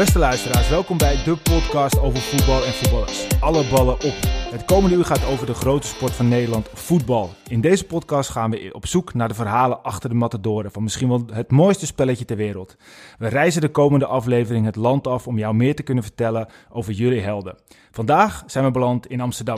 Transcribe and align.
Beste 0.00 0.18
luisteraars, 0.18 0.68
welkom 0.68 0.98
bij 0.98 1.22
de 1.24 1.36
podcast 1.36 1.98
over 1.98 2.20
voetbal 2.20 2.64
en 2.64 2.72
voetballers. 2.72 3.40
Alle 3.40 3.64
ballen 3.70 3.94
op. 3.94 4.14
Het 4.50 4.64
komende 4.64 4.96
uur 4.96 5.04
gaat 5.04 5.26
over 5.26 5.46
de 5.46 5.54
grote 5.54 5.86
sport 5.86 6.12
van 6.12 6.28
Nederland, 6.28 6.68
voetbal. 6.72 7.30
In 7.48 7.60
deze 7.60 7.86
podcast 7.86 8.30
gaan 8.30 8.50
we 8.50 8.70
op 8.72 8.86
zoek 8.86 9.14
naar 9.14 9.28
de 9.28 9.34
verhalen 9.34 9.82
achter 9.82 10.08
de 10.08 10.14
matadoren 10.14 10.70
van 10.70 10.82
misschien 10.82 11.08
wel 11.08 11.24
het 11.32 11.50
mooiste 11.50 11.86
spelletje 11.86 12.24
ter 12.24 12.36
wereld. 12.36 12.76
We 13.18 13.28
reizen 13.28 13.60
de 13.60 13.68
komende 13.68 14.06
aflevering 14.06 14.64
het 14.66 14.76
land 14.76 15.06
af 15.06 15.26
om 15.26 15.38
jou 15.38 15.54
meer 15.54 15.74
te 15.74 15.82
kunnen 15.82 16.04
vertellen 16.04 16.48
over 16.70 16.92
jullie 16.92 17.20
helden. 17.20 17.56
Vandaag 17.90 18.42
zijn 18.46 18.64
we 18.64 18.70
beland 18.70 19.06
in 19.06 19.20
Amsterdam. 19.20 19.56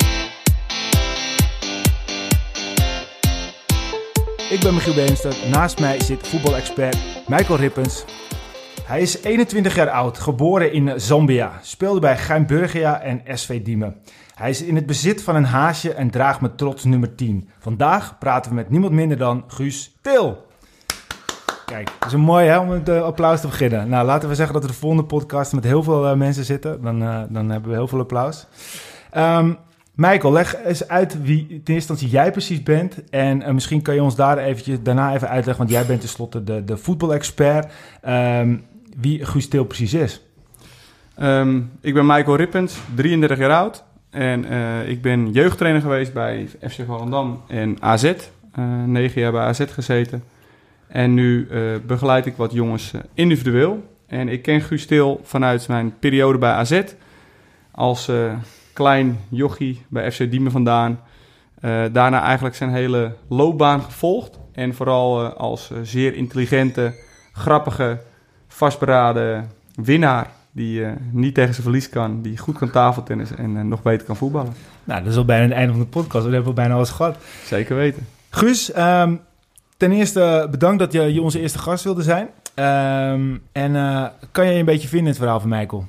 Ik 4.50 4.60
ben 4.60 4.74
Michiel 4.74 4.94
Beemster. 4.94 5.34
Naast 5.50 5.80
mij 5.80 6.00
zit 6.00 6.28
voetbalexpert 6.28 6.96
Michael 7.28 7.58
Rippens. 7.58 8.04
Hij 8.92 9.00
is 9.00 9.22
21 9.22 9.74
jaar 9.74 9.90
oud, 9.90 10.18
geboren 10.18 10.72
in 10.72 11.00
Zambia, 11.00 11.52
speelde 11.62 12.00
bij 12.00 12.18
Geimburgia 12.18 13.00
en 13.00 13.22
SV 13.26 13.62
Diemen. 13.62 13.96
Hij 14.34 14.50
is 14.50 14.62
in 14.62 14.74
het 14.76 14.86
bezit 14.86 15.22
van 15.22 15.36
een 15.36 15.44
haasje 15.44 15.92
en 15.92 16.10
draagt 16.10 16.40
met 16.40 16.58
trots 16.58 16.84
nummer 16.84 17.14
10. 17.14 17.48
Vandaag 17.58 18.18
praten 18.18 18.50
we 18.50 18.56
met 18.56 18.70
niemand 18.70 18.92
minder 18.92 19.16
dan 19.16 19.44
Guus 19.46 19.96
Til. 20.00 20.46
Kijk, 21.66 21.90
is 22.06 22.12
een 22.12 22.20
mooi 22.20 22.46
hè, 22.46 22.58
om 22.58 22.70
het 22.70 22.88
uh, 22.88 23.02
applaus 23.02 23.40
te 23.40 23.46
beginnen. 23.46 23.88
Nou, 23.88 24.06
laten 24.06 24.28
we 24.28 24.34
zeggen 24.34 24.54
dat 24.54 24.62
we 24.62 24.68
de 24.68 24.78
volgende 24.78 25.04
podcast 25.04 25.52
met 25.52 25.64
heel 25.64 25.82
veel 25.82 26.10
uh, 26.10 26.16
mensen 26.16 26.44
zitten. 26.44 26.82
Dan, 26.82 27.02
uh, 27.02 27.22
dan 27.28 27.50
hebben 27.50 27.70
we 27.70 27.76
heel 27.76 27.88
veel 27.88 28.00
applaus. 28.00 28.46
Um, 29.16 29.58
Michael, 29.94 30.32
leg 30.32 30.56
eens 30.64 30.88
uit 30.88 31.22
wie 31.22 31.46
ten 31.46 31.54
eerste 31.54 31.72
instantie 31.72 32.08
jij 32.08 32.30
precies 32.30 32.62
bent. 32.62 33.10
En 33.10 33.54
misschien 33.54 33.82
kan 33.82 33.94
je 33.94 34.02
ons 34.02 34.16
daar 34.16 34.38
eventjes, 34.38 34.82
daarna 34.82 35.14
even 35.14 35.28
uitleggen, 35.28 35.64
want 35.64 35.76
jij 35.76 35.86
bent 35.86 36.00
tenslotte 36.00 36.44
de, 36.44 36.64
de 36.64 36.76
voetbalexpert. 36.76 37.72
Um, 38.08 38.70
wie 38.96 39.24
Guus 39.24 39.48
precies 39.48 39.94
is. 39.94 40.20
Um, 41.20 41.70
ik 41.80 41.94
ben 41.94 42.06
Michael 42.06 42.36
Rippens, 42.36 42.78
33 42.94 43.38
jaar 43.38 43.50
oud. 43.50 43.84
En 44.10 44.44
uh, 44.52 44.88
ik 44.88 45.02
ben 45.02 45.30
jeugdtrainer 45.30 45.82
geweest 45.82 46.12
bij 46.12 46.48
FC 46.60 46.80
Volendam 46.86 47.42
en 47.48 47.76
AZ. 47.80 48.04
Uh, 48.04 48.84
negen 48.84 49.20
jaar 49.20 49.32
bij 49.32 49.42
AZ 49.42 49.64
gezeten. 49.68 50.24
En 50.88 51.14
nu 51.14 51.48
uh, 51.50 51.76
begeleid 51.86 52.26
ik 52.26 52.36
wat 52.36 52.52
jongens 52.52 52.92
individueel. 53.14 53.90
En 54.06 54.28
ik 54.28 54.42
ken 54.42 54.60
Guus 54.60 54.86
Til 54.86 55.20
vanuit 55.22 55.68
mijn 55.68 55.98
periode 55.98 56.38
bij 56.38 56.50
AZ. 56.50 56.82
Als 57.70 58.10
klein 58.72 59.18
jochie 59.28 59.82
bij 59.88 60.12
FC 60.12 60.30
Diemen 60.30 60.52
vandaan. 60.52 61.00
daarna 61.92 62.22
eigenlijk 62.22 62.54
zijn 62.54 62.70
hele 62.70 63.14
loopbaan 63.28 63.82
gevolgd. 63.82 64.38
En 64.52 64.74
vooral 64.74 65.22
als 65.24 65.70
zeer 65.82 66.14
intelligente, 66.14 66.94
grappige 67.32 68.00
vastberaden 68.52 69.50
winnaar 69.74 70.30
die 70.52 70.80
uh, 70.80 70.90
niet 71.10 71.34
tegen 71.34 71.52
zijn 71.52 71.62
verlies 71.62 71.88
kan, 71.88 72.22
die 72.22 72.38
goed 72.38 72.58
kan 72.58 72.70
tafeltennissen 72.70 73.38
en 73.38 73.56
uh, 73.56 73.62
nog 73.62 73.82
beter 73.82 74.06
kan 74.06 74.16
voetballen. 74.16 74.54
Nou, 74.84 75.02
dat 75.02 75.12
is 75.12 75.18
al 75.18 75.24
bijna 75.24 75.44
het 75.44 75.52
einde 75.52 75.72
van 75.72 75.80
de 75.80 75.88
podcast. 75.88 76.24
We 76.24 76.30
hebben 76.30 76.48
al 76.48 76.54
bijna 76.54 76.74
alles 76.74 76.90
gehad. 76.90 77.16
Zeker 77.44 77.76
weten. 77.76 78.06
Guus, 78.30 78.76
um, 78.76 79.20
ten 79.76 79.92
eerste 79.92 80.48
bedankt 80.50 80.78
dat 80.78 80.92
je, 80.92 81.14
je 81.14 81.22
onze 81.22 81.40
eerste 81.40 81.58
gast 81.58 81.84
wilde 81.84 82.02
zijn. 82.02 82.28
Um, 82.54 83.42
en 83.52 83.74
uh, 83.74 84.06
kan 84.32 84.46
je 84.46 84.52
je 84.52 84.58
een 84.58 84.64
beetje 84.64 84.88
vinden 84.88 85.06
in 85.06 85.12
het 85.12 85.22
verhaal 85.22 85.40
van 85.40 85.48
Michael? 85.48 85.86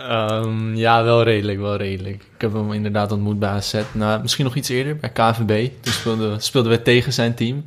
Um, 0.00 0.74
ja, 0.74 1.04
wel 1.04 1.22
redelijk, 1.22 1.58
wel 1.58 1.76
redelijk. 1.76 2.22
Ik 2.34 2.40
heb 2.40 2.52
hem 2.52 2.72
inderdaad 2.72 3.12
ontmoet 3.12 3.38
bij 3.38 3.48
AZ. 3.48 3.82
Nou, 3.92 4.22
misschien 4.22 4.44
nog 4.44 4.54
iets 4.54 4.68
eerder, 4.68 4.96
bij 4.96 5.10
KVB. 5.10 5.70
Toen 5.80 5.92
speelden, 5.92 6.42
speelden 6.42 6.72
we 6.72 6.82
tegen 6.82 7.12
zijn 7.12 7.34
team 7.34 7.66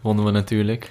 wonnen 0.00 0.24
we 0.24 0.30
natuurlijk. 0.30 0.90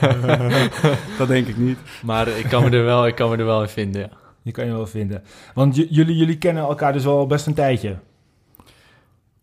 dat 1.18 1.28
denk 1.28 1.46
ik 1.46 1.56
niet. 1.56 1.78
Maar 2.02 2.28
ik 2.28 2.44
kan 2.44 2.62
me 2.62 2.70
er 2.70 2.84
wel, 2.84 3.06
ik 3.06 3.14
kan 3.14 3.30
me 3.30 3.36
er 3.36 3.44
wel 3.44 3.62
in 3.62 3.68
vinden, 3.68 4.00
ja. 4.00 4.08
Je 4.42 4.54
kan 4.54 4.66
je 4.66 4.72
wel 4.72 4.86
vinden. 4.86 5.22
Want 5.54 5.76
jullie, 5.76 6.16
jullie 6.16 6.38
kennen 6.38 6.62
elkaar 6.62 6.92
dus 6.92 7.06
al 7.06 7.26
best 7.26 7.46
een 7.46 7.54
tijdje. 7.54 7.96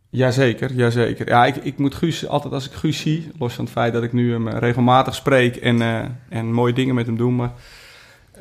Jazeker, 0.09 0.73
jazeker. 0.73 1.27
Ja, 1.27 1.45
ik, 1.45 1.55
ik 1.55 1.77
moet 1.77 1.95
Guus, 1.95 2.27
altijd 2.27 2.53
als 2.53 2.65
ik 2.65 2.71
Guus 2.71 2.99
zie, 2.99 3.31
los 3.39 3.53
van 3.53 3.63
het 3.63 3.73
feit 3.73 3.93
dat 3.93 4.03
ik 4.03 4.13
nu 4.13 4.31
hem 4.31 4.49
regelmatig 4.49 5.15
spreek 5.15 5.55
en, 5.55 5.81
uh, 5.81 6.01
en 6.29 6.53
mooie 6.53 6.73
dingen 6.73 6.95
met 6.95 7.05
hem 7.05 7.17
doe, 7.17 7.31
maar 7.31 7.51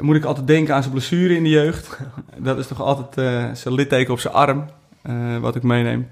moet 0.01 0.17
ik 0.17 0.25
altijd 0.25 0.47
denken 0.47 0.75
aan 0.75 0.83
zijn 0.83 0.95
blessure 0.95 1.37
in 1.37 1.43
de 1.43 1.49
jeugd. 1.49 1.99
dat 2.39 2.59
is 2.59 2.67
toch 2.67 2.83
altijd 2.83 3.19
uh, 3.19 3.55
zijn 3.55 3.75
litteken 3.75 4.13
op 4.13 4.21
zijn 4.21 4.35
arm, 4.35 4.65
uh, 5.03 5.39
wat 5.39 5.57
ik 5.57 5.63
meeneem. 5.63 6.07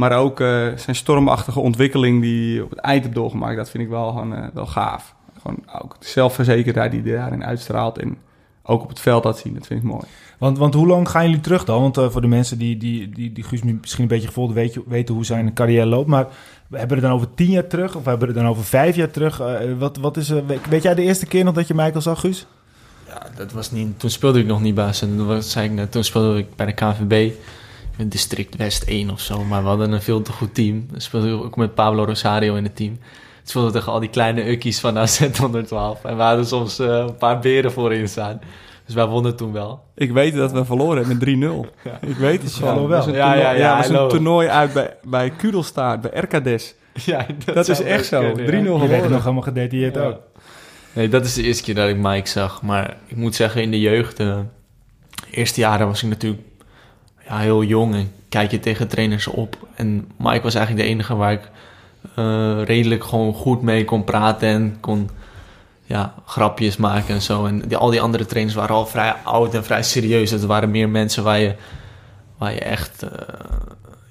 Maar 0.00 0.18
ook 0.18 0.40
uh, 0.40 0.66
zijn 0.76 0.96
stormachtige 0.96 1.60
ontwikkeling 1.60 2.20
die 2.20 2.64
op 2.64 2.70
het 2.70 2.78
eind 2.78 3.02
heeft 3.02 3.14
doorgemaakt, 3.14 3.56
dat 3.56 3.70
vind 3.70 3.84
ik 3.84 3.90
wel, 3.90 4.08
gewoon, 4.08 4.32
uh, 4.32 4.46
wel 4.54 4.66
gaaf. 4.66 5.14
Gewoon 5.42 5.64
ook 5.82 5.96
de 5.98 6.06
zelfverzekerdheid 6.06 6.90
die 6.90 7.02
hij 7.02 7.12
daarin 7.12 7.44
uitstraalt 7.44 7.98
en 7.98 8.16
ook 8.62 8.82
op 8.82 8.88
het 8.88 9.00
veld 9.00 9.24
laat 9.24 9.38
zien, 9.38 9.54
dat 9.54 9.66
vind 9.66 9.82
ik 9.82 9.88
mooi. 9.88 10.02
Want, 10.38 10.58
want 10.58 10.74
hoe 10.74 10.86
lang 10.86 11.08
gaan 11.08 11.24
jullie 11.24 11.40
terug 11.40 11.64
dan? 11.64 11.80
Want 11.80 11.98
uh, 11.98 12.10
voor 12.10 12.20
de 12.20 12.26
mensen 12.26 12.58
die, 12.58 12.76
die, 12.76 13.08
die, 13.08 13.32
die 13.32 13.44
Guus 13.44 13.62
misschien 13.62 14.02
een 14.02 14.08
beetje 14.08 14.26
gevolgd 14.26 14.54
weet, 14.54 14.78
weten 14.86 15.14
hoe 15.14 15.24
zijn 15.24 15.52
carrière 15.54 15.86
loopt. 15.86 16.08
Maar 16.08 16.26
we 16.68 16.78
hebben 16.78 16.96
we 16.96 17.02
het 17.02 17.12
dan 17.12 17.20
over 17.20 17.34
tien 17.34 17.50
jaar 17.50 17.66
terug 17.66 17.96
of 17.96 18.04
hebben 18.04 18.28
we 18.28 18.34
het 18.34 18.42
dan 18.42 18.52
over 18.52 18.64
vijf 18.64 18.96
jaar 18.96 19.10
terug? 19.10 19.42
wat, 19.78 19.96
wat 19.96 20.16
is, 20.16 20.32
weet 20.68 20.82
jij 20.82 20.94
de 20.94 21.02
eerste 21.02 21.26
keer 21.26 21.44
nog 21.44 21.54
dat 21.54 21.68
je 21.68 21.74
Michael 21.74 22.00
zag, 22.00 22.20
Guus? 22.20 22.46
Ja, 23.06 23.26
dat 23.36 23.52
was 23.52 23.70
niet, 23.70 24.00
toen 24.00 24.10
speelde 24.10 24.40
ik 24.40 24.46
nog 24.46 24.60
niet 24.60 24.74
baas. 24.74 25.02
En 25.02 25.16
dat 25.16 25.44
zei 25.44 25.66
ik 25.66 25.72
net, 25.72 25.92
toen 25.92 26.04
speelde 26.04 26.38
ik 26.38 26.56
bij 26.56 26.66
de 26.66 26.72
KVB 26.72 27.32
district 28.08 28.56
West 28.56 28.82
1 28.82 29.10
of 29.10 29.20
zo. 29.20 29.44
Maar 29.44 29.62
we 29.62 29.68
hadden 29.68 29.92
een 29.92 30.02
veel 30.02 30.22
te 30.22 30.32
goed 30.32 30.54
team. 30.54 30.86
We 30.90 31.00
speelden 31.00 31.44
ook 31.44 31.56
met 31.56 31.74
Pablo 31.74 32.04
Rosario 32.04 32.54
in 32.54 32.64
het 32.64 32.76
team. 32.76 32.98
Het 33.40 33.48
speelde 33.48 33.70
tegen 33.70 33.92
al 33.92 34.00
die 34.00 34.08
kleine 34.08 34.50
ukkies 34.50 34.80
van 34.80 34.98
AZ 34.98 35.38
112. 35.38 36.04
En 36.04 36.16
we 36.16 36.22
hadden 36.22 36.46
soms 36.46 36.80
uh, 36.80 36.86
een 36.86 37.16
paar 37.16 37.38
beren 37.38 37.72
voorin 37.72 38.08
staan. 38.08 38.40
Dus 38.86 38.94
wij 38.94 39.06
wonnen 39.06 39.36
toen 39.36 39.52
wel. 39.52 39.82
Ik 39.94 40.12
weet 40.12 40.34
dat 40.34 40.52
we 40.52 40.64
verloren 40.64 41.06
hebben 41.06 41.40
met 41.40 41.68
3-0. 41.68 41.70
Ja. 41.90 41.98
Ik 42.08 42.16
weet 42.16 42.42
het 42.42 42.52
gewoon. 42.52 42.82
Ja, 42.82 42.88
wel. 42.88 43.08
Een 43.08 43.14
ja, 43.14 43.34
ja, 43.34 43.40
ja, 43.40 43.52
ja, 43.52 43.76
was 43.76 43.88
een 43.88 44.08
toernooi 44.08 44.48
uit 44.48 44.72
bij, 44.72 44.96
bij 45.02 45.30
Kudelstaart, 45.30 46.00
bij 46.00 46.10
RKDS. 46.20 46.74
Ja, 47.04 47.26
dat, 47.44 47.54
dat 47.54 47.68
is 47.68 47.82
echt 47.82 48.06
zo. 48.06 48.32
3-0 48.32 48.34
verloren. 48.34 49.02
Je 49.02 49.08
nog 49.08 49.22
helemaal 49.22 49.42
gedetailleerd 49.42 49.94
ja. 49.94 50.02
ook. 50.02 50.18
Nee, 50.92 51.08
dat 51.08 51.24
is 51.24 51.34
de 51.34 51.42
eerste 51.42 51.62
keer 51.62 51.74
dat 51.74 51.88
ik 51.88 51.96
Mike 51.96 52.28
zag. 52.28 52.62
Maar 52.62 52.96
ik 53.06 53.16
moet 53.16 53.34
zeggen, 53.34 53.62
in 53.62 53.70
de 53.70 53.80
jeugd... 53.80 54.20
Uh, 54.20 54.38
eerste 55.30 55.60
jaren 55.60 55.86
was 55.86 56.02
ik 56.02 56.08
natuurlijk 56.08 56.42
ja, 57.30 57.38
heel 57.38 57.62
jong 57.62 57.94
en 57.94 58.12
kijk 58.28 58.50
je 58.50 58.60
tegen 58.60 58.88
trainers 58.88 59.26
op. 59.26 59.56
En 59.74 60.08
Mike 60.16 60.42
was 60.42 60.54
eigenlijk 60.54 60.86
de 60.86 60.92
enige 60.92 61.16
waar 61.16 61.32
ik 61.32 61.50
uh, 62.18 62.62
redelijk 62.64 63.04
gewoon 63.04 63.34
goed 63.34 63.62
mee 63.62 63.84
kon 63.84 64.04
praten 64.04 64.48
en 64.48 64.76
kon 64.80 65.10
ja, 65.84 66.14
grapjes 66.26 66.76
maken 66.76 67.14
en 67.14 67.22
zo. 67.22 67.46
En 67.46 67.68
die, 67.68 67.76
al 67.76 67.90
die 67.90 68.00
andere 68.00 68.26
trainers 68.26 68.56
waren 68.56 68.74
al 68.74 68.86
vrij 68.86 69.14
oud 69.24 69.54
en 69.54 69.64
vrij 69.64 69.82
serieus. 69.82 70.30
Het 70.30 70.44
waren 70.44 70.70
meer 70.70 70.88
mensen 70.88 71.24
waar 71.24 71.38
je, 71.38 71.54
waar 72.38 72.52
je 72.52 72.60
echt 72.60 73.02
uh, 73.02 73.10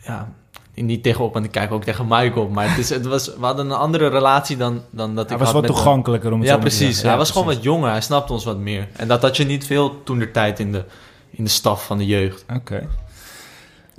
ja, 0.02 0.30
niet 0.74 1.04
tegenop 1.04 1.36
aan 1.36 1.44
te 1.44 1.50
kijken, 1.50 1.76
ook 1.76 1.84
tegen 1.84 2.06
Mike 2.08 2.40
op. 2.40 2.52
Maar 2.52 2.70
het 2.70 2.78
is, 2.78 2.90
het 2.90 3.06
was, 3.06 3.36
we 3.36 3.46
hadden 3.46 3.66
een 3.66 3.78
andere 3.78 4.08
relatie 4.08 4.58
dan, 4.58 4.82
dan 4.90 5.16
dat 5.16 5.24
ik 5.24 5.30
Hij 5.30 5.40
was 5.40 5.52
wat 5.52 5.66
toegankelijker 5.66 6.32
om 6.32 6.40
het 6.40 6.48
Ja, 6.48 6.54
zo 6.54 6.60
precies. 6.60 6.80
te 6.80 6.86
zeggen. 6.86 7.10
hij 7.10 7.18
was 7.18 7.32
gewoon 7.32 7.48
wat 7.48 7.64
jonger. 7.64 7.90
Hij 7.90 8.02
snapte 8.02 8.34
ons 8.34 8.44
wat 8.44 8.58
meer. 8.58 8.88
En 8.96 9.08
dat 9.08 9.22
had 9.22 9.38
je 9.38 9.46
niet 9.46 9.66
veel 9.66 10.04
toen 10.04 10.20
de 10.20 10.32
tijd 10.32 10.60
in 10.60 10.72
de, 10.72 10.86
in 11.30 11.44
de 11.44 11.50
staf 11.50 11.86
van 11.86 11.98
de 11.98 12.06
jeugd. 12.06 12.46
Oké. 12.48 12.58
Okay. 12.58 12.88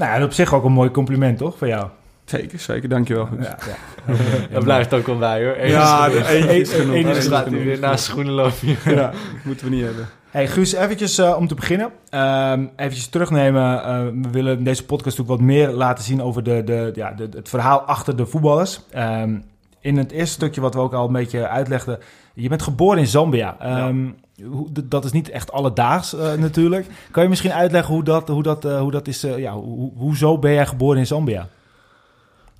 Nou, 0.01 0.19
dat 0.19 0.29
op 0.29 0.35
zich 0.35 0.55
ook 0.55 0.65
een 0.65 0.73
mooi 0.73 0.91
compliment, 0.91 1.39
toch, 1.39 1.59
van 1.59 1.69
jou? 1.69 1.89
Zeker, 2.25 2.59
zeker. 2.59 2.89
Dankjewel. 2.89 3.29
Ja, 3.41 3.59
ja. 3.67 4.15
dat 4.53 4.65
blijft 4.65 4.95
ook 4.95 5.07
wel 5.07 5.19
bij, 5.19 5.45
hoor. 5.45 5.55
Eén 5.59 5.71
ja, 5.71 6.07
is 6.07 6.27
één 6.27 6.49
is 6.49 6.73
genoeg. 6.73 6.95
Eén 6.95 7.07
is 7.07 7.27
gaat 7.27 7.49
weer 7.49 7.79
naast 7.79 8.05
schoenen 8.05 8.33
lopen. 8.33 8.77
ja, 8.85 9.13
moeten 9.45 9.67
we 9.67 9.75
niet 9.75 9.85
hebben. 9.85 10.09
Hey 10.31 10.49
Guus, 10.49 10.73
eventjes 10.73 11.19
uh, 11.19 11.37
om 11.37 11.49
te 11.49 11.55
beginnen. 11.55 11.91
Um, 12.15 12.71
eventjes 12.77 13.07
terugnemen. 13.07 13.63
Uh, 13.63 14.23
we 14.23 14.31
willen 14.31 14.59
in 14.59 14.65
deze 14.65 14.85
podcast 14.85 15.19
natuurlijk 15.19 15.41
wat 15.41 15.49
meer 15.49 15.69
laten 15.71 16.05
zien 16.05 16.23
over 16.23 16.43
de, 16.43 16.65
de, 16.65 16.91
ja, 16.95 17.13
de, 17.13 17.29
het 17.33 17.49
verhaal 17.49 17.81
achter 17.81 18.17
de 18.17 18.27
voetballers. 18.27 18.81
Um, 18.97 19.45
in 19.81 19.97
het 19.97 20.13
eerste 20.13 20.35
stukje 20.35 20.61
wat 20.61 20.75
we 20.75 20.81
ook 20.81 20.95
al 20.95 21.07
een 21.07 21.13
beetje 21.13 21.49
uitlegden. 21.49 21.99
Je 22.35 22.49
bent 22.49 22.63
geboren 22.63 22.99
in 22.99 23.07
Zambia. 23.07 23.57
Um, 23.87 24.17
ja. 24.35 24.47
Dat 24.85 25.05
is 25.05 25.13
niet 25.13 25.31
echt 25.31 25.53
alledaags 25.53 26.15
uh, 26.15 26.33
natuurlijk. 26.33 26.87
Kan 27.11 27.23
je 27.23 27.29
misschien 27.29 27.53
uitleggen 27.53 27.95
hoe 27.95 28.05
dat, 28.05 28.29
hoe 28.29 28.43
dat, 28.43 28.65
uh, 28.65 28.81
hoe 28.81 28.91
dat 28.91 29.09
is? 29.09 29.25
Uh, 29.25 29.39
ja, 29.39 29.53
ho 29.53 29.93
hoezo 29.97 30.39
ben 30.39 30.53
jij 30.53 30.67
geboren 30.67 30.99
in 30.99 31.07
Zambia? 31.07 31.49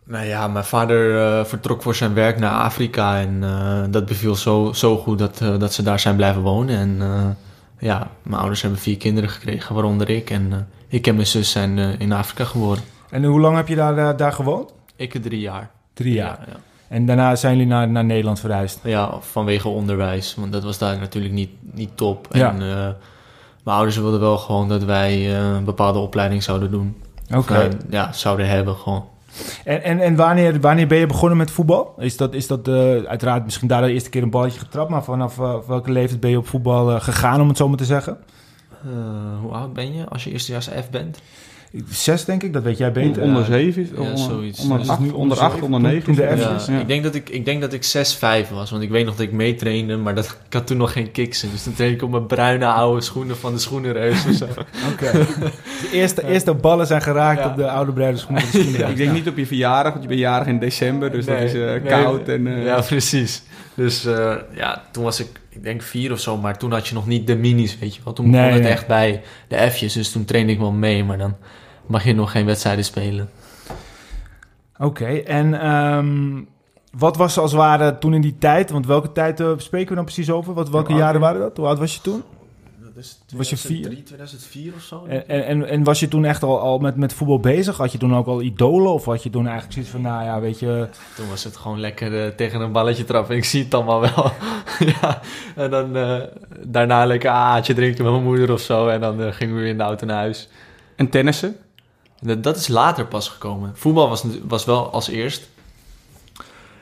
Nou 0.05 0.25
ja, 0.27 0.49
mijn 0.49 0.65
vader 0.65 1.15
uh, 1.15 1.45
vertrok 1.45 1.83
voor 1.83 1.95
zijn 1.95 2.15
werk 2.15 2.39
naar 2.39 2.53
Afrika 2.53 3.21
en 3.21 3.43
uh, 3.43 3.83
dat 3.91 4.07
beviel 4.07 4.35
zo, 4.35 4.73
zo 4.73 4.97
goed 4.97 5.19
dat, 5.19 5.41
uh, 5.43 5.59
dat 5.59 5.73
ze 5.73 5.83
daar 5.83 6.01
zijn 6.01 6.17
blijven 6.17 6.43
wonen. 6.43 6.77
En 6.77 7.37
ja, 7.79 8.11
mijn 8.23 8.41
ouders 8.41 8.63
hebben 8.63 8.81
vier 8.81 8.97
kinderen 8.97 9.31
gekregen, 9.31 9.75
waaronder 9.75 10.11
ik. 10.11 10.31
En 10.31 10.69
ik 10.89 11.07
en 11.07 11.15
mijn 11.15 11.27
zus 11.27 11.51
zijn 11.51 11.79
in 11.79 12.13
Afrika 12.13 12.45
geboren. 12.45 12.83
En 13.11 13.25
hoe 13.25 13.41
lang 13.41 13.57
heb 13.57 13.69
je 13.69 13.75
daar, 13.75 14.17
daar 14.17 14.33
gewoond? 14.33 14.73
Ik 14.97 15.23
drie 15.23 15.41
jaar. 15.41 15.71
Drie 15.95 16.13
jaar? 16.15 16.39
Ja, 16.41 16.53
ja. 16.53 16.70
En 16.91 17.07
daarna 17.07 17.37
zijn 17.37 17.57
jullie 17.57 17.69
naar, 17.69 17.89
naar 17.89 18.05
Nederland 18.05 18.41
verhuisd? 18.41 18.81
Ja, 18.83 19.15
vanwege 19.21 19.69
onderwijs, 19.69 20.35
want 20.35 20.53
dat 20.53 20.63
was 20.63 20.79
daar 20.79 20.99
natuurlijk 20.99 21.35
niet, 21.35 21.51
niet 21.61 21.97
top. 21.97 22.27
Ja. 22.31 22.51
En 22.51 22.57
mijn 23.65 23.77
ouders 23.77 23.97
wilden 23.97 24.21
wel 24.21 24.39
gewoon 24.39 24.69
dat 24.69 24.85
wij 24.85 25.35
een 25.35 25.65
bepaalde 25.65 25.99
opleiding 25.99 26.43
zouden 26.43 26.71
doen. 26.71 27.03
Oké. 27.29 27.39
Okay. 27.39 27.71
ja, 27.91 28.13
zouden 28.13 28.49
hebben 28.49 28.75
gewoon. 28.75 29.05
En, 29.65 29.83
en, 29.83 30.01
en 30.01 30.17
wanneer, 30.17 30.61
wanneer 30.61 30.87
ben 30.87 30.99
je 30.99 31.07
begonnen 31.07 31.39
met 31.39 31.51
voetbal? 31.51 31.95
Is 31.99 32.17
dat, 32.17 32.35
is 32.35 32.47
dat 32.47 32.69
uiteraard 33.07 33.45
misschien 33.45 33.69
daar 33.69 33.83
de 33.83 33.93
eerste 33.93 34.11
keer 34.11 34.23
een 34.23 34.31
balletje 34.31 34.59
getrapt, 34.59 34.91
maar 34.91 35.05
vanaf 35.05 35.37
welke 35.67 35.93
leeftijd 35.93 36.21
ben 36.21 36.31
je 36.31 36.39
op 36.39 36.49
voetbal 36.49 37.01
gegaan, 37.01 37.41
om 37.41 37.49
het 37.49 37.57
zo 37.57 37.69
maar 37.69 37.79
te 37.79 37.85
zeggen? 37.85 38.19
hoe 39.41 39.53
oud 39.53 39.73
ben 39.73 39.95
je 39.95 40.09
als 40.09 40.25
je 40.25 40.31
eerstejaars 40.31 40.69
F 40.69 40.91
bent? 40.91 41.21
Zes, 41.91 42.25
denk 42.25 42.43
ik, 42.43 42.53
dat 42.53 42.63
weet 42.63 42.79
jij 42.79 42.93
beter. 42.93 43.23
Onder 43.23 43.45
zeven, 43.45 43.89
ja, 43.93 44.01
onder, 44.01 44.19
zoiets. 44.19 44.61
Onder, 44.61 44.89
acht, 44.89 45.01
nu 45.01 45.11
onder 45.11 45.39
acht, 45.39 45.63
onder 45.63 45.81
negen. 45.81 46.15
De 46.15 46.23
ja, 46.23 46.59
ja. 46.67 46.79
Ik, 46.79 46.89
denk 46.89 47.03
dat 47.03 47.15
ik, 47.15 47.29
ik 47.29 47.45
denk 47.45 47.61
dat 47.61 47.73
ik 47.73 47.85
6-5 48.49 48.51
was, 48.53 48.71
want 48.71 48.83
ik 48.83 48.91
weet 48.91 49.05
nog 49.05 49.17
dat 49.17 49.27
ik 49.27 49.33
meetrainde, 49.33 49.97
maar 49.97 50.15
dat, 50.15 50.27
ik 50.47 50.53
had 50.53 50.67
toen 50.67 50.77
nog 50.77 50.93
geen 50.93 51.11
kicks. 51.11 51.41
Dus 51.41 51.63
toen 51.63 51.75
trainde 51.75 51.97
ik 51.97 52.03
op 52.03 52.11
mijn 52.11 52.27
bruine 52.27 52.67
oude 52.67 53.01
schoenen 53.01 53.37
van 53.37 53.53
de 53.53 53.59
schoenenreus 53.59 54.27
of 54.27 54.35
zo. 54.35 54.45
Oké. 54.93 55.13
De 55.81 55.91
eerste, 55.93 56.27
eerste 56.27 56.55
ballen 56.55 56.87
zijn 56.87 57.03
geraakt 57.03 57.47
op 57.47 57.57
de 57.57 57.69
oude 57.69 57.93
bruine 57.93 58.19
schoenen 58.19 58.43
van 58.43 58.51
de 58.51 58.59
schoenenreus. 58.59 58.91
ik 58.91 58.97
denk 58.97 59.13
niet 59.13 59.29
op 59.29 59.37
je 59.37 59.47
verjaardag, 59.47 59.93
want 59.93 60.03
je 60.03 60.09
bent 60.09 60.21
jarig 60.21 60.47
in 60.47 60.59
december, 60.59 61.11
dus 61.11 61.25
nee, 61.25 61.37
dat 61.37 61.45
is 61.45 61.55
uh, 61.55 61.85
koud. 61.87 62.27
Nee, 62.27 62.37
en, 62.37 62.47
uh, 62.47 62.65
ja, 62.65 62.81
precies. 62.81 63.43
Dus 63.75 64.07
uh, 64.07 64.35
ja, 64.55 64.83
toen 64.91 65.05
was 65.05 65.21
ik, 65.21 65.29
ik 65.49 65.63
denk 65.63 65.83
vier 65.83 66.13
of 66.13 66.21
zo, 66.21 66.37
maar 66.37 66.59
toen 66.59 66.73
had 66.73 66.89
je 66.89 66.95
nog 66.95 67.07
niet 67.07 67.27
de 67.27 67.37
minis, 67.37 67.79
weet 67.79 67.95
je 67.95 68.01
wel. 68.05 68.13
Toen 68.13 68.31
begon 68.31 68.53
het 68.53 68.65
echt 68.65 68.87
bij 68.87 69.23
de 69.49 69.71
F'jes, 69.71 69.93
dus 69.93 70.13
toen 70.13 70.25
trainde 70.25 70.53
ik 70.53 70.59
wel 70.59 70.73
mee, 70.73 71.05
maar 71.05 71.19
dan 71.19 71.37
mag 71.91 72.05
je 72.05 72.15
nog 72.15 72.31
geen 72.31 72.47
wedstrijden 72.47 72.85
spelen. 72.85 73.31
Oké, 74.77 74.85
okay, 74.85 75.23
en 75.23 75.71
um, 75.71 76.49
wat 76.93 77.17
was 77.17 77.39
als 77.39 77.51
het 77.51 77.61
ware 77.61 77.99
toen 77.99 78.15
in 78.15 78.21
die 78.21 78.39
tijd? 78.39 78.71
Want 78.71 78.87
welke 78.87 79.13
tijd 79.13 79.41
uh, 79.41 79.53
spreken 79.57 79.89
we 79.89 79.95
dan 79.95 80.05
precies 80.05 80.31
over? 80.31 80.55
Wat, 80.55 80.71
welke 80.71 80.93
jaren 80.93 81.21
waren 81.21 81.41
dat? 81.41 81.57
Hoe 81.57 81.67
oud 81.67 81.79
was 81.79 81.95
je 81.95 82.01
toen? 82.01 82.23
Dat 82.95 82.97
is 82.97 83.21
2003, 83.27 83.39
was 83.39 83.49
je 83.49 83.57
vier? 83.57 84.05
2004 84.05 84.73
of 84.75 84.83
zo. 84.83 85.05
En, 85.07 85.27
en, 85.47 85.69
en, 85.69 85.85
was 85.85 86.01
je 86.01 86.09
toen 86.09 86.25
echt 86.25 86.43
al, 86.43 86.61
al 86.61 86.79
met, 86.79 86.97
met 86.97 87.13
voetbal 87.13 87.41
bezig? 87.41 87.77
Had 87.77 87.93
je 87.93 87.99
toen 87.99 88.17
ook 88.17 88.27
al 88.27 88.43
idolen? 88.43 88.93
Of 88.93 89.05
had 89.05 89.23
je 89.23 89.31
toen 89.31 89.45
eigenlijk 89.45 89.73
zoiets 89.73 89.91
van, 89.91 90.01
nou 90.01 90.25
ja, 90.25 90.41
weet 90.41 90.59
je... 90.59 90.89
Toen 91.17 91.29
was 91.29 91.45
het 91.45 91.57
gewoon 91.57 91.81
lekker 91.81 92.13
uh, 92.13 92.27
tegen 92.27 92.61
een 92.61 92.73
balletje 92.73 93.05
trappen. 93.05 93.37
Ik 93.37 93.45
zie 93.45 93.65
het 93.65 93.75
allemaal 93.75 94.01
wel. 94.01 94.33
ja, 95.01 95.21
en 95.57 95.71
dan 95.71 95.97
uh, 95.97 96.21
daarna 96.67 97.07
lekker 97.07 97.31
aatje 97.31 97.75
drinken 97.75 98.05
met 98.05 98.13
mijn 98.13 98.25
moeder 98.25 98.53
of 98.53 98.61
zo. 98.61 98.89
En 98.89 99.01
dan 99.01 99.33
gingen 99.33 99.55
we 99.55 99.61
weer 99.61 99.71
in 99.71 99.79
de 99.79 99.83
auto 99.83 100.07
naar 100.07 100.17
huis. 100.17 100.49
En 100.97 101.09
tennissen? 101.09 101.57
Dat 102.21 102.57
is 102.57 102.69
later 102.69 103.07
pas 103.07 103.29
gekomen. 103.29 103.73
Voetbal 103.75 104.09
was, 104.09 104.25
was 104.43 104.65
wel 104.65 104.91
als 104.91 105.09
eerst. 105.09 105.49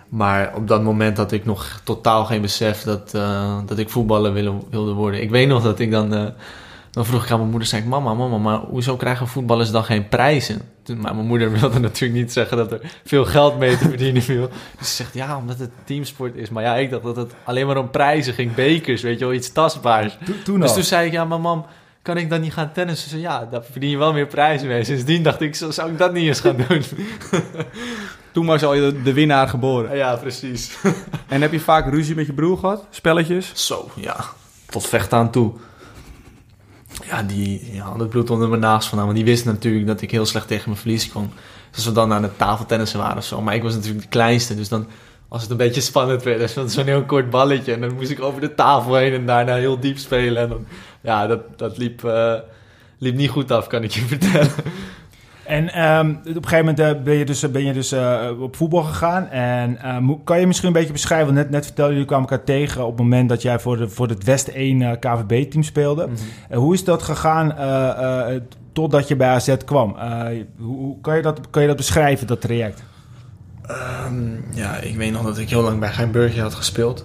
Maar 0.08 0.52
op 0.54 0.68
dat 0.68 0.82
moment 0.82 1.16
had 1.16 1.32
ik 1.32 1.44
nog 1.44 1.80
totaal 1.84 2.24
geen 2.24 2.40
besef 2.40 2.82
dat, 2.82 3.12
uh, 3.14 3.58
dat 3.66 3.78
ik 3.78 3.90
voetballer 3.90 4.32
wilde, 4.32 4.58
wilde 4.70 4.92
worden. 4.92 5.22
Ik 5.22 5.30
weet 5.30 5.48
nog 5.48 5.62
dat 5.62 5.78
ik 5.78 5.90
dan... 5.90 6.14
Uh, 6.14 6.26
dan 6.90 7.06
vroeg 7.06 7.24
ik 7.24 7.30
aan 7.30 7.38
mijn 7.38 7.50
moeder, 7.50 7.68
zei 7.68 7.82
ik, 7.82 7.88
mama, 7.88 8.14
mama, 8.14 8.38
maar 8.38 8.58
hoezo 8.58 8.96
krijgen 8.96 9.28
voetballers 9.28 9.70
dan 9.70 9.84
geen 9.84 10.08
prijzen? 10.08 10.60
Maar 10.96 11.14
mijn 11.14 11.26
moeder 11.26 11.52
wilde 11.60 11.78
natuurlijk 11.78 12.20
niet 12.20 12.32
zeggen 12.32 12.56
dat 12.56 12.72
er 12.72 12.80
veel 13.04 13.24
geld 13.24 13.58
mee 13.58 13.78
te 13.78 13.88
verdienen 13.88 14.22
viel. 14.22 14.48
Dus 14.78 14.88
ze 14.88 14.94
zegt, 14.94 15.14
ja, 15.14 15.36
omdat 15.36 15.58
het 15.58 15.70
teamsport 15.84 16.36
is. 16.36 16.48
Maar 16.48 16.62
ja, 16.62 16.76
ik 16.76 16.90
dacht 16.90 17.02
dat 17.02 17.16
het 17.16 17.34
alleen 17.44 17.66
maar 17.66 17.76
om 17.76 17.90
prijzen 17.90 18.34
ging, 18.34 18.54
bekers, 18.54 19.02
weet 19.02 19.18
je 19.18 19.24
wel, 19.24 19.34
iets 19.34 19.52
tastbaars. 19.52 20.18
Toen, 20.24 20.42
toen 20.44 20.60
dus 20.60 20.74
toen 20.74 20.82
zei 20.82 21.06
ik, 21.06 21.12
ja, 21.12 21.24
maar 21.24 21.40
mam, 21.40 21.66
kan 22.02 22.16
ik 22.16 22.30
dan 22.30 22.40
niet 22.40 22.52
gaan 22.52 22.72
tennissen? 22.72 23.18
Ja, 23.18 23.48
daar 23.50 23.64
verdien 23.70 23.90
je 23.90 23.96
wel 23.96 24.12
meer 24.12 24.26
prijzen 24.26 24.68
mee. 24.68 24.84
Sindsdien 24.84 25.22
dacht 25.22 25.40
ik, 25.40 25.54
zou 25.54 25.90
ik 25.90 25.98
dat 25.98 26.12
niet 26.12 26.26
eens 26.26 26.40
gaan 26.40 26.56
doen? 26.68 26.82
Toen 28.32 28.46
was 28.46 28.62
al 28.62 28.70
de, 28.70 29.02
de 29.02 29.12
winnaar 29.12 29.48
geboren. 29.48 29.96
Ja, 29.96 30.16
precies. 30.16 30.78
en 31.28 31.40
heb 31.40 31.52
je 31.52 31.60
vaak 31.60 31.90
ruzie 31.90 32.14
met 32.14 32.26
je 32.26 32.32
broer 32.32 32.58
gehad? 32.58 32.84
Spelletjes? 32.90 33.66
Zo, 33.66 33.90
ja. 33.94 34.16
Tot 34.66 34.86
vechten 34.86 35.18
aan 35.18 35.30
toe. 35.30 35.52
Ja, 37.04 37.22
die, 37.22 37.80
had 37.80 38.00
het 38.00 38.08
bloed 38.08 38.30
onder 38.30 38.48
mijn 38.48 38.60
naast 38.60 38.88
vandaan. 38.88 39.06
Want 39.06 39.18
die 39.18 39.26
wist 39.26 39.44
natuurlijk 39.44 39.86
dat 39.86 40.00
ik 40.00 40.10
heel 40.10 40.26
slecht 40.26 40.48
tegen 40.48 40.68
mijn 40.68 40.80
verlies 40.80 41.12
kon. 41.12 41.30
Dus 41.68 41.76
als 41.76 41.84
we 41.84 41.92
dan 41.92 42.12
aan 42.12 42.22
het 42.22 42.38
tafeltennissen 42.38 42.98
waren 42.98 43.16
of 43.16 43.24
zo. 43.24 43.42
Maar 43.42 43.54
ik 43.54 43.62
was 43.62 43.74
natuurlijk 43.74 44.02
de 44.02 44.08
kleinste, 44.08 44.54
dus 44.54 44.68
dan 44.68 44.86
als 45.28 45.42
het 45.42 45.50
een 45.50 45.56
beetje 45.56 45.80
spannend 45.80 46.22
werd. 46.22 46.38
Dus 46.38 46.54
dat 46.54 46.72
zo'n 46.72 46.84
heel 46.84 47.04
kort 47.04 47.30
balletje. 47.30 47.72
En 47.72 47.80
dan 47.80 47.94
moest 47.94 48.10
ik 48.10 48.22
over 48.22 48.40
de 48.40 48.54
tafel 48.54 48.94
heen 48.94 49.12
en 49.12 49.26
daarna 49.26 49.54
heel 49.54 49.80
diep 49.80 49.98
spelen. 49.98 50.42
En 50.42 50.48
dan, 50.48 50.66
ja, 51.00 51.26
dat, 51.26 51.58
dat 51.58 51.78
liep, 51.78 52.02
uh, 52.04 52.34
liep 52.98 53.14
niet 53.14 53.30
goed 53.30 53.50
af, 53.50 53.66
kan 53.66 53.82
ik 53.82 53.90
je 53.90 54.00
vertellen. 54.16 54.50
En 55.44 55.88
um, 55.88 56.10
op 56.10 56.26
een 56.26 56.48
gegeven 56.48 56.74
moment 56.74 56.80
uh, 56.80 57.02
ben 57.02 57.14
je 57.14 57.24
dus, 57.24 57.50
ben 57.50 57.64
je 57.64 57.72
dus 57.72 57.92
uh, 57.92 58.30
op 58.40 58.56
voetbal 58.56 58.82
gegaan. 58.82 59.28
En 59.28 59.78
uh, 59.84 60.10
kan 60.24 60.40
je 60.40 60.46
misschien 60.46 60.66
een 60.66 60.74
beetje 60.74 60.92
beschrijven, 60.92 61.34
net, 61.34 61.50
net 61.50 61.64
vertelde 61.64 61.92
jullie 61.92 62.06
kwamen 62.06 62.28
elkaar 62.28 62.44
tegen 62.44 62.82
op 62.84 62.90
het 62.90 62.98
moment 62.98 63.28
dat 63.28 63.42
jij 63.42 63.58
voor, 63.58 63.76
de, 63.76 63.88
voor 63.88 64.08
het 64.08 64.24
West 64.24 64.48
1 64.48 64.98
KVB-team 64.98 65.62
speelde. 65.62 66.06
Mm 66.06 66.14
-hmm. 66.48 66.58
hoe 66.58 66.74
is 66.74 66.84
dat 66.84 67.02
gegaan 67.02 67.54
totdat 68.72 69.08
je 69.08 69.16
bij 69.16 69.28
AZ 69.28 69.56
kwam? 69.64 69.96
hoe 70.58 71.00
kan 71.00 71.16
je, 71.16 71.22
dat, 71.22 71.40
kan 71.50 71.62
je 71.62 71.68
dat 71.68 71.76
beschrijven, 71.76 72.26
dat 72.26 72.40
traject? 72.40 72.82
Um, 74.06 74.44
ja, 74.54 74.76
ik 74.76 74.96
weet 74.96 75.12
nog 75.12 75.22
dat 75.22 75.38
ik 75.38 75.48
heel 75.48 75.62
lang 75.62 75.80
bij 75.80 75.92
Geinburgje 75.92 76.40
had 76.40 76.54
gespeeld. 76.54 77.04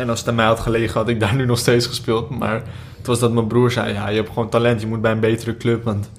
En 0.00 0.10
als 0.10 0.18
het 0.18 0.28
aan 0.28 0.34
mij 0.34 0.46
had 0.46 0.60
gelegen, 0.60 1.00
had 1.00 1.08
ik 1.08 1.20
daar 1.20 1.34
nu 1.34 1.46
nog 1.46 1.58
steeds 1.58 1.86
gespeeld. 1.86 2.30
Maar 2.30 2.62
het 2.96 3.06
was 3.06 3.18
dat 3.18 3.32
mijn 3.32 3.46
broer 3.46 3.70
zei: 3.70 3.92
Ja, 3.92 4.08
je 4.08 4.16
hebt 4.16 4.28
gewoon 4.28 4.48
talent, 4.48 4.80
je 4.80 4.86
moet 4.86 5.00
bij 5.00 5.12
een 5.12 5.20
betere 5.20 5.56
club. 5.56 5.84
Want 5.84 6.10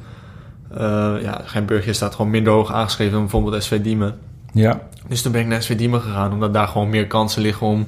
uh, 0.73 1.13
ja, 1.21 1.41
Geinburgje 1.45 1.93
staat 1.93 2.15
gewoon 2.15 2.31
minder 2.31 2.53
hoog 2.53 2.71
aangeschreven 2.71 3.13
dan 3.13 3.21
bijvoorbeeld 3.21 3.63
SV 3.63 3.81
Diemen. 3.81 4.17
Ja. 4.53 4.87
Dus 5.07 5.21
toen 5.21 5.31
ben 5.31 5.41
ik 5.41 5.47
naar 5.47 5.61
SV 5.61 5.77
Diemen 5.77 6.01
gegaan, 6.01 6.33
omdat 6.33 6.53
daar 6.53 6.67
gewoon 6.67 6.89
meer 6.89 7.07
kansen 7.07 7.41
liggen 7.41 7.67
om, 7.67 7.87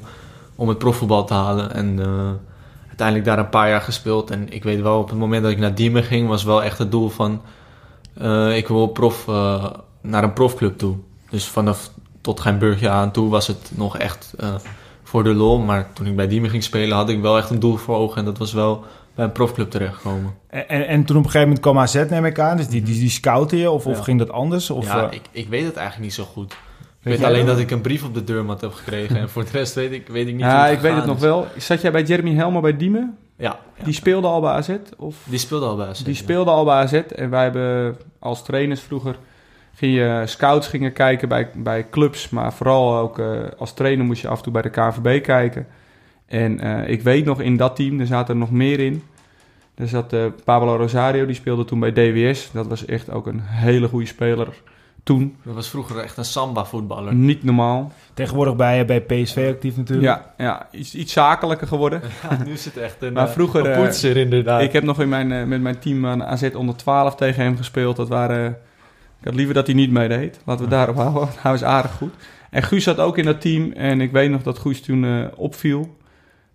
om 0.56 0.68
het 0.68 0.78
profvoetbal 0.78 1.26
te 1.26 1.34
halen. 1.34 1.74
En 1.74 2.00
uh, 2.00 2.08
uiteindelijk 2.88 3.28
daar 3.28 3.40
een 3.40 3.50
paar 3.50 3.70
jaar 3.70 3.82
gespeeld. 3.82 4.32
En 4.32 4.54
ik 4.54 4.64
weet 4.64 4.82
wel, 4.82 5.00
op 5.00 5.10
het 5.10 5.20
moment 5.20 5.44
dat 5.44 5.52
ik 5.52 5.60
naar 5.60 5.76
Diemen 5.76 6.04
ging, 6.04 6.28
was 6.28 6.44
wel 6.44 6.64
echt 6.64 6.78
het 6.78 6.92
doel 6.92 7.10
van: 7.10 7.42
uh, 8.22 8.58
ik 8.58 8.68
wil 8.68 8.88
prof, 8.88 9.26
naar 10.02 10.24
een 10.24 10.34
profclub 10.34 10.78
toe. 10.78 10.96
Dus 11.30 11.46
vanaf 11.46 11.92
tot 12.22 12.40
Geinburgje 12.40 12.90
aan 12.90 13.12
toe 13.12 13.30
was 13.30 13.48
het 13.48 13.72
nog 13.76 13.98
echt 13.98 14.34
voor 15.14 15.24
de 15.24 15.34
lol. 15.34 15.60
Maar 15.60 15.94
toen 15.94 16.08
ik 16.08 16.16
bij 16.16 16.28
Diemen 16.28 16.50
ging 16.50 16.64
spelen, 16.64 16.98
had 16.98 17.10
ik 17.10 17.22
wel 17.22 17.38
echt 17.38 17.50
een 17.50 17.60
doel 17.60 17.76
voor 17.76 17.96
ogen. 17.96 18.18
En 18.18 18.26
dat 18.26 18.38
was 18.38 18.54
wel 18.54 18.84
bij 19.16 19.26
een 19.26 19.32
profclub 19.32 19.70
terechtgekomen. 19.70 20.36
En, 20.48 20.70
en, 20.70 20.88
en 20.88 21.06
toen 21.06 21.18
op 21.18 21.24
een 21.24 21.30
gegeven 21.30 21.48
moment 21.48 21.60
kwam 21.60 21.80
AZ, 21.80 22.10
neem 22.10 22.26
ik 22.26 22.40
aan. 22.40 22.58
Dus 22.58 22.68
die, 22.68 22.82
die, 22.82 23.00
die 23.00 23.10
scouten 23.10 23.58
je? 23.58 23.72
Of, 23.72 23.86
ja. 23.86 23.92
of 23.92 24.00
ging 24.00 24.20
dat 24.20 24.32
anders? 24.32 24.70
Of, 24.70 24.86
ja, 24.86 25.12
ik, 25.12 25.22
ik 25.32 25.48
weet 25.48 25.66
het 25.66 25.76
eigenlijk 25.76 26.06
niet 26.06 26.14
zo 26.14 26.24
goed. 26.24 26.52
Ik 26.52 26.58
weet, 27.02 27.18
weet 27.18 27.28
alleen 27.28 27.46
dat 27.46 27.60
ik 27.60 27.72
een 27.72 27.82
brief 27.82 28.04
op 28.04 28.14
de 28.14 28.24
deurmat 28.24 28.62
heb 28.62 28.74
gekregen. 28.74 29.18
en 29.18 29.30
voor 29.30 29.44
de 29.44 29.52
rest 29.52 29.74
weet 29.74 29.92
ik, 29.92 30.08
weet 30.08 30.28
ik 30.28 30.34
niet 30.34 30.42
Ja, 30.42 30.68
ik 30.68 30.80
weet 30.80 30.96
het 30.96 31.06
nog 31.06 31.20
wel. 31.20 31.48
Zat 31.58 31.82
jij 31.82 31.92
bij 31.92 32.04
Jeremy 32.04 32.34
Helmer 32.34 32.62
bij 32.62 32.78
Diemen? 32.78 33.18
Ja, 33.38 33.60
ja. 33.78 33.84
Die 33.84 33.94
speelde 33.94 34.28
al 34.28 34.42
bij 34.42 34.52
AZ? 34.52 34.70
Of? 34.98 35.16
Die 35.24 35.40
speelde 35.40 35.66
al 35.66 35.76
bij 35.76 35.88
AZ. 35.88 36.02
Die 36.02 36.16
speelde 36.16 36.52
al 36.52 36.64
bij 36.64 36.76
AZ. 36.76 36.94
En 36.94 37.30
wij 37.30 37.44
hebben 37.44 37.98
als 38.20 38.44
trainers 38.44 38.82
vroeger 38.82 39.16
ging 39.76 39.96
je 39.96 40.24
scouts 40.26 40.68
gingen 40.68 40.94
kijken 40.94 41.30
bij, 41.30 41.50
bij 41.54 41.90
clubs, 41.90 42.30
maar 42.30 42.54
vooral 42.54 42.98
ook 42.98 43.20
uh, 43.20 43.40
als 43.58 43.74
trainer 43.74 44.06
moest 44.06 44.22
je 44.22 44.28
af 44.28 44.38
en 44.38 44.44
toe 44.44 44.54
bij 44.54 44.62
de 44.62 44.70
KVB 44.70 45.24
kijken. 45.24 45.68
En 46.26 46.66
uh, 46.66 46.90
ik 46.90 47.02
weet 47.02 47.26
nog 47.26 47.42
in 47.42 47.58
dat 47.58 47.76
team, 47.76 48.00
er 48.00 48.08
zaten 48.08 48.34
er 48.34 48.40
nog 48.40 48.52
meer 48.52 48.80
in. 48.80 49.04
Er 49.76 49.88
zat 49.88 50.14
uh, 50.14 50.26
Pablo 50.44 50.76
Rosario, 50.76 51.26
die 51.26 51.36
speelde 51.36 51.66
toen 51.66 51.80
bij 51.80 51.92
DWS. 51.92 52.52
Dat 52.52 52.68
was 52.68 52.86
echt 52.86 53.12
ook 53.12 53.28
een 53.28 53.42
hele 53.42 53.88
goede 53.88 54.06
speler 54.06 54.48
toen. 55.04 55.36
Dat 55.44 55.56
was 55.56 55.70
vroeger 55.70 55.98
echt 55.98 56.18
een 56.18 56.26
samba-voetballer. 56.26 57.14
Niet 57.14 57.44
normaal. 57.44 57.92
Tegenwoordig 58.14 58.56
bij, 58.56 58.86
bij 58.86 59.02
PSV 59.02 59.52
actief 59.54 59.78
natuurlijk. 59.78 60.08
Ja, 60.08 60.34
ja 60.38 60.68
iets, 60.72 60.96
iets 60.96 61.14
zakelijker 61.14 61.68
geworden. 61.68 62.02
Ja, 62.30 62.44
nu 62.46 62.52
is 62.52 62.66
het 62.66 62.78
echt 62.78 63.02
een, 63.02 63.14
maar 63.14 63.30
vroeger, 63.30 63.66
een 63.66 63.84
poetser 63.84 64.18
inderdaad. 64.18 64.62
Ik 64.62 64.72
heb 64.72 64.84
nog 64.84 65.02
in 65.02 65.10
mijn, 65.10 65.48
met 65.48 65.62
mijn 65.62 65.80
team 65.80 66.06
aan 66.06 66.24
AZ 66.24 66.50
onder 66.54 66.76
12 66.76 67.16
tegen 67.16 67.44
hem 67.44 67.58
gespeeld. 67.58 67.96
Dat 67.96 68.08
waren... 68.08 68.58
Ik 69.24 69.30
had 69.30 69.38
liever 69.38 69.56
dat 69.56 69.68
hij 69.68 69.76
niet 69.76 69.92
meedeed. 69.92 70.40
Laten 70.46 70.66
we 70.66 70.72
daarop 70.72 70.96
houden. 70.96 71.30
Hij 71.42 71.52
was 71.52 71.64
aardig 71.64 71.92
goed. 71.92 72.14
En 72.50 72.64
Guus 72.64 72.84
zat 72.84 73.00
ook 73.00 73.18
in 73.18 73.26
dat 73.26 73.42
team. 73.42 73.72
En 73.72 74.02
ik 74.02 74.12
weet 74.12 74.30
nog 74.30 74.44
dat 74.44 74.60
Guus 74.60 74.82
toen 74.82 75.04
uh, 75.04 75.26
opviel. 75.36 75.98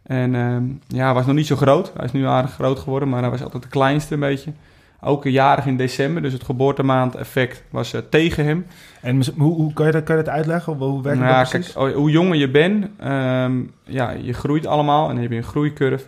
En 0.02 0.34
uh, 0.34 0.56
ja, 0.86 1.04
hij 1.04 1.14
was 1.14 1.26
nog 1.26 1.34
niet 1.34 1.46
zo 1.46 1.56
groot. 1.56 1.92
Hij 1.96 2.04
is 2.04 2.12
nu 2.12 2.26
aardig 2.26 2.52
groot 2.52 2.78
geworden. 2.78 3.08
Maar 3.08 3.20
hij 3.20 3.30
was 3.30 3.42
altijd 3.42 3.62
de 3.62 3.68
kleinste 3.68 4.14
een 4.14 4.20
beetje. 4.20 4.52
Ook 5.00 5.24
een 5.24 5.32
jarig 5.32 5.66
in 5.66 5.76
december. 5.76 6.22
Dus 6.22 6.32
het 6.32 6.44
geboortemaand 6.44 7.14
effect 7.14 7.62
was 7.70 7.94
uh, 7.94 8.00
tegen 8.10 8.44
hem. 8.44 8.66
En 9.00 9.22
hoe, 9.36 9.54
hoe 9.54 9.72
kan, 9.72 9.86
je 9.86 9.92
dat, 9.92 10.04
kan 10.04 10.16
je 10.16 10.22
dat 10.22 10.34
uitleggen? 10.34 10.72
Hoe 10.72 11.02
werkt 11.02 11.20
nou, 11.20 11.34
dat 11.34 11.48
precies? 11.48 11.72
Kijk, 11.72 11.94
hoe 11.94 12.10
jonger 12.10 12.36
je 12.36 12.50
bent, 12.50 12.84
um, 13.04 13.72
ja, 13.84 14.10
je 14.10 14.32
groeit 14.32 14.66
allemaal. 14.66 15.08
En 15.08 15.12
dan 15.12 15.22
heb 15.22 15.30
je 15.30 15.36
een 15.36 15.42
groeicurve. 15.42 16.06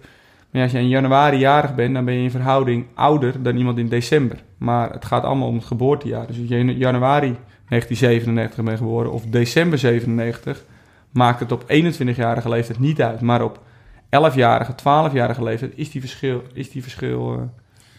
Maar 0.51 0.63
als 0.63 0.73
je 0.73 0.79
in 0.79 0.89
januari 0.89 1.39
jarig 1.39 1.75
bent, 1.75 1.95
dan 1.95 2.05
ben 2.05 2.15
je 2.15 2.23
in 2.23 2.31
verhouding 2.31 2.87
ouder 2.95 3.43
dan 3.43 3.57
iemand 3.57 3.79
in 3.79 3.89
december. 3.89 4.43
Maar 4.59 4.91
het 4.91 5.05
gaat 5.05 5.25
allemaal 5.25 5.49
om 5.49 5.55
het 5.55 5.65
geboortejaar. 5.65 6.27
Dus 6.27 6.39
als 6.39 6.49
je 6.49 6.57
in 6.57 6.77
januari 6.77 7.37
1997 7.69 8.65
bent 8.65 8.79
geboren 8.79 9.13
of 9.13 9.25
december 9.25 9.79
97, 9.79 10.65
maakt 11.11 11.41
het 11.41 11.53
op 11.53 11.63
21-jarige 11.63 12.49
leeftijd 12.49 12.79
niet 12.79 13.03
uit. 13.03 13.21
Maar 13.21 13.43
op 13.43 13.61
11-jarige, 14.05 14.73
12-jarige 14.73 15.43
leeftijd 15.43 15.73
is 15.75 15.91
die 15.91 16.01
verschil, 16.01 16.43
is 16.53 16.71
die 16.71 16.83
verschil 16.83 17.35
uh, 17.35 17.43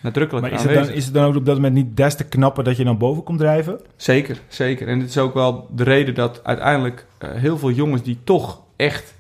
nadrukkelijk 0.01 0.46
Maar 0.46 0.55
is 0.55 0.63
het, 0.63 0.74
dan, 0.74 0.89
is 0.89 1.05
het 1.05 1.13
dan 1.13 1.25
ook 1.25 1.36
op 1.36 1.46
dat 1.46 1.55
moment 1.55 1.74
niet 1.74 1.98
des 1.98 2.15
te 2.15 2.24
knapper 2.24 2.63
dat 2.63 2.77
je 2.77 2.84
dan 2.84 2.98
boven 2.98 3.24
komt 3.24 3.39
drijven? 3.39 3.79
Zeker, 3.96 4.41
zeker. 4.48 4.88
En 4.88 5.00
dit 5.00 5.10
is 5.10 5.17
ook 5.17 5.34
wel 5.34 5.67
de 5.72 5.84
reden 5.84 6.13
dat 6.13 6.43
uiteindelijk 6.43 7.05
uh, 7.24 7.29
heel 7.31 7.58
veel 7.58 7.72
jongens 7.72 8.03
die 8.03 8.17
toch 8.24 8.62
echt 8.75 9.13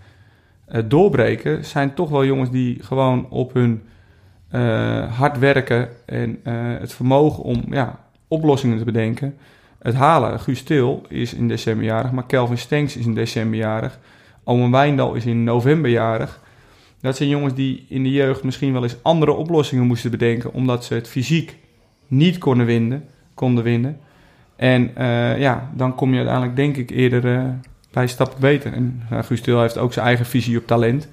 doorbreken, 0.87 1.65
zijn 1.65 1.93
toch 1.93 2.09
wel 2.09 2.25
jongens 2.25 2.51
die 2.51 2.83
gewoon 2.83 3.29
op 3.29 3.53
hun 3.53 3.81
uh, 4.51 5.17
hard 5.17 5.39
werken 5.39 5.89
en 6.05 6.39
uh, 6.43 6.53
het 6.79 6.93
vermogen 6.93 7.43
om 7.43 7.63
ja, 7.69 7.99
oplossingen 8.27 8.77
te 8.77 8.83
bedenken 8.83 9.37
het 9.81 9.95
halen. 9.95 10.39
Guus 10.39 10.63
Til 10.63 11.05
is 11.07 11.33
in 11.33 11.47
december 11.47 11.85
jarig, 11.85 12.11
maar 12.11 12.25
Kelvin 12.25 12.57
Stenks 12.57 12.97
is 12.97 13.05
in 13.05 13.13
december 13.13 13.57
jarig. 13.57 13.99
Omen 14.43 14.71
Wijndal 14.71 15.13
is 15.13 15.25
in 15.25 15.43
november 15.43 15.91
jarig. 15.91 16.39
Dat 16.99 17.17
zijn 17.17 17.29
jongens 17.29 17.53
die 17.53 17.85
in 17.89 18.03
de 18.03 18.11
jeugd 18.11 18.43
misschien 18.43 18.73
wel 18.73 18.83
eens 18.83 18.95
andere 19.01 19.31
oplossingen 19.31 19.85
moesten 19.85 20.11
bedenken, 20.11 20.53
omdat 20.53 20.85
ze 20.85 20.93
het 20.93 21.07
fysiek 21.07 21.55
niet 22.07 22.37
konden 22.37 22.65
winnen. 22.65 23.05
Konden 23.33 23.63
winnen. 23.63 23.99
En 24.55 24.91
ja, 25.39 25.71
dan 25.73 25.95
kom 25.95 26.11
je 26.11 26.17
uiteindelijk 26.17 26.55
denk 26.55 26.77
ik 26.77 26.89
eerder 26.89 27.59
bij 27.91 28.07
stap 28.07 28.35
beter. 28.39 28.73
En 28.73 29.01
uh, 29.11 29.23
Guus 29.23 29.41
Til 29.41 29.61
heeft 29.61 29.77
ook 29.77 29.93
zijn 29.93 30.05
eigen 30.05 30.25
visie 30.25 30.57
op 30.57 30.67
talent. 30.67 31.07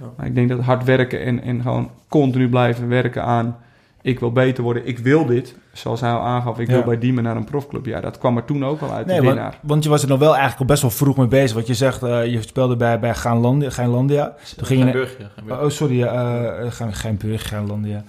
Ja. 0.00 0.06
Maar 0.16 0.26
ik 0.26 0.34
denk 0.34 0.48
dat 0.48 0.60
hard 0.60 0.84
werken 0.84 1.22
en, 1.22 1.42
en 1.42 1.62
gewoon 1.62 1.90
continu 2.08 2.48
blijven 2.48 2.88
werken 2.88 3.24
aan 3.24 3.56
ik 4.02 4.20
wil 4.20 4.32
beter 4.32 4.62
worden, 4.62 4.86
ik 4.86 4.98
wil 4.98 5.26
dit. 5.26 5.54
Zoals 5.72 6.00
hij 6.00 6.10
al 6.10 6.20
aangaf, 6.20 6.58
ik 6.58 6.68
wil 6.68 6.82
bij 6.82 6.98
Diemen 6.98 7.24
naar 7.24 7.36
een 7.36 7.44
profclub. 7.44 7.86
Ja, 7.86 8.00
dat 8.00 8.18
kwam 8.18 8.36
er 8.36 8.44
toen 8.44 8.64
ook 8.64 8.80
al 8.80 8.90
uit, 8.90 9.06
nee, 9.06 9.20
de 9.20 9.26
winnaar. 9.26 9.50
Want, 9.50 9.56
want, 9.62 9.84
je 9.84 9.90
was 9.90 10.02
er 10.02 10.08
nog 10.08 10.18
wel 10.18 10.30
eigenlijk 10.30 10.60
al 10.60 10.66
best 10.66 10.82
wel 10.82 10.90
vroeg 10.90 11.16
mee 11.16 11.26
bezig. 11.26 11.56
Wat 11.56 11.66
je 11.66 11.74
zegt, 11.74 12.02
uh, 12.02 12.26
je 12.26 12.42
speelde 12.42 12.76
bij, 12.76 12.98
bij 12.98 13.14
Gaanlandia. 13.14 13.70
Gaanlandia. 13.70 14.34
Toen 14.56 14.66
ging 14.66 14.92
je... 14.92 15.08
Oh, 15.48 15.68
sorry. 15.68 16.02
Uh, 16.02 16.90
Geinburg, 16.90 17.48
Gaanlandia. 17.48 18.04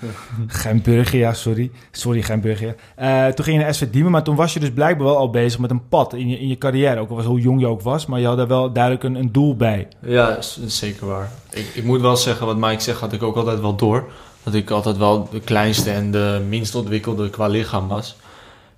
Geinburgia, 0.48 1.34
sorry. 1.34 1.72
Sorry, 1.92 2.22
Geinburgia. 2.22 2.76
Uh, 3.00 3.26
toen 3.28 3.46
ging 3.46 3.58
je 3.58 3.64
naar 3.64 3.74
SV 3.74 3.88
Diemen, 3.92 4.12
maar 4.12 4.24
toen 4.24 4.36
was 4.36 4.54
je 4.54 4.60
dus 4.60 4.72
blijkbaar 4.72 5.08
wel 5.08 5.18
al 5.18 5.30
bezig 5.30 5.60
met 5.60 5.70
een 5.70 5.88
pad 5.88 6.14
in 6.14 6.30
je, 6.30 6.40
in 6.40 6.48
je 6.48 6.58
carrière. 6.58 7.00
Ook 7.00 7.10
al 7.10 7.16
was 7.16 7.26
hoe 7.26 7.40
jong 7.40 7.60
je 7.60 7.68
ook 7.68 7.82
was, 7.82 8.06
maar 8.06 8.20
je 8.20 8.28
had 8.28 8.38
daar 8.38 8.48
wel 8.48 8.74
duidelijk 8.74 9.04
een, 9.04 9.16
een 9.16 9.32
doel 9.32 9.56
bij. 9.56 9.88
Ja, 10.00 10.38
zeker 10.66 11.08
waar. 11.08 11.32
Ik, 11.52 11.72
ik 11.74 11.84
moet 11.84 12.02
wel 12.02 12.18
zeggen, 12.18 12.46
wat 12.46 12.58
Mike 12.58 12.82
zegt, 12.82 13.00
had 13.00 13.14
ik 13.14 13.24
ook 13.24 13.36
altijd 13.36 13.60
wel 13.60 13.76
door 13.76 14.06
dat 14.44 14.54
ik 14.54 14.70
altijd 14.70 14.98
wel 14.98 15.30
de 15.32 15.40
kleinste 15.40 15.92
en 15.92 16.12
de 16.12 16.46
minst 16.50 16.76
ontwikkelde 16.76 17.30
qua 17.30 17.48
lichaam 17.48 17.88
was. 17.88 18.16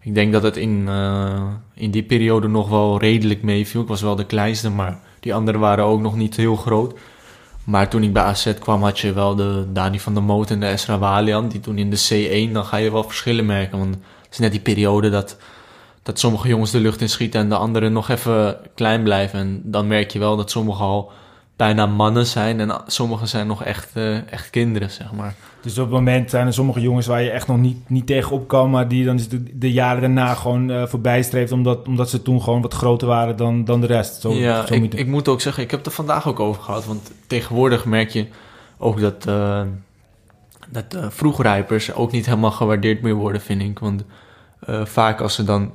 Ik 0.01 0.15
denk 0.15 0.33
dat 0.33 0.43
het 0.43 0.57
in, 0.57 0.85
uh, 0.87 1.41
in 1.73 1.91
die 1.91 2.03
periode 2.03 2.47
nog 2.47 2.69
wel 2.69 2.99
redelijk 2.99 3.43
meeviel. 3.43 3.81
Ik 3.81 3.87
was 3.87 4.01
wel 4.01 4.15
de 4.15 4.25
kleinste, 4.25 4.69
maar 4.69 4.99
die 5.19 5.33
anderen 5.33 5.61
waren 5.61 5.85
ook 5.85 6.01
nog 6.01 6.15
niet 6.15 6.35
heel 6.35 6.55
groot. 6.55 6.93
Maar 7.63 7.89
toen 7.89 8.03
ik 8.03 8.13
bij 8.13 8.23
AZ 8.23 8.53
kwam, 8.59 8.83
had 8.83 8.99
je 8.99 9.13
wel 9.13 9.35
de 9.35 9.65
Dani 9.73 9.99
van 9.99 10.13
der 10.13 10.23
Moot 10.23 10.49
en 10.49 10.59
de 10.59 10.65
Esra 10.65 10.97
Walian. 10.97 11.47
Die 11.47 11.59
toen 11.59 11.77
in 11.77 11.89
de 11.89 12.47
C1, 12.47 12.51
dan 12.53 12.65
ga 12.65 12.77
je 12.77 12.91
wel 12.91 13.03
verschillen 13.03 13.45
merken. 13.45 13.77
Want 13.77 13.95
het 13.95 14.31
is 14.31 14.37
net 14.37 14.51
die 14.51 14.61
periode 14.61 15.09
dat, 15.09 15.37
dat 16.03 16.19
sommige 16.19 16.47
jongens 16.47 16.71
de 16.71 16.79
lucht 16.79 17.01
in 17.01 17.09
schieten 17.09 17.39
en 17.39 17.49
de 17.49 17.55
anderen 17.55 17.93
nog 17.93 18.09
even 18.09 18.57
klein 18.75 19.03
blijven. 19.03 19.39
En 19.39 19.61
dan 19.63 19.87
merk 19.87 20.11
je 20.11 20.19
wel 20.19 20.35
dat 20.35 20.51
sommigen 20.51 20.85
al 20.85 21.11
bijna 21.55 21.85
mannen 21.85 22.25
zijn 22.25 22.59
en 22.59 22.81
sommigen 22.87 23.27
zijn 23.27 23.47
nog 23.47 23.63
echt, 23.63 23.91
uh, 23.93 24.31
echt 24.31 24.49
kinderen, 24.49 24.91
zeg 24.91 25.11
maar. 25.11 25.35
Dus 25.61 25.77
op 25.77 25.83
het 25.83 25.93
moment 25.93 26.29
zijn 26.29 26.47
er 26.47 26.53
sommige 26.53 26.81
jongens 26.81 27.07
waar 27.07 27.21
je 27.21 27.29
echt 27.29 27.47
nog 27.47 27.57
niet, 27.57 27.89
niet 27.89 28.07
tegenop 28.07 28.47
kan, 28.47 28.69
maar 28.69 28.87
die 28.87 29.05
dan 29.05 29.17
de, 29.17 29.57
de 29.57 29.71
jaren 29.71 30.01
daarna 30.01 30.33
gewoon 30.33 30.71
uh, 30.71 30.85
voorbij 30.85 31.21
streeft, 31.21 31.51
omdat, 31.51 31.87
omdat 31.87 32.09
ze 32.09 32.21
toen 32.21 32.41
gewoon 32.41 32.61
wat 32.61 32.73
groter 32.73 33.07
waren 33.07 33.35
dan, 33.35 33.65
dan 33.65 33.81
de 33.81 33.87
rest. 33.87 34.21
Zo, 34.21 34.33
ja, 34.33 34.65
zo 34.65 34.73
ik, 34.73 34.93
ik 34.93 35.07
moet 35.07 35.27
ook 35.27 35.41
zeggen, 35.41 35.63
ik 35.63 35.71
heb 35.71 35.79
het 35.79 35.87
er 35.89 35.95
vandaag 35.95 36.27
ook 36.27 36.39
over 36.39 36.61
gehad, 36.61 36.85
want 36.85 37.11
tegenwoordig 37.27 37.85
merk 37.85 38.09
je 38.09 38.27
ook 38.77 38.99
dat, 38.99 39.25
uh, 39.27 39.61
dat 40.69 40.97
vroegrijpers 41.09 41.93
ook 41.93 42.11
niet 42.11 42.25
helemaal 42.25 42.51
gewaardeerd 42.51 43.01
meer 43.01 43.13
worden, 43.13 43.41
vind 43.41 43.61
ik. 43.61 43.79
Want 43.79 44.03
vaak 44.83 45.21
als 45.21 45.37
er 45.37 45.45
dan 45.45 45.71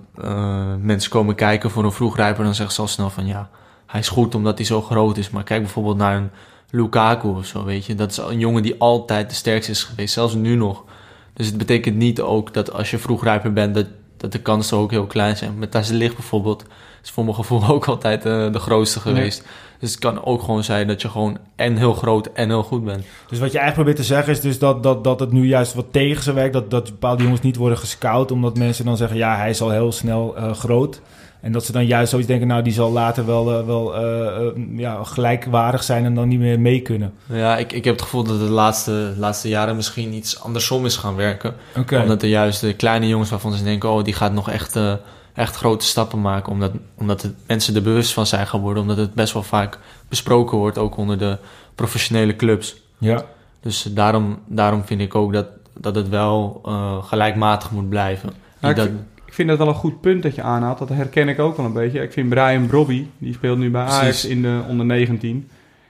mensen 0.80 1.10
komen 1.10 1.34
kijken 1.34 1.70
voor 1.70 1.84
een 1.84 1.92
vroegrijper, 1.92 2.44
dan 2.44 2.54
zeggen 2.54 2.74
ze 2.74 2.80
al 2.80 2.88
snel 2.88 3.10
van 3.10 3.26
ja, 3.26 3.50
hij 3.90 4.00
is 4.00 4.08
goed 4.08 4.34
omdat 4.34 4.58
hij 4.58 4.66
zo 4.66 4.82
groot 4.82 5.16
is. 5.16 5.30
Maar 5.30 5.44
kijk 5.44 5.62
bijvoorbeeld 5.62 5.96
naar 5.96 6.16
een 6.16 6.30
Lukaku 6.70 7.28
of 7.28 7.46
zo, 7.46 7.64
weet 7.64 7.86
je. 7.86 7.94
Dat 7.94 8.10
is 8.10 8.16
een 8.16 8.38
jongen 8.38 8.62
die 8.62 8.74
altijd 8.78 9.28
de 9.28 9.34
sterkste 9.34 9.70
is 9.70 9.84
geweest, 9.84 10.14
zelfs 10.14 10.34
nu 10.34 10.54
nog. 10.54 10.84
Dus 11.32 11.46
het 11.46 11.58
betekent 11.58 11.96
niet 11.96 12.20
ook 12.20 12.54
dat 12.54 12.72
als 12.72 12.90
je 12.90 12.98
vroegrijper 12.98 13.52
bent, 13.52 13.74
dat, 13.74 13.86
dat 14.16 14.32
de 14.32 14.38
kansen 14.38 14.76
ook 14.76 14.90
heel 14.90 15.06
klein 15.06 15.36
zijn. 15.36 15.58
Met 15.58 15.70
Thijs 15.70 15.88
Licht 15.88 16.14
bijvoorbeeld 16.14 16.64
is 17.02 17.10
voor 17.10 17.24
mijn 17.24 17.36
gevoel 17.36 17.66
ook 17.68 17.86
altijd 17.86 18.26
uh, 18.26 18.52
de 18.52 18.58
grootste 18.58 19.00
geweest. 19.00 19.44
Dus 19.78 19.90
het 19.90 19.98
kan 19.98 20.24
ook 20.24 20.42
gewoon 20.42 20.64
zijn 20.64 20.86
dat 20.86 21.02
je 21.02 21.08
gewoon 21.08 21.38
en 21.56 21.76
heel 21.76 21.94
groot 21.94 22.26
en 22.26 22.48
heel 22.48 22.62
goed 22.62 22.84
bent. 22.84 23.04
Dus 23.28 23.38
wat 23.38 23.52
je 23.52 23.58
eigenlijk 23.58 23.74
probeert 23.74 23.96
te 23.96 24.14
zeggen 24.14 24.32
is 24.32 24.40
dus 24.40 24.58
dat, 24.58 24.82
dat, 24.82 25.04
dat 25.04 25.20
het 25.20 25.32
nu 25.32 25.46
juist 25.46 25.74
wat 25.74 25.86
tegen 25.90 26.22
ze 26.22 26.32
werkt. 26.32 26.52
Dat, 26.52 26.70
dat 26.70 26.84
bepaalde 26.84 27.22
jongens 27.22 27.40
niet 27.40 27.56
worden 27.56 27.78
gescout. 27.78 28.30
Omdat 28.30 28.58
mensen 28.58 28.84
dan 28.84 28.96
zeggen, 28.96 29.16
ja, 29.16 29.36
hij 29.36 29.50
is 29.50 29.60
al 29.60 29.70
heel 29.70 29.92
snel 29.92 30.34
uh, 30.38 30.52
groot. 30.52 31.00
En 31.40 31.52
dat 31.52 31.64
ze 31.64 31.72
dan 31.72 31.86
juist 31.86 32.10
zoiets 32.10 32.28
denken, 32.28 32.46
nou, 32.46 32.62
die 32.62 32.72
zal 32.72 32.90
later 32.92 33.26
wel, 33.26 33.60
uh, 33.60 33.66
wel 33.66 34.02
uh, 34.02 34.78
ja, 34.78 35.04
gelijkwaardig 35.04 35.82
zijn 35.82 36.04
en 36.04 36.14
dan 36.14 36.28
niet 36.28 36.38
meer 36.38 36.60
mee 36.60 36.80
kunnen. 36.80 37.12
Ja, 37.26 37.56
ik, 37.56 37.72
ik 37.72 37.84
heb 37.84 37.94
het 37.94 38.02
gevoel 38.02 38.24
dat 38.24 38.38
de 38.38 38.44
laatste, 38.44 39.14
laatste 39.16 39.48
jaren 39.48 39.76
misschien 39.76 40.12
iets 40.12 40.40
andersom 40.40 40.84
is 40.84 40.96
gaan 40.96 41.14
werken. 41.14 41.54
Okay. 41.76 42.02
Omdat 42.02 42.22
er 42.22 42.28
juist 42.28 42.60
de 42.60 42.74
kleine 42.74 43.08
jongens 43.08 43.30
waarvan 43.30 43.52
ze 43.52 43.64
denken, 43.64 43.90
oh, 43.90 44.04
die 44.04 44.14
gaat 44.14 44.32
nog 44.32 44.50
echt, 44.50 44.76
uh, 44.76 44.92
echt 45.34 45.56
grote 45.56 45.84
stappen 45.84 46.20
maken. 46.20 46.52
Omdat, 46.52 46.72
omdat 46.94 47.28
mensen 47.46 47.74
er 47.74 47.82
bewust 47.82 48.12
van 48.12 48.26
zijn 48.26 48.46
geworden. 48.46 48.82
Omdat 48.82 48.96
het 48.96 49.14
best 49.14 49.32
wel 49.32 49.42
vaak 49.42 49.78
besproken 50.08 50.58
wordt, 50.58 50.78
ook 50.78 50.96
onder 50.96 51.18
de 51.18 51.38
professionele 51.74 52.36
clubs. 52.36 52.76
Ja. 52.98 53.24
Dus 53.60 53.82
daarom, 53.82 54.38
daarom 54.46 54.84
vind 54.84 55.00
ik 55.00 55.14
ook 55.14 55.32
dat, 55.32 55.46
dat 55.78 55.94
het 55.94 56.08
wel 56.08 56.60
gelijkmatig 57.04 57.70
moet 57.70 57.88
blijven. 57.88 58.30
Dat, 58.60 58.88
ik 59.30 59.36
vind 59.36 59.48
dat 59.48 59.58
wel 59.58 59.68
een 59.68 59.74
goed 59.74 60.00
punt 60.00 60.22
dat 60.22 60.34
je 60.34 60.42
aanhaalt. 60.42 60.78
Dat 60.78 60.88
herken 60.88 61.28
ik 61.28 61.38
ook 61.38 61.56
wel 61.56 61.66
een 61.66 61.72
beetje. 61.72 62.02
Ik 62.02 62.12
vind 62.12 62.28
Brian 62.28 62.66
Brobby, 62.66 63.06
die 63.18 63.32
speelt 63.32 63.58
nu 63.58 63.70
bij 63.70 63.82
Ajax 63.82 64.24
in 64.24 64.42
de 64.42 64.60
onder 64.68 64.86
19. 64.86 65.48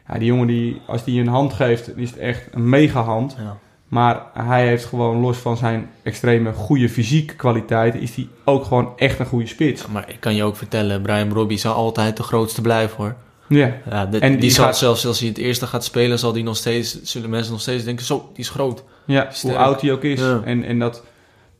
Ja, 0.08 0.18
die 0.18 0.26
jongen, 0.26 0.46
die, 0.46 0.80
als 0.86 1.04
die 1.04 1.20
een 1.20 1.28
hand 1.28 1.52
geeft, 1.52 1.96
is 1.96 2.10
het 2.10 2.18
echt 2.18 2.48
een 2.52 2.68
mega 2.68 3.02
hand. 3.02 3.36
Ja. 3.38 3.56
Maar 3.88 4.22
hij 4.34 4.66
heeft 4.66 4.84
gewoon, 4.84 5.20
los 5.20 5.36
van 5.36 5.56
zijn 5.56 5.90
extreme 6.02 6.52
goede 6.52 6.88
fysieke 6.88 7.34
kwaliteiten, 7.34 8.00
is 8.00 8.14
hij 8.14 8.28
ook 8.44 8.64
gewoon 8.64 8.92
echt 8.96 9.18
een 9.18 9.26
goede 9.26 9.46
spits. 9.46 9.86
maar 9.86 10.04
ik 10.08 10.20
kan 10.20 10.34
je 10.34 10.44
ook 10.44 10.56
vertellen, 10.56 11.02
Brian 11.02 11.28
Brobby 11.28 11.56
zal 11.56 11.74
altijd 11.74 12.16
de 12.16 12.22
grootste 12.22 12.60
blijven 12.60 12.96
hoor. 12.96 13.16
Ja. 13.48 13.72
ja 13.90 14.08
en 14.10 14.30
die, 14.30 14.40
die 14.40 14.50
zal 14.50 14.74
zelfs 14.74 15.06
als 15.06 15.18
hij 15.18 15.28
het 15.28 15.38
eerste 15.38 15.66
gaat 15.66 15.84
spelen, 15.84 16.18
zal 16.18 16.32
die 16.32 16.42
nog 16.42 16.56
steeds, 16.56 17.02
zullen 17.02 17.30
mensen 17.30 17.52
nog 17.52 17.60
steeds 17.60 17.84
denken, 17.84 18.04
zo, 18.04 18.30
die 18.32 18.44
is 18.44 18.50
groot. 18.50 18.84
Ja, 19.04 19.30
hoe 19.42 19.56
oud 19.56 19.80
hij 19.80 19.92
ook 19.92 20.04
is. 20.04 20.20
En, 20.44 20.64
en 20.64 20.78
dat, 20.78 21.02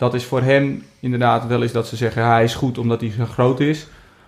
dat 0.00 0.14
is 0.14 0.24
voor 0.24 0.42
hem 0.42 0.84
inderdaad 1.00 1.46
wel 1.46 1.62
eens 1.62 1.72
dat 1.72 1.86
ze 1.86 1.96
zeggen 1.96 2.24
hij 2.26 2.44
is 2.44 2.54
goed 2.54 2.78
omdat 2.78 3.00
hij 3.00 3.10
zo 3.10 3.24
groot 3.24 3.60
is. 3.60 3.86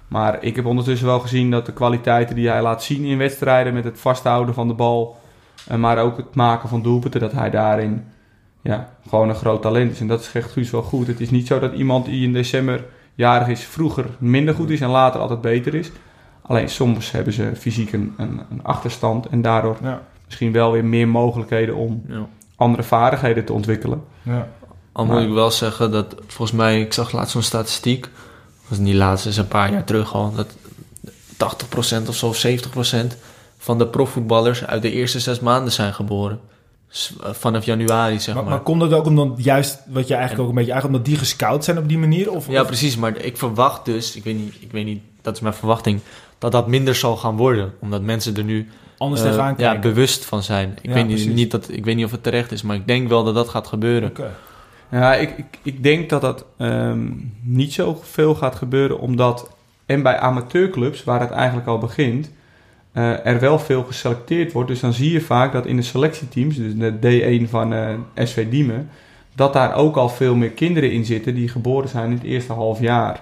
Maar 0.08 0.42
ik 0.42 0.56
heb 0.56 0.66
ondertussen 0.66 1.06
wel 1.06 1.20
gezien 1.20 1.50
dat 1.50 1.66
de 1.66 1.72
kwaliteiten 1.72 2.34
die 2.34 2.48
hij 2.48 2.62
laat 2.62 2.82
zien 2.82 3.04
in 3.04 3.18
wedstrijden 3.18 3.74
met 3.74 3.84
het 3.84 4.00
vasthouden 4.00 4.54
van 4.54 4.68
de 4.68 4.74
bal, 4.74 5.16
en 5.68 5.80
maar 5.80 5.98
ook 5.98 6.16
het 6.16 6.34
maken 6.34 6.68
van 6.68 6.82
doelpunten, 6.82 7.20
dat 7.20 7.32
hij 7.32 7.50
daarin 7.50 8.04
ja, 8.62 8.88
gewoon 9.08 9.28
een 9.28 9.34
groot 9.34 9.62
talent 9.62 9.92
is. 9.92 10.00
En 10.00 10.06
dat 10.06 10.20
is 10.20 10.32
echt 10.32 10.52
Guus 10.52 10.70
wel 10.70 10.82
goed. 10.82 11.06
Het 11.06 11.20
is 11.20 11.30
niet 11.30 11.46
zo 11.46 11.58
dat 11.58 11.72
iemand 11.72 12.04
die 12.04 12.26
in 12.26 12.32
december 12.32 12.84
jarig 13.14 13.48
is 13.48 13.64
vroeger 13.64 14.06
minder 14.18 14.54
goed 14.54 14.70
is 14.70 14.80
en 14.80 14.90
later 14.90 15.20
altijd 15.20 15.40
beter 15.40 15.74
is. 15.74 15.90
Alleen 16.42 16.68
soms 16.68 17.10
hebben 17.10 17.32
ze 17.32 17.56
fysiek 17.56 17.92
een, 17.92 18.14
een, 18.16 18.40
een 18.50 18.64
achterstand 18.64 19.26
en 19.26 19.42
daardoor 19.42 19.76
ja. 19.82 20.02
misschien 20.24 20.52
wel 20.52 20.72
weer 20.72 20.84
meer 20.84 21.08
mogelijkheden 21.08 21.74
om 21.74 22.02
ja. 22.06 22.26
andere 22.56 22.82
vaardigheden 22.82 23.44
te 23.44 23.52
ontwikkelen. 23.52 24.02
Ja. 24.22 24.48
Al 24.92 25.04
moet 25.04 25.22
ik 25.22 25.32
wel 25.32 25.50
zeggen 25.50 25.90
dat 25.90 26.14
volgens 26.26 26.58
mij, 26.58 26.80
ik 26.80 26.92
zag 26.92 27.12
laatst 27.12 27.32
zo'n 27.32 27.42
statistiek, 27.42 28.08
was 28.68 28.78
niet 28.78 28.94
laatst, 28.94 29.26
is 29.26 29.36
een 29.36 29.48
paar 29.48 29.72
jaar 29.72 29.84
terug 29.84 30.14
al, 30.14 30.32
dat 30.34 30.54
80% 32.04 32.08
of 32.08 32.16
zo, 32.16 32.26
of 32.26 32.46
70% 32.46 32.50
van 33.58 33.78
de 33.78 33.86
profvoetballers 33.86 34.66
uit 34.66 34.82
de 34.82 34.92
eerste 34.92 35.20
zes 35.20 35.40
maanden 35.40 35.72
zijn 35.72 35.94
geboren. 35.94 36.40
Eh, 37.22 37.30
vanaf 37.32 37.64
januari, 37.64 38.20
zeg 38.20 38.34
maar. 38.34 38.44
Maar, 38.44 38.52
maar 38.52 38.62
komt 38.62 38.80
dat 38.80 38.92
ook 38.92 39.06
omdat 39.06 39.32
juist, 39.36 39.78
wat 39.88 40.08
je 40.08 40.14
eigenlijk 40.14 40.42
ook 40.42 40.48
een 40.48 40.54
beetje 40.54 40.72
eigenlijk 40.72 41.00
omdat 41.00 41.14
die 41.14 41.26
gescout 41.26 41.64
zijn 41.64 41.78
op 41.78 41.88
die 41.88 41.98
manier? 41.98 42.30
Of, 42.30 42.48
ja, 42.48 42.64
precies. 42.64 42.96
Maar 42.96 43.16
ik 43.16 43.36
verwacht 43.36 43.84
dus, 43.84 44.16
ik 44.16 44.24
weet, 44.24 44.36
niet, 44.36 44.54
ik 44.60 44.72
weet 44.72 44.84
niet, 44.84 45.02
dat 45.22 45.34
is 45.34 45.40
mijn 45.40 45.54
verwachting, 45.54 46.00
dat 46.38 46.52
dat 46.52 46.66
minder 46.66 46.94
zal 46.94 47.16
gaan 47.16 47.36
worden. 47.36 47.72
Omdat 47.80 48.02
mensen 48.02 48.36
er 48.36 48.44
nu 48.44 48.68
anders 48.98 49.22
uh, 49.22 49.50
ja, 49.56 49.78
bewust 49.78 50.24
van 50.24 50.42
zijn. 50.42 50.78
Ik, 50.80 50.90
weet 50.90 51.06
niet, 51.06 51.34
niet 51.34 51.50
dat, 51.50 51.68
ik 51.68 51.84
weet 51.84 51.96
niet 51.96 52.04
of 52.04 52.10
het 52.10 52.22
terecht 52.22 52.52
is, 52.52 52.62
maar 52.62 52.76
ik 52.76 52.86
denk 52.86 53.08
wel 53.08 53.24
dat 53.24 53.34
dat 53.34 53.48
gaat 53.48 53.66
gebeuren. 53.66 54.08
Okay. 54.08 54.30
Ja, 54.92 55.14
ik, 55.14 55.30
ik, 55.36 55.58
ik 55.62 55.82
denk 55.82 56.10
dat 56.10 56.20
dat 56.20 56.44
um, 56.58 57.32
niet 57.42 57.72
zo 57.72 58.00
veel 58.02 58.34
gaat 58.34 58.54
gebeuren, 58.54 58.98
omdat 58.98 59.50
en 59.86 60.02
bij 60.02 60.18
amateurclubs, 60.18 61.04
waar 61.04 61.20
het 61.20 61.30
eigenlijk 61.30 61.66
al 61.66 61.78
begint, 61.78 62.30
uh, 62.92 63.26
er 63.26 63.40
wel 63.40 63.58
veel 63.58 63.82
geselecteerd 63.82 64.52
wordt. 64.52 64.68
Dus 64.68 64.80
dan 64.80 64.92
zie 64.92 65.12
je 65.12 65.20
vaak 65.20 65.52
dat 65.52 65.66
in 65.66 65.76
de 65.76 65.82
selectieteams, 65.82 66.56
dus 66.56 66.72
de 66.76 67.42
D1 67.44 67.50
van 67.50 67.72
uh, 67.72 67.88
SV 68.14 68.48
Diemen, 68.48 68.88
dat 69.34 69.52
daar 69.52 69.74
ook 69.74 69.96
al 69.96 70.08
veel 70.08 70.34
meer 70.34 70.50
kinderen 70.50 70.92
in 70.92 71.04
zitten 71.04 71.34
die 71.34 71.48
geboren 71.48 71.88
zijn 71.88 72.10
in 72.10 72.16
het 72.16 72.22
eerste 72.22 72.52
half 72.52 72.80
jaar. 72.80 73.20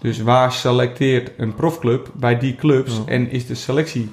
Dus 0.00 0.20
waar 0.20 0.52
selecteert 0.52 1.30
een 1.36 1.54
profclub 1.54 2.10
bij 2.14 2.38
die 2.38 2.56
clubs 2.56 2.96
ja. 2.96 3.12
en 3.12 3.30
is 3.30 3.46
de 3.46 3.54
selectie 3.54 4.10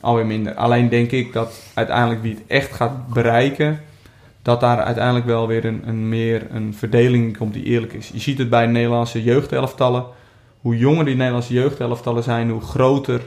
alweer 0.00 0.26
minder. 0.26 0.54
Alleen 0.54 0.88
denk 0.88 1.10
ik 1.10 1.32
dat 1.32 1.60
uiteindelijk 1.74 2.22
wie 2.22 2.34
het 2.34 2.42
echt 2.46 2.72
gaat 2.72 3.08
bereiken, 3.08 3.80
dat 4.44 4.60
daar 4.60 4.82
uiteindelijk 4.82 5.26
wel 5.26 5.46
weer 5.46 5.64
een, 5.64 5.82
een 5.84 6.08
meer 6.08 6.46
een 6.50 6.74
verdeling 6.74 7.36
komt 7.36 7.52
die 7.52 7.64
eerlijk 7.64 7.92
is. 7.92 8.10
Je 8.12 8.20
ziet 8.20 8.38
het 8.38 8.50
bij 8.50 8.66
Nederlandse 8.66 9.22
jeugdelftallen. 9.22 10.04
Hoe 10.60 10.78
jonger 10.78 11.04
die 11.04 11.16
Nederlandse 11.16 11.52
jeugdelftallen 11.52 12.22
zijn, 12.22 12.50
hoe 12.50 12.60
groter 12.60 13.20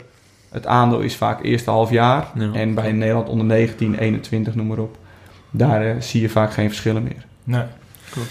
het 0.49 0.65
aandeel 0.65 0.99
is 0.99 1.15
vaak 1.15 1.43
eerste 1.43 1.69
half 1.69 1.89
jaar. 1.89 2.31
Ja. 2.35 2.53
En 2.53 2.73
bij 2.73 2.91
Nederland 2.91 3.29
onder 3.29 3.45
19, 3.45 3.95
21, 3.95 4.55
noem 4.55 4.67
maar 4.67 4.77
op. 4.77 4.97
Daar 5.51 5.85
uh, 5.85 6.01
zie 6.01 6.21
je 6.21 6.29
vaak 6.29 6.51
geen 6.53 6.67
verschillen 6.67 7.03
meer. 7.03 7.25
Nee, 7.43 7.65
klopt. 8.09 8.29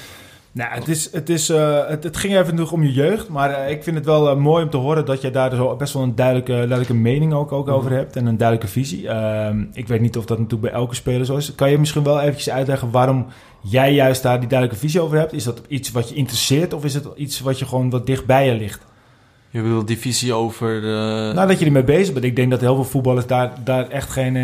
Nou, 0.56 0.70
het, 0.72 0.88
is, 0.88 1.12
het, 1.12 1.28
is, 1.28 1.50
uh, 1.50 1.88
het, 1.88 2.04
het, 2.04 2.16
ging 2.16 2.36
even 2.36 2.54
nog 2.54 2.72
om 2.72 2.82
je 2.82 2.92
jeugd. 2.92 3.28
Maar 3.28 3.50
uh, 3.50 3.70
ik 3.70 3.82
vind 3.82 3.96
het 3.96 4.04
wel 4.04 4.30
uh, 4.30 4.36
mooi 4.36 4.64
om 4.64 4.70
te 4.70 4.76
horen 4.76 5.04
dat 5.04 5.20
je 5.20 5.30
daar 5.30 5.50
dus 5.50 5.76
best 5.78 5.92
wel 5.92 6.02
een 6.02 6.14
duidelijke, 6.14 6.52
duidelijke 6.52 6.94
mening 6.94 7.32
ook, 7.32 7.52
ook 7.52 7.68
over 7.68 7.90
hebt. 7.90 8.16
En 8.16 8.26
een 8.26 8.36
duidelijke 8.36 8.72
visie. 8.72 9.08
Ehm, 9.08 9.64
ik 9.72 9.88
weet 9.88 10.00
niet 10.00 10.16
of 10.16 10.25
dat 10.25 10.38
natuurlijk 10.38 10.72
bij 10.72 10.80
elke 10.80 10.94
speler 10.94 11.26
zo 11.26 11.36
is. 11.36 11.54
Kan 11.54 11.70
je 11.70 11.78
misschien 11.78 12.02
wel 12.02 12.20
eventjes 12.20 12.50
uitleggen 12.50 12.90
waarom 12.90 13.26
jij 13.60 13.94
juist 13.94 14.22
daar 14.22 14.40
die 14.40 14.48
duidelijke 14.48 14.82
visie 14.84 15.00
over 15.00 15.18
hebt? 15.18 15.32
Is 15.32 15.44
dat 15.44 15.62
iets 15.68 15.90
wat 15.90 16.08
je 16.08 16.14
interesseert 16.14 16.72
of 16.72 16.84
is 16.84 16.94
het 16.94 17.06
iets 17.16 17.40
wat 17.40 17.58
je 17.58 17.66
gewoon 17.66 17.90
wat 17.90 18.06
dicht 18.06 18.26
bij 18.26 18.46
je 18.46 18.54
ligt? 18.54 18.80
Je 19.50 19.62
bedoelt 19.62 19.86
die 19.86 19.98
visie 19.98 20.32
over... 20.32 20.80
Nou, 21.34 21.48
dat 21.48 21.58
je 21.58 21.64
ermee 21.64 21.84
bezig 21.84 22.12
bent. 22.12 22.25
Ik 22.25 22.36
denk 22.36 22.50
dat 22.50 22.60
heel 22.60 22.75
veel 22.75 22.84
voetballers 22.84 23.26
daar, 23.26 23.52
daar 23.64 23.88
echt 23.88 24.10
geen 24.10 24.36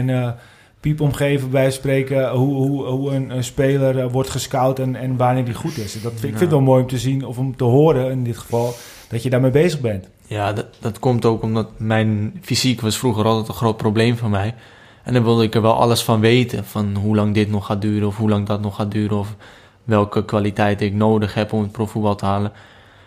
piep 0.83 1.01
omgeven 1.01 1.51
bij 1.51 1.71
spreken 1.71 2.31
hoe, 2.31 2.55
hoe, 2.55 2.87
hoe 2.87 3.15
een, 3.15 3.45
speler 3.45 3.99
eh, 3.99 4.12
wordt 4.12 4.31
gescout 4.31 4.79
en, 4.79 4.97
en 4.97 5.17
wanneer 5.17 5.45
die 5.45 5.55
goed 5.55 5.79
is. 5.79 6.03
Dat, 6.03 6.12
Ik 6.12 6.19
vind 6.19 6.41
het 6.41 6.51
wel 6.51 6.61
mooi 6.61 6.83
om 6.83 6.89
te 6.89 6.99
zien 6.99 7.27
of 7.27 7.39
om 7.39 7.57
te 7.57 7.65
horen 7.65 8.11
in 8.11 8.25
dit 8.25 8.39
geval 8.39 8.75
dat 9.09 9.23
je 9.23 9.31
daarmee 9.31 9.51
bezig 9.51 9.81
bent. 9.81 10.09
Ja, 10.27 10.53
dat, 10.53 10.67
dat 10.81 10.99
komt 10.99 11.25
ook 11.25 11.43
omdat 11.43 11.69
mijn 11.77 12.39
fysiek 12.41 12.81
was 12.81 12.99
vroeger 12.99 13.25
altijd 13.25 13.49
een 13.49 13.55
groot 13.55 13.77
probleem 13.77 14.17
van 14.17 14.31
mij. 14.31 14.55
En 15.03 15.12
dan 15.15 15.23
wilde 15.23 15.45
ik 15.45 15.55
er 15.55 15.62
wel 15.62 15.75
alles 15.75 16.03
van 16.03 16.21
weten. 16.21 16.65
Van 16.65 16.97
hoe 16.97 17.17
lang 17.17 17.35
dit 17.35 17.51
nog 17.51 17.67
gaat 17.67 17.81
duren 17.81 18.09
of 18.09 18.17
hoe 18.17 18.29
lang 18.29 18.47
dat 18.47 18.61
nog 18.61 18.75
gaat 18.75 18.91
duren. 18.91 19.19
Of 19.19 19.37
welke 19.85 20.25
kwaliteit 20.25 20.81
ik 20.81 20.95
nodig 20.95 21.35
heb 21.35 21.53
om 21.53 21.62
het 21.62 21.73
profvoetbal 21.73 22.15
te 22.15 22.25
halen. 22.25 22.53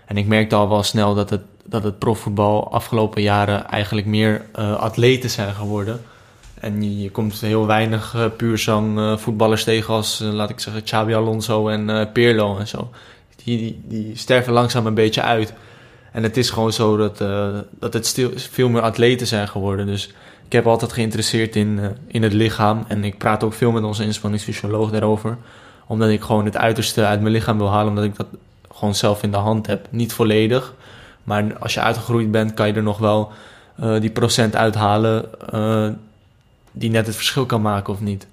En 0.05 0.17
ik 0.17 0.27
merkte 0.27 0.55
al 0.55 0.69
wel 0.69 0.83
snel 0.83 1.15
dat 1.15 1.29
het, 1.29 1.41
dat 1.65 1.83
het 1.83 1.99
profvoetbal 1.99 2.71
afgelopen 2.71 3.21
jaren 3.21 3.67
eigenlijk 3.67 4.07
meer 4.07 4.45
uh, 4.55 4.75
atleten 4.75 5.29
zijn 5.29 5.53
geworden 5.53 6.01
en 6.59 6.99
je, 7.01 7.11
komt 7.11 7.41
heel 7.41 7.67
weinig 7.67 8.13
uh, 8.15 8.25
puurzang 8.37 8.97
uh, 8.97 9.17
voetballers 9.17 9.63
tegen 9.63 9.93
als, 9.93 10.21
uh, 10.21 10.31
laat 10.31 10.49
ik 10.49 10.59
zeggen, 10.59 10.83
Xabi 10.83 11.13
Alonso 11.13 11.67
en 11.67 12.11
Pirlo 12.11 12.57
en 12.57 12.67
zo. 12.67 12.89
Die, 13.43 13.57
die, 13.57 13.81
die, 13.83 14.17
sterven 14.17 14.53
langzaam 14.53 14.85
een 14.85 14.93
beetje 14.93 15.21
uit. 15.21 15.53
En 16.11 16.23
het 16.23 16.37
is 16.37 16.49
gewoon 16.49 16.73
zo 16.73 16.97
dat, 16.97 17.17
dat 17.79 17.93
het 17.93 18.27
veel 18.35 18.69
meer 18.69 18.81
atleten 18.81 19.27
zijn 19.27 19.47
geworden. 19.47 19.85
Dus 19.85 20.07
ik 20.45 20.51
heb 20.51 20.67
altijd 20.67 20.93
geïnteresseerd 20.93 21.55
in, 21.55 21.79
in 22.07 22.23
het 22.23 22.33
lichaam. 22.33 22.85
En 22.87 23.03
ik 23.03 23.17
praat 23.17 23.43
ook 23.43 23.53
veel 23.53 23.71
met 23.71 23.83
onze 23.83 24.03
inspanningsfysioloog 24.03 24.91
daarover. 24.91 25.37
Omdat 25.87 26.09
ik 26.09 26.21
gewoon 26.21 26.45
het 26.45 26.57
uiterste 26.57 27.05
uit 27.05 27.21
mijn 27.21 27.33
lichaam 27.33 27.57
wil 27.57 27.71
halen. 27.71 27.89
Omdat 27.89 28.03
ik 28.03 28.15
dat 28.15 28.27
gewoon 28.73 28.95
zelf 28.95 29.23
in 29.23 29.31
de 29.31 29.37
hand 29.37 29.67
heb. 29.67 29.87
Niet 29.89 30.13
volledig. 30.13 30.73
Maar 31.23 31.57
als 31.57 31.73
je 31.73 31.81
uitgegroeid 31.81 32.31
bent, 32.31 32.53
kan 32.53 32.67
je 32.67 32.73
er 32.73 32.83
nog 32.83 32.97
wel 32.97 33.31
die 33.99 34.11
procent 34.11 34.55
uithalen 34.55 35.25
die 36.75 36.89
net 36.89 37.05
het 37.05 37.15
verschil 37.15 37.45
kan 37.45 37.61
maken 37.61 37.93
of 37.93 38.01
niet. 38.01 38.27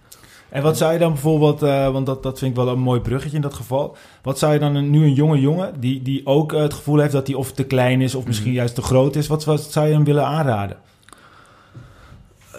En 0.52 0.62
wat 0.62 0.76
zou 0.76 0.92
je 0.92 0.98
dan 0.98 1.12
bijvoorbeeld, 1.12 1.62
uh, 1.62 1.90
want 1.90 2.06
dat, 2.06 2.22
dat 2.22 2.38
vind 2.38 2.50
ik 2.50 2.56
wel 2.56 2.68
een 2.68 2.80
mooi 2.80 3.00
bruggetje 3.00 3.36
in 3.36 3.42
dat 3.42 3.54
geval. 3.54 3.96
Wat 4.22 4.38
zou 4.38 4.52
je 4.52 4.58
dan 4.58 4.74
een, 4.74 4.90
nu 4.90 5.04
een 5.04 5.14
jonge 5.14 5.40
jongen 5.40 5.80
die, 5.80 6.02
die 6.02 6.26
ook 6.26 6.52
uh, 6.52 6.60
het 6.60 6.74
gevoel 6.74 6.98
heeft 6.98 7.12
dat 7.12 7.26
hij 7.26 7.36
of 7.36 7.52
te 7.52 7.64
klein 7.64 8.00
is 8.00 8.14
of 8.14 8.26
misschien 8.26 8.50
mm. 8.50 8.56
juist 8.56 8.74
te 8.74 8.82
groot 8.82 9.16
is, 9.16 9.26
wat, 9.26 9.44
wat 9.44 9.62
zou 9.62 9.86
je 9.86 9.92
hem 9.92 10.04
willen 10.04 10.26
aanraden? 10.26 10.76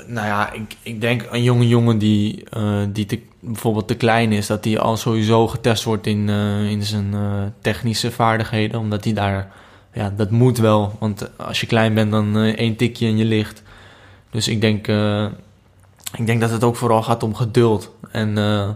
Nou 0.08 0.28
ja, 0.28 0.52
ik, 0.52 0.76
ik 0.84 1.02
denk 1.02 1.28
een 1.32 1.44
jonge 1.44 1.68
jongen 1.68 1.98
die, 1.98 2.44
uh, 2.58 2.82
die 2.90 3.06
te, 3.06 3.20
bijvoorbeeld 3.40 3.88
te 3.88 3.96
klein 3.96 4.32
is, 4.32 4.48
dat 4.48 4.66
hij 4.66 4.80
al 4.80 4.98
sowieso 4.98 5.48
getest 5.48 5.84
wordt 5.84 6.08
in, 6.08 6.30
in 6.70 6.84
zijn 6.84 7.16
technische 7.62 8.12
vaardigheden. 8.12 8.80
Omdat 8.80 9.04
hij 9.04 9.14
daar, 9.14 9.52
ja, 9.94 10.14
dat 10.16 10.32
moet 10.32 10.58
wel. 10.58 10.96
Want 11.00 11.38
als 11.38 11.62
je 11.62 11.68
klein 11.68 11.94
bent, 11.94 12.12
dan 12.12 12.38
één 12.38 12.76
tikje 12.76 13.08
in 13.08 13.18
je 13.18 13.26
ligt. 13.26 13.64
Dus 14.30 14.48
ik 14.48 14.62
denk 14.62 14.88
ik 16.18 16.26
denk 16.26 16.42
dat 16.42 16.50
het 16.50 16.64
ook 16.64 16.76
vooral 16.76 17.04
gaat 17.04 17.24
om 17.24 17.36
geduld. 17.36 17.92
En 18.12 18.38
uh, 18.38 18.70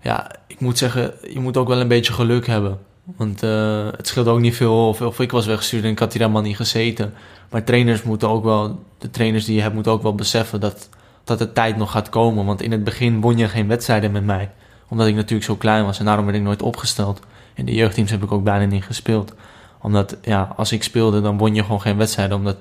ja, 0.00 0.30
ik 0.46 0.60
moet 0.60 0.78
zeggen, 0.78 1.12
je 1.32 1.40
moet 1.40 1.56
ook 1.56 1.68
wel 1.68 1.80
een 1.80 1.88
beetje 1.88 2.12
geluk 2.12 2.46
hebben. 2.46 2.78
Want 3.16 3.42
uh, 3.42 3.86
het 3.96 4.06
scheelt 4.06 4.26
ook 4.26 4.40
niet 4.40 4.56
veel 4.56 4.88
of, 4.88 5.00
of, 5.00 5.20
ik 5.20 5.30
was 5.30 5.46
weggestuurd 5.46 5.84
en 5.84 5.90
ik 5.90 5.98
had 5.98 6.12
hier 6.12 6.22
helemaal 6.22 6.42
niet 6.42 6.56
gezeten. 6.56 7.14
Maar 7.50 7.64
trainers 7.64 8.02
moeten 8.02 8.28
ook 8.28 8.44
wel, 8.44 8.84
de 8.98 9.10
trainers 9.10 9.44
die 9.44 9.54
je 9.54 9.62
hebt, 9.62 9.74
moeten 9.74 9.92
ook 9.92 10.02
wel 10.02 10.14
beseffen 10.14 10.60
dat, 10.60 10.88
dat 11.24 11.38
de 11.38 11.52
tijd 11.52 11.76
nog 11.76 11.90
gaat 11.90 12.08
komen. 12.08 12.44
Want 12.44 12.62
in 12.62 12.72
het 12.72 12.84
begin 12.84 13.20
won 13.20 13.36
je 13.36 13.48
geen 13.48 13.68
wedstrijden 13.68 14.12
met 14.12 14.24
mij. 14.24 14.50
Omdat 14.88 15.06
ik 15.06 15.14
natuurlijk 15.14 15.44
zo 15.44 15.56
klein 15.56 15.84
was 15.84 15.98
en 15.98 16.04
daarom 16.04 16.24
werd 16.24 16.36
ik 16.36 16.42
nooit 16.42 16.62
opgesteld. 16.62 17.20
In 17.54 17.64
de 17.64 17.74
jeugdteams 17.74 18.10
heb 18.10 18.22
ik 18.22 18.32
ook 18.32 18.44
bijna 18.44 18.64
niet 18.64 18.84
gespeeld. 18.84 19.34
Omdat, 19.80 20.16
ja, 20.22 20.52
als 20.56 20.72
ik 20.72 20.82
speelde, 20.82 21.20
dan 21.20 21.38
won 21.38 21.54
je 21.54 21.62
gewoon 21.62 21.80
geen 21.80 21.96
wedstrijden. 21.96 22.36
Omdat 22.36 22.56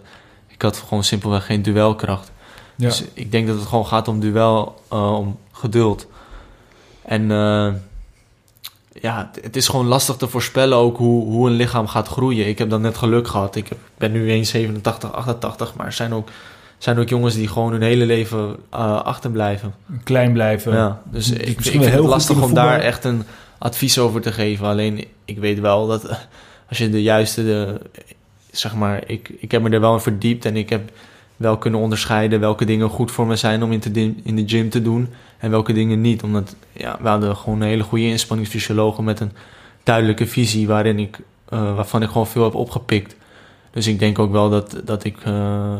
ik 0.47 0.61
had 0.61 0.77
gewoon 0.77 1.03
simpelweg 1.03 1.45
geen 1.45 1.61
duelkracht. 1.61 2.31
Ja. 2.75 2.87
Dus 2.87 3.03
ik 3.13 3.31
denk 3.31 3.47
dat 3.47 3.57
het 3.57 3.67
gewoon 3.67 3.85
gaat 3.85 4.07
om 4.07 4.19
duel, 4.19 4.81
uh, 4.93 5.13
om 5.13 5.37
geduld. 5.51 6.07
En 7.01 7.21
uh, 7.21 7.73
ja, 9.01 9.31
het 9.41 9.55
is 9.55 9.67
gewoon 9.67 9.85
lastig 9.85 10.15
te 10.15 10.27
voorspellen 10.27 10.77
ook 10.77 10.97
hoe, 10.97 11.23
hoe 11.23 11.49
een 11.49 11.55
lichaam 11.55 11.87
gaat 11.87 12.07
groeien. 12.07 12.47
Ik 12.47 12.57
heb 12.57 12.69
dan 12.69 12.81
net 12.81 12.97
geluk 12.97 13.27
gehad. 13.27 13.55
Ik 13.55 13.67
ben 13.97 14.11
nu 14.11 14.45
1,87, 14.45 15.11
88, 15.11 15.75
maar 15.75 15.85
er 15.85 15.93
zijn 15.93 16.13
ook, 16.13 16.29
zijn 16.77 16.99
ook 16.99 17.09
jongens 17.09 17.35
die 17.35 17.47
gewoon 17.47 17.71
hun 17.71 17.81
hele 17.81 18.05
leven 18.05 18.55
uh, 18.73 19.01
achterblijven. 19.01 19.73
Klein 20.03 20.33
blijven. 20.33 20.73
Ja, 20.73 21.01
dus 21.11 21.31
ik, 21.31 21.47
ik 21.47 21.61
vind 21.61 21.85
het 21.85 21.99
lastig 21.99 22.41
om 22.41 22.53
daar 22.53 22.79
echt 22.79 23.03
een 23.03 23.23
advies 23.57 23.99
over 23.99 24.21
te 24.21 24.31
geven. 24.31 24.67
Alleen 24.67 25.05
ik 25.25 25.39
weet 25.39 25.59
wel 25.59 25.87
dat 25.87 26.09
als 26.69 26.77
je 26.77 26.89
de 26.89 27.01
juiste, 27.01 27.43
de, 27.43 27.79
zeg 28.51 28.75
maar, 28.75 29.03
ik, 29.07 29.29
ik 29.39 29.51
heb 29.51 29.61
me 29.61 29.69
er 29.69 29.79
wel 29.79 29.93
in 29.93 29.99
verdiept 29.99 30.45
en 30.45 30.55
ik 30.55 30.69
heb 30.69 30.91
wel 31.37 31.57
kunnen 31.57 31.79
onderscheiden 31.79 32.39
welke 32.39 32.65
dingen 32.65 32.89
goed 32.89 33.11
voor 33.11 33.27
me 33.27 33.35
zijn 33.35 33.63
om 33.63 33.71
in, 33.71 33.79
te, 33.79 34.13
in 34.23 34.35
de 34.35 34.43
gym 34.45 34.69
te 34.69 34.81
doen 34.81 35.09
en 35.37 35.49
welke 35.49 35.73
dingen 35.73 36.01
niet. 36.01 36.23
Omdat 36.23 36.55
ja, 36.71 36.97
we 37.01 37.07
hadden 37.07 37.35
gewoon 37.35 37.61
een 37.61 37.67
hele 37.67 37.83
goede 37.83 38.05
inspanningsfysiologen 38.05 39.03
met 39.03 39.19
een 39.19 39.31
duidelijke 39.83 40.27
visie 40.27 40.67
waarin 40.67 40.99
ik, 40.99 41.19
uh, 41.49 41.75
waarvan 41.75 42.01
ik 42.01 42.07
gewoon 42.07 42.27
veel 42.27 42.43
heb 42.43 42.55
opgepikt. 42.55 43.15
Dus 43.71 43.87
ik 43.87 43.99
denk 43.99 44.19
ook 44.19 44.31
wel 44.31 44.49
dat, 44.49 44.81
dat 44.85 45.03
ik 45.03 45.25
uh, 45.27 45.73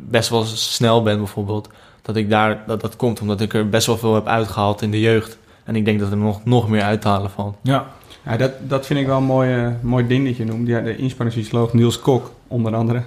best 0.00 0.28
wel 0.28 0.44
snel 0.44 1.02
ben 1.02 1.18
bijvoorbeeld. 1.18 1.68
Dat 2.02 2.16
ik 2.16 2.30
daar, 2.30 2.62
dat, 2.66 2.80
dat 2.80 2.96
komt 2.96 3.20
omdat 3.20 3.40
ik 3.40 3.54
er 3.54 3.68
best 3.68 3.86
wel 3.86 3.98
veel 3.98 4.14
heb 4.14 4.26
uitgehaald 4.26 4.82
in 4.82 4.90
de 4.90 5.00
jeugd. 5.00 5.38
En 5.64 5.76
ik 5.76 5.84
denk 5.84 6.00
dat 6.00 6.10
er 6.10 6.16
nog, 6.16 6.44
nog 6.44 6.68
meer 6.68 6.82
uit 6.82 7.00
te 7.00 7.08
halen 7.08 7.30
valt. 7.30 7.56
Ja, 7.62 7.86
ja 8.24 8.36
dat, 8.36 8.52
dat 8.60 8.86
vind 8.86 9.00
ik 9.00 9.06
wel 9.06 9.16
een 9.16 9.24
mooi, 9.24 9.64
uh, 9.64 9.68
mooi 9.82 10.06
ding 10.06 10.26
dat 10.26 10.36
je 10.36 10.44
noemt. 10.44 10.66
Ja, 10.66 10.80
de 10.80 10.96
inspanningsfysioloog 10.96 11.72
Niels 11.72 12.00
Kok, 12.00 12.32
onder 12.48 12.74
andere. 12.74 13.02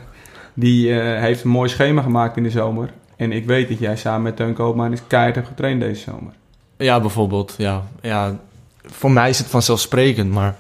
Die 0.60 0.88
uh, 0.88 1.20
heeft 1.20 1.44
een 1.44 1.50
mooi 1.50 1.70
schema 1.70 2.02
gemaakt 2.02 2.38
in 2.38 2.44
de 2.44 2.50
zomer. 2.50 2.90
En 3.16 3.32
ik 3.32 3.46
weet 3.46 3.70
dat 3.70 3.80
jij 3.80 3.96
samen 3.96 4.22
met 4.22 4.36
Teun 4.36 4.54
Koopman 4.54 4.92
is 4.92 5.02
keihard 5.08 5.36
hebt 5.36 5.48
getraind 5.48 5.82
deze 5.82 6.02
zomer. 6.02 6.34
Ja, 6.78 7.00
bijvoorbeeld. 7.00 7.56
Ja. 7.58 7.84
Ja, 8.02 8.36
voor 8.82 9.12
mij 9.12 9.30
is 9.30 9.38
het 9.38 9.48
vanzelfsprekend, 9.48 10.32
maar 10.32 10.56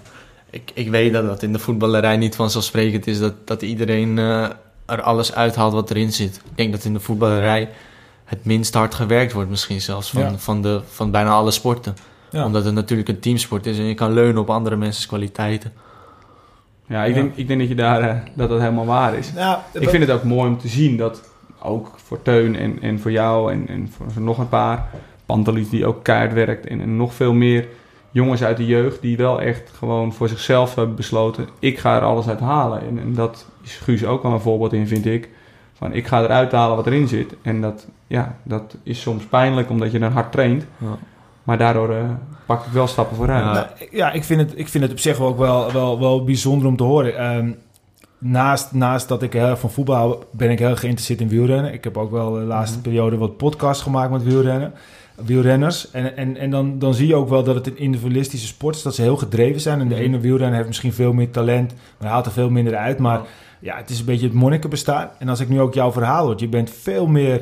ik, 0.49 0.71
ik 0.73 0.89
weet 0.89 1.13
dat 1.13 1.25
dat 1.25 1.43
in 1.43 1.53
de 1.53 1.59
voetballerij 1.59 2.17
niet 2.17 2.35
vanzelfsprekend 2.35 3.07
is. 3.07 3.19
Dat, 3.19 3.47
dat 3.47 3.61
iedereen 3.61 4.17
uh, 4.17 4.49
er 4.85 5.01
alles 5.01 5.33
uithaalt 5.33 5.73
wat 5.73 5.89
erin 5.89 6.13
zit. 6.13 6.35
Ik 6.35 6.57
denk 6.57 6.71
dat 6.71 6.83
in 6.83 6.93
de 6.93 6.99
voetballerij 6.99 7.69
het 8.25 8.45
minst 8.45 8.73
hard 8.73 8.95
gewerkt 8.95 9.33
wordt 9.33 9.49
misschien 9.49 9.81
zelfs 9.81 10.09
van, 10.09 10.21
ja. 10.21 10.37
van, 10.37 10.61
de, 10.61 10.81
van 10.91 11.11
bijna 11.11 11.29
alle 11.29 11.51
sporten. 11.51 11.95
Ja. 12.31 12.45
Omdat 12.45 12.65
het 12.65 12.73
natuurlijk 12.73 13.09
een 13.09 13.19
teamsport 13.19 13.65
is 13.65 13.77
en 13.77 13.83
je 13.83 13.93
kan 13.93 14.13
leunen 14.13 14.41
op 14.41 14.49
andere 14.49 14.75
mensen's 14.75 15.05
kwaliteiten. 15.05 15.73
Ja, 16.87 17.03
ik, 17.03 17.13
Denk, 17.13 17.35
ik 17.35 17.47
denk 17.47 17.59
dat 17.59 17.69
je 17.69 17.75
daar 17.75 18.01
uh, 18.01 18.15
dat 18.33 18.49
dat 18.49 18.59
helemaal 18.59 18.85
waar 18.85 19.17
is. 19.17 19.31
Ja, 19.35 19.63
ik 19.73 19.89
vind 19.89 20.03
het 20.03 20.11
ook 20.11 20.23
mooi 20.23 20.49
om 20.49 20.57
te 20.57 20.67
zien 20.67 20.97
dat 20.97 21.29
ook 21.61 21.91
voor 21.95 22.21
Teun 22.21 22.55
en, 22.55 22.81
en 22.81 22.99
voor 22.99 23.11
jou 23.11 23.51
en, 23.51 23.67
en 23.67 23.89
voor 23.89 24.21
nog 24.21 24.37
een 24.37 24.49
paar, 24.49 24.89
Pantelis 25.25 25.69
die 25.69 25.85
ook 25.85 26.03
keihard 26.03 26.33
werkt 26.33 26.65
en, 26.65 26.81
en, 26.81 26.95
nog 26.95 27.13
veel 27.13 27.33
meer 27.33 27.67
jongens 28.11 28.43
uit 28.43 28.57
de 28.57 28.65
jeugd 28.65 29.01
die 29.01 29.17
wel 29.17 29.41
echt 29.41 29.71
gewoon 29.77 30.13
voor 30.13 30.29
zichzelf 30.29 30.75
hebben 30.75 30.95
besloten, 30.95 31.47
ik 31.59 31.79
ga 31.79 31.95
er 31.95 32.01
alles 32.01 32.27
uit 32.27 32.39
halen. 32.39 32.81
En, 32.87 32.99
en 32.99 33.13
dat 33.13 33.45
is 33.63 33.75
Guus 33.75 34.05
ook 34.05 34.23
wel 34.23 34.31
een 34.31 34.39
voorbeeld 34.39 34.73
in, 34.73 34.87
vind 34.87 35.05
ik. 35.05 35.29
Van 35.73 35.93
ik 35.93 36.07
ga 36.07 36.23
eruit 36.23 36.51
halen 36.51 36.75
wat 36.75 36.85
erin 36.85 37.07
zit. 37.07 37.35
En 37.41 37.61
dat, 37.61 37.87
ja, 38.07 38.37
dat 38.43 38.77
is 38.83 39.01
soms 39.01 39.23
pijnlijk 39.23 39.69
omdat 39.69 39.91
je 39.91 39.99
dan 39.99 40.11
hard 40.11 40.31
traint. 40.31 40.65
Ja. 40.77 40.97
Maar 41.47 41.57
daardoor 41.57 41.91
uh, 41.91 42.09
pak 42.45 42.65
ik 42.65 42.71
wel 42.71 42.87
stappen 42.87 43.17
vooruit. 43.17 43.43
Ja, 43.43 43.51
nou, 43.53 43.67
ja 43.91 44.11
ik, 44.11 44.23
vind 44.23 44.39
het, 44.39 44.59
ik 44.59 44.67
vind 44.67 44.83
het 44.83 44.93
op 44.93 44.99
zich 44.99 45.19
ook 45.19 45.37
wel, 45.37 45.71
wel, 45.71 45.99
wel 45.99 46.23
bijzonder 46.23 46.67
om 46.67 46.75
te 46.75 46.83
horen. 46.83 47.35
Um, 47.35 47.55
naast, 48.17 48.73
naast 48.73 49.07
dat 49.07 49.21
ik 49.23 49.33
heel 49.33 49.45
erg 49.45 49.59
van 49.59 49.71
voetbal 49.71 49.95
hou, 49.95 50.23
ben 50.31 50.49
ik 50.49 50.59
heel 50.59 50.75
geïnteresseerd 50.75 51.21
in 51.21 51.27
wielrennen. 51.27 51.73
Ik 51.73 51.83
heb 51.83 51.97
ook 51.97 52.11
wel 52.11 52.31
de 52.31 52.39
laatste 52.39 52.77
mhm. 52.77 52.87
periode 52.87 53.17
wat 53.17 53.37
podcasts 53.37 53.83
gemaakt 53.83 54.11
met 54.11 54.23
wielrennen. 54.23 54.73
Wielrenners. 55.15 55.91
En, 55.91 56.17
en, 56.17 56.37
en 56.37 56.49
dan, 56.49 56.79
dan 56.79 56.93
zie 56.93 57.07
je 57.07 57.15
ook 57.15 57.29
wel 57.29 57.43
dat 57.43 57.55
het 57.55 57.67
een 57.67 57.77
individualistische 57.77 58.47
sport 58.47 58.75
is. 58.75 58.81
Dat 58.81 58.95
ze 58.95 59.01
heel 59.01 59.17
gedreven 59.17 59.61
zijn. 59.61 59.79
En 59.79 59.87
de 59.87 59.95
mhm. 59.95 60.03
ene 60.03 60.19
wielrenner 60.19 60.55
heeft 60.55 60.67
misschien 60.67 60.93
veel 60.93 61.13
meer 61.13 61.31
talent. 61.31 61.73
Maar 61.73 62.07
hij 62.07 62.09
haalt 62.09 62.25
er 62.25 62.31
veel 62.31 62.49
minder 62.49 62.75
uit. 62.75 62.99
Maar 62.99 63.21
ja, 63.59 63.77
het 63.77 63.89
is 63.89 63.99
een 63.99 64.05
beetje 64.05 64.27
het 64.27 64.35
monnikenbestaan. 64.35 65.09
En 65.19 65.29
als 65.29 65.39
ik 65.39 65.49
nu 65.49 65.61
ook 65.61 65.73
jouw 65.73 65.91
verhaal 65.91 66.25
hoor. 66.25 66.35
Je 66.37 66.49
bent 66.49 66.69
veel 66.69 67.07
meer 67.07 67.41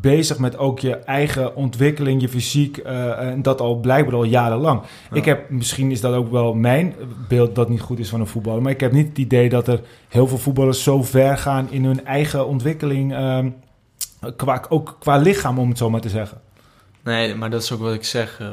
bezig 0.00 0.38
met 0.38 0.58
ook 0.58 0.78
je 0.78 0.96
eigen 0.96 1.56
ontwikkeling, 1.56 2.20
je 2.20 2.28
fysiek. 2.28 2.76
Uh, 2.76 3.18
en 3.18 3.42
dat 3.42 3.60
al 3.60 3.76
blijkbaar 3.76 4.14
al 4.14 4.24
jarenlang. 4.24 4.82
Ik 5.12 5.24
heb, 5.24 5.50
misschien 5.50 5.90
is 5.90 6.00
dat 6.00 6.14
ook 6.14 6.30
wel 6.30 6.54
mijn 6.54 6.94
beeld 7.28 7.54
dat 7.54 7.68
niet 7.68 7.80
goed 7.80 7.98
is 7.98 8.08
van 8.08 8.20
een 8.20 8.26
voetballer. 8.26 8.62
Maar 8.62 8.72
ik 8.72 8.80
heb 8.80 8.92
niet 8.92 9.08
het 9.08 9.18
idee 9.18 9.48
dat 9.48 9.68
er 9.68 9.80
heel 10.08 10.26
veel 10.26 10.38
voetballers 10.38 10.82
zo 10.82 11.02
ver 11.02 11.38
gaan 11.38 11.66
in 11.70 11.84
hun 11.84 12.04
eigen 12.04 12.46
ontwikkeling. 12.46 13.12
Uh, 13.12 13.44
qua, 14.36 14.64
ook 14.68 14.96
qua 14.98 15.16
lichaam, 15.16 15.58
om 15.58 15.68
het 15.68 15.78
zo 15.78 15.90
maar 15.90 16.00
te 16.00 16.08
zeggen. 16.08 16.40
Nee, 17.04 17.34
maar 17.34 17.50
dat 17.50 17.62
is 17.62 17.72
ook 17.72 17.80
wat 17.80 17.94
ik 17.94 18.04
zeg. 18.04 18.38
Uh, 18.40 18.48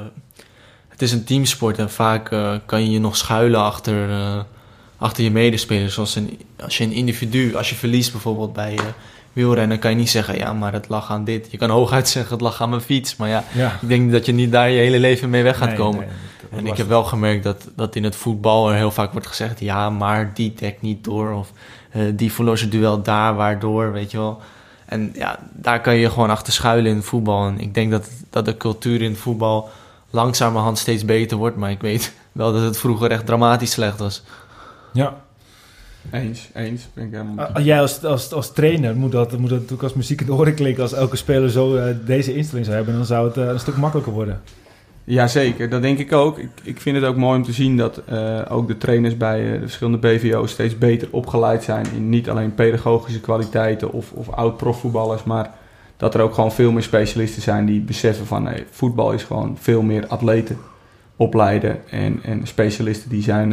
het 0.93 1.01
is 1.01 1.11
een 1.11 1.23
teamsport 1.23 1.77
en 1.77 1.89
vaak 1.89 2.31
eh, 2.31 2.55
kan 2.65 2.83
je 2.83 2.91
je 2.91 2.99
nog 2.99 3.17
schuilen 3.17 3.59
achter, 3.59 4.09
eh, 4.09 4.39
achter 4.97 5.23
je 5.23 5.31
medespelers. 5.31 5.93
Zoals 5.93 6.15
een, 6.15 6.39
als 6.59 6.77
je 6.77 6.83
een 6.83 6.91
individu, 6.91 7.55
als 7.55 7.69
je 7.69 7.75
verliest 7.75 8.11
bijvoorbeeld 8.11 8.53
bij 8.53 8.79
wielrennen, 9.33 9.79
kan 9.79 9.91
je 9.91 9.97
niet 9.97 10.09
zeggen, 10.09 10.37
ja, 10.37 10.53
maar 10.53 10.73
het 10.73 10.89
lag 10.89 11.11
aan 11.11 11.23
dit. 11.23 11.47
Je 11.51 11.57
kan 11.57 11.69
hooguit 11.69 12.09
zeggen, 12.15 12.33
het 12.33 12.41
lag 12.41 12.61
aan 12.61 12.69
mijn 12.69 12.81
fiets. 12.81 13.15
Maar 13.15 13.29
ja, 13.29 13.43
Ja. 13.53 13.77
ik 13.81 13.87
denk 13.87 14.11
dat 14.11 14.25
je 14.25 14.31
niet 14.33 14.51
daar 14.51 14.69
je 14.69 14.79
hele 14.79 14.99
leven 14.99 15.29
mee 15.29 15.43
weg 15.43 15.57
gaat 15.57 15.67
Nee, 15.67 15.77
komen. 15.77 15.99
nee, 15.99 16.59
En 16.59 16.67
ik 16.67 16.77
heb 16.77 16.87
wel 16.87 17.03
gemerkt 17.03 17.43
dat, 17.43 17.67
dat 17.75 17.95
in 17.95 18.03
het 18.03 18.15
voetbal 18.15 18.69
er 18.69 18.75
heel 18.75 18.91
vaak 18.91 19.11
wordt 19.11 19.27
gezegd... 19.27 19.59
ja, 19.59 19.89
maar 19.89 20.31
die 20.33 20.53
dekt 20.53 20.81
niet 20.81 21.03
door 21.03 21.31
of 21.31 21.51
eh, 21.91 22.01
die 22.13 22.31
verloor 22.33 22.57
zijn 22.57 22.69
duel 22.69 23.01
daar, 23.01 23.35
waardoor, 23.35 23.91
weet 23.91 24.11
je 24.11 24.17
wel. 24.17 24.41
En 24.85 25.11
ja, 25.13 25.39
daar 25.51 25.81
kan 25.81 25.95
je 25.95 26.09
gewoon 26.09 26.29
achter 26.29 26.53
schuilen 26.53 26.91
in 26.91 26.97
het 26.97 27.05
voetbal. 27.05 27.47
En 27.47 27.59
ik 27.59 27.73
denk 27.73 27.91
dat, 27.91 28.09
dat 28.29 28.45
de 28.45 28.57
cultuur 28.57 29.01
in 29.01 29.09
het 29.11 29.19
voetbal 29.19 29.69
langzamerhand 30.09 30.77
steeds 30.77 31.05
beter 31.05 31.37
wordt. 31.37 31.57
Maar 31.57 31.71
ik 31.71 31.81
weet 31.81 32.13
wel 32.31 32.53
dat 32.53 32.61
het 32.61 32.77
vroeger 32.79 33.11
echt 33.11 33.25
dramatisch 33.25 33.71
slecht 33.71 33.99
was. 33.99 34.23
Ja. 34.93 35.15
Eens, 36.11 36.49
eens. 36.53 36.87
Ben 36.93 37.05
ik 37.05 37.11
helemaal... 37.11 37.45
Ah, 37.45 37.65
Jij 37.65 37.81
als, 37.81 38.03
als, 38.03 38.33
als 38.33 38.51
trainer 38.53 38.95
moet 38.95 39.11
dat, 39.11 39.31
moet 39.31 39.49
dat 39.49 39.57
natuurlijk 39.57 39.83
als 39.83 39.93
muziek 39.93 40.19
in 40.19 40.25
de 40.25 40.33
oren 40.33 40.53
klinken. 40.55 40.83
Als 40.83 40.93
elke 40.93 41.15
speler 41.15 41.49
zo 41.49 41.75
eh, 41.75 41.95
deze 42.05 42.35
instelling 42.35 42.65
zou 42.65 42.77
hebben, 42.77 42.95
dan 42.95 43.05
zou 43.05 43.27
het 43.27 43.37
eh, 43.37 43.47
een 43.47 43.59
stuk 43.59 43.77
makkelijker 43.77 44.13
worden. 44.13 44.41
Jazeker, 45.03 45.69
dat 45.69 45.81
denk 45.81 45.99
ik 45.99 46.11
ook. 46.11 46.37
Ik, 46.37 46.49
ik 46.63 46.81
vind 46.81 46.95
het 46.95 47.05
ook 47.05 47.15
mooi 47.15 47.37
om 47.37 47.43
te 47.43 47.51
zien 47.51 47.77
dat 47.77 48.01
eh, 48.05 48.39
ook 48.49 48.67
de 48.67 48.77
trainers 48.77 49.17
bij 49.17 49.51
de 49.51 49.59
verschillende 49.59 49.97
BVO's 49.97 50.51
steeds 50.51 50.77
beter 50.77 51.07
opgeleid 51.11 51.63
zijn 51.63 51.85
in 51.95 52.09
niet 52.09 52.29
alleen 52.29 52.55
pedagogische 52.55 53.21
kwaliteiten 53.21 53.91
of, 53.91 54.11
of 54.11 54.29
oud-profvoetballers, 54.29 55.23
maar 55.23 55.51
dat 55.97 56.13
er 56.13 56.21
ook 56.21 56.33
gewoon 56.33 56.51
veel 56.51 56.71
meer 56.71 56.83
specialisten 56.83 57.41
zijn 57.41 57.65
die 57.65 57.81
beseffen 57.81 58.25
van 58.25 58.45
hey, 58.45 58.65
voetbal 58.69 59.11
is 59.11 59.23
gewoon 59.23 59.57
veel 59.59 59.81
meer 59.81 60.07
atleten 60.07 60.57
opleiden 61.15 61.89
en, 61.89 62.19
en 62.23 62.47
specialisten 62.47 63.09
die 63.09 63.23
zijn 63.23 63.51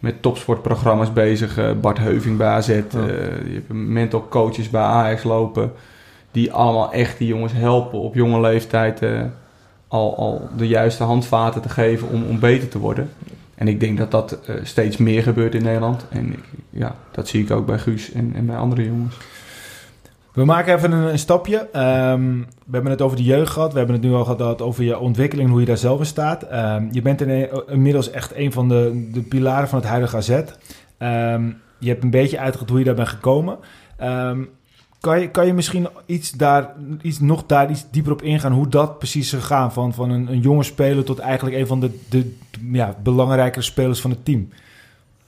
met 0.00 0.22
topsportprogramma's 0.22 1.12
bezig. 1.12 1.58
Eh, 1.58 1.72
Bart 1.72 1.98
Heuving 1.98 2.36
bij 2.36 2.46
AZ, 2.46 2.68
eh, 2.68 2.82
je 3.46 3.52
hebt 3.52 3.72
mental 3.72 4.28
coaches 4.28 4.70
bij 4.70 4.82
Ajax 4.82 5.22
lopen 5.22 5.72
die 6.30 6.52
allemaal 6.52 6.92
echt 6.92 7.18
die 7.18 7.28
jongens 7.28 7.52
helpen 7.52 7.98
op 7.98 8.14
jonge 8.14 8.40
leeftijd 8.40 9.02
eh, 9.02 9.22
al, 9.88 10.16
al 10.16 10.48
de 10.56 10.68
juiste 10.68 11.02
handvaten 11.02 11.62
te 11.62 11.68
geven 11.68 12.08
om, 12.08 12.24
om 12.24 12.38
beter 12.38 12.68
te 12.68 12.78
worden. 12.78 13.10
En 13.54 13.68
ik 13.68 13.80
denk 13.80 13.98
dat 13.98 14.10
dat 14.10 14.38
steeds 14.62 14.96
meer 14.96 15.22
gebeurt 15.22 15.54
in 15.54 15.62
Nederland. 15.62 16.06
En 16.10 16.32
ik, 16.32 16.44
ja, 16.70 16.94
dat 17.10 17.28
zie 17.28 17.42
ik 17.42 17.50
ook 17.50 17.66
bij 17.66 17.78
Guus 17.78 18.12
en, 18.12 18.32
en 18.34 18.46
bij 18.46 18.56
andere 18.56 18.84
jongens. 18.84 19.16
We 20.40 20.46
maken 20.46 20.74
even 20.74 20.92
een, 20.92 21.12
een 21.12 21.18
stapje. 21.18 21.68
Ehm, 21.72 22.38
we 22.38 22.72
hebben 22.72 22.90
het 22.90 23.02
over 23.02 23.16
de 23.16 23.22
jeugd 23.22 23.50
gehad. 23.52 23.72
We 23.72 23.78
hebben 23.78 23.96
het 23.96 24.04
nu 24.04 24.12
al 24.12 24.24
gehad 24.24 24.62
over 24.62 24.84
je 24.84 24.98
ontwikkeling, 24.98 25.50
hoe 25.50 25.60
je 25.60 25.66
daar 25.66 25.76
zelf 25.76 25.98
in 25.98 26.06
staat. 26.06 26.42
Ehm, 26.42 26.84
je 26.90 27.02
bent 27.02 27.20
in- 27.20 27.48
inmiddels 27.68 28.10
echt 28.10 28.34
een 28.36 28.52
van 28.52 28.68
de, 28.68 29.08
de 29.12 29.20
pilaren 29.22 29.68
van 29.68 29.78
het 29.78 29.88
huidige 29.88 30.16
AZ. 30.16 30.28
Ehm, 30.98 31.50
je 31.78 31.88
hebt 31.88 32.02
een 32.02 32.10
beetje 32.10 32.38
uitgelegd 32.38 32.70
hoe 32.70 32.78
je 32.78 32.84
daar 32.84 32.94
bent 32.94 33.08
gekomen. 33.08 33.58
Kan, 35.00 35.20
je, 35.20 35.30
kan 35.30 35.46
je 35.46 35.52
misschien 35.54 35.88
iets 36.06 36.30
daar, 36.30 36.72
iets, 37.02 37.20
nog 37.20 37.46
daar 37.46 37.70
iets 37.70 37.84
dieper 37.90 38.12
op 38.12 38.22
ingaan 38.22 38.52
hoe 38.52 38.68
dat 38.68 38.98
precies 38.98 39.32
is 39.32 39.40
gegaan? 39.40 39.72
Van, 39.72 39.94
van 39.94 40.10
een, 40.10 40.32
een 40.32 40.40
jonge 40.40 40.62
speler 40.62 41.04
tot 41.04 41.18
eigenlijk 41.18 41.56
een 41.56 41.66
van 41.66 41.80
de, 41.80 41.98
de 42.08 42.36
ja, 42.72 42.94
belangrijkere 43.02 43.64
spelers 43.64 44.00
van 44.00 44.10
het 44.10 44.24
team. 44.24 44.48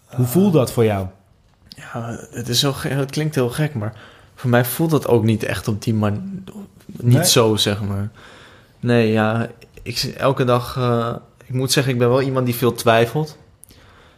Hoe 0.06 0.26
voelt 0.26 0.52
dat 0.52 0.72
voor 0.72 0.84
jou? 0.84 1.06
Ja, 1.68 2.18
het, 2.30 2.48
is 2.48 2.60
zo, 2.60 2.72
ge- 2.72 2.88
het 2.88 3.10
klinkt 3.10 3.34
heel 3.34 3.48
gek, 3.50 3.74
maar 3.74 3.92
voor 4.42 4.50
mij 4.50 4.64
voelt 4.64 4.90
dat 4.90 5.08
ook 5.08 5.24
niet 5.24 5.42
echt 5.42 5.68
op 5.68 5.82
die 5.82 5.94
manier. 5.94 6.20
Niet 6.86 7.12
Nee? 7.14 7.26
zo, 7.26 7.56
zeg 7.56 7.82
maar. 7.82 8.10
Nee, 8.80 9.12
ja, 9.12 9.48
ik 9.82 10.14
elke 10.16 10.44
dag. 10.44 10.76
eh, 10.76 11.14
ik 11.46 11.54
moet 11.54 11.72
zeggen, 11.72 11.92
ik 11.92 11.98
ben 11.98 12.08
wel 12.08 12.20
iemand 12.22 12.46
die 12.46 12.54
veel 12.54 12.72
twijfelt. 12.72 13.38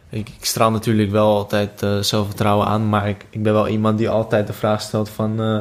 Ik, 0.09 0.29
ik 0.29 0.45
straal 0.45 0.71
natuurlijk 0.71 1.11
wel 1.11 1.35
altijd 1.35 1.81
eh, 1.83 1.99
zelfvertrouwen 1.99 2.67
aan, 2.67 2.89
maar 2.89 3.09
ik, 3.09 3.25
ik 3.29 3.43
ben 3.43 3.53
wel 3.53 3.67
iemand 3.67 3.97
die 3.97 4.09
altijd 4.09 4.47
de 4.47 4.53
vraag 4.53 4.81
stelt 4.81 5.09
van... 5.09 5.41
eh, 5.41 5.59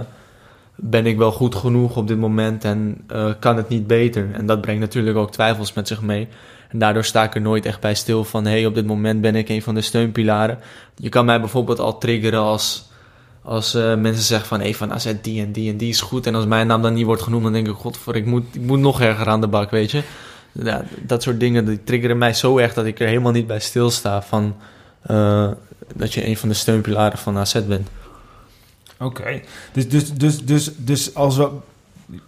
ben 0.77 1.07
ik 1.07 1.17
wel 1.17 1.33
goed 1.33 1.55
genoeg 1.55 1.97
op 1.97 2.09
dit 2.09 2.19
moment 2.19 2.65
en 2.65 3.07
kan 3.39 3.57
het 3.57 3.69
niet 3.69 3.87
beter? 3.87 4.29
En 4.33 4.47
dat 4.47 4.61
brengt 4.61 4.81
natuurlijk 4.81 5.17
ook 5.17 5.33
twijfels 5.33 5.73
met 5.73 5.89
zich 5.89 6.03
mee. 6.03 6.29
En 6.69 6.79
daardoor 6.79 7.05
sta 7.05 7.23
ik 7.23 7.35
er 7.35 7.41
nooit 7.41 7.67
echt 7.67 7.81
bij 7.81 7.95
stil 7.95 8.25
van... 8.25 8.45
hé, 8.45 8.51
hey, 8.51 8.67
op 8.67 8.75
dit 8.75 8.87
moment 8.87 9.21
ben 9.21 9.35
ik 9.35 9.49
een 9.49 9.63
van 9.63 9.75
de 9.75 9.81
steunpilaren. 9.81 10.59
Je 10.97 11.09
kan 11.09 11.25
mij 11.25 11.41
bijvoorbeeld 11.41 11.79
al 11.81 11.99
triggeren 11.99 12.41
als, 12.41 12.93
als 13.45 13.75
eh, 13.75 13.95
mensen 13.95 14.23
zeggen 14.23 14.49
van... 14.49 14.61
hey, 14.61 14.75
van 14.75 14.93
AZ 14.93 15.13
die 15.23 15.43
en 15.43 15.53
die 15.53 15.71
en 15.71 15.77
die 15.77 15.89
is 15.89 16.01
goed. 16.01 16.27
En 16.27 16.35
als 16.35 16.47
mijn 16.47 16.67
naam 16.67 16.83
dan 16.83 16.95
niet 16.95 17.05
wordt 17.05 17.23
genoemd, 17.23 17.43
dan 17.43 17.53
denk 17.53 17.69
ik... 17.69 17.75
godver, 17.75 18.17
ik 18.17 18.27
moet, 18.27 18.45
ik 18.53 18.61
moet 18.61 18.79
nog 18.79 19.01
erger 19.01 19.29
aan 19.29 19.41
de 19.41 19.47
bak, 19.47 19.71
weet 19.71 19.91
je. 19.91 20.03
Ja, 20.53 20.85
dat 21.03 21.23
soort 21.23 21.41
dingen 21.41 21.65
die 21.65 21.85
triggeren 21.85 22.19
mij 22.19 22.35
zo 22.35 22.59
erg... 22.59 22.75
dat 22.75 22.85
ik 22.85 23.01
er 23.01 23.07
helemaal 23.07 23.33
niet 23.33 23.47
bij 23.47 23.61
stilsta 23.61 24.23
van... 24.23 24.57
eh, 25.03 25.51
dat 25.95 26.15
je 26.15 26.27
een 26.27 26.37
van 26.37 26.49
de 26.49 26.55
steunpilaren 26.55 27.19
van 27.19 27.37
AZ 27.37 27.61
bent. 27.67 27.89
Oké, 28.99 29.41
dus, 29.73 29.89
dus, 29.89 30.13
dus, 30.13 30.45
dus, 30.45 30.71
dus 30.77 31.15
als 31.15 31.37
we 31.37 31.51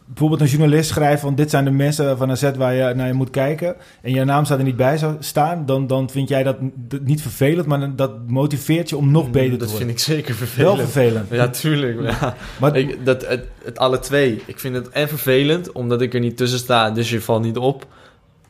bijvoorbeeld 0.06 0.40
een 0.40 0.46
journalist 0.46 0.88
schrijft 0.90 1.20
van 1.20 1.34
dit 1.34 1.50
zijn 1.50 1.64
de 1.64 1.70
mensen 1.70 2.18
van 2.18 2.30
AZ 2.30 2.50
waar 2.56 2.74
je 2.74 2.94
naar 2.94 3.06
je 3.06 3.12
moet 3.12 3.30
kijken 3.30 3.76
en 4.02 4.10
je 4.14 4.24
naam 4.24 4.44
staat 4.44 4.58
er 4.58 4.64
niet 4.64 4.76
bij 4.76 4.98
zou 4.98 5.16
staan, 5.20 5.66
dan, 5.66 5.86
dan 5.86 6.10
vind 6.10 6.28
jij 6.28 6.42
dat 6.42 6.56
niet 7.02 7.22
vervelend, 7.22 7.66
maar 7.66 7.96
dat 7.96 8.12
motiveert 8.26 8.88
je 8.88 8.96
om 8.96 9.10
nog 9.10 9.30
beter 9.30 9.42
te 9.48 9.52
Mm, 9.52 9.58
Dat 9.58 9.70
worden. 9.70 9.86
vind 9.86 9.98
ik 9.98 10.04
zeker 10.14 10.36
Wel 10.38 10.38
vervelend. 10.76 10.78
vervelend. 10.90 11.28
Ja, 11.30 11.48
tuurlijk. 11.48 12.00
Ja. 12.20 12.34
Maar, 12.60 12.76
Ik, 12.76 13.04
dat, 13.04 13.26
het, 13.26 13.44
het 13.64 13.78
alle 13.78 13.98
twee. 13.98 14.42
Ik 14.46 14.58
vind 14.58 14.74
het 14.74 14.88
en 14.88 15.08
vervelend, 15.08 15.72
omdat 15.72 16.00
ik 16.02 16.14
er 16.14 16.20
niet 16.20 16.36
tussen 16.36 16.58
sta, 16.58 16.90
dus 16.90 17.10
je 17.10 17.20
valt 17.20 17.42
niet 17.42 17.56
op. 17.56 17.86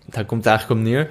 Daar 0.06 0.24
komt 0.24 0.44
het 0.44 0.48
eigenlijk 0.52 0.80
op 0.80 0.86
neer. 0.86 1.08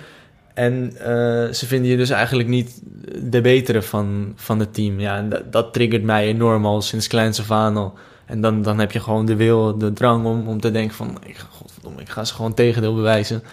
En 0.54 0.91
eh, 0.99 1.54
ze 1.54 1.65
vinden 1.67 1.91
je 1.91 1.97
dus 1.97 2.10
eigenlijk 2.10 2.49
niet 2.49 2.82
de 3.23 3.41
betere 3.41 3.82
van, 3.82 4.34
van 4.36 4.60
het 4.60 4.73
team. 4.73 4.99
Ja, 4.99 5.17
en 5.17 5.30
dat, 5.30 5.51
dat 5.51 5.73
triggert 5.73 6.04
mij 6.04 6.25
enorm 6.28 6.65
al 6.65 6.82
sinds 6.82 7.08
kleins 7.08 7.39
af 7.39 7.51
aan 7.51 7.78
al. 7.78 7.93
En 8.25 8.41
dan, 8.41 8.61
dan 8.61 8.79
heb 8.79 8.91
je 8.91 8.99
gewoon 8.99 9.25
de 9.25 9.35
wil, 9.35 9.77
de 9.77 9.93
drang 9.93 10.25
om, 10.25 10.47
om 10.47 10.59
te 10.59 10.71
denken 10.71 10.95
van... 10.95 11.17
Ik, 11.25 11.45
godverdomme, 11.51 12.01
ik 12.01 12.09
ga 12.09 12.23
ze 12.23 12.33
gewoon 12.33 12.53
tegendeel 12.53 12.95
bewijzen. 12.95 13.43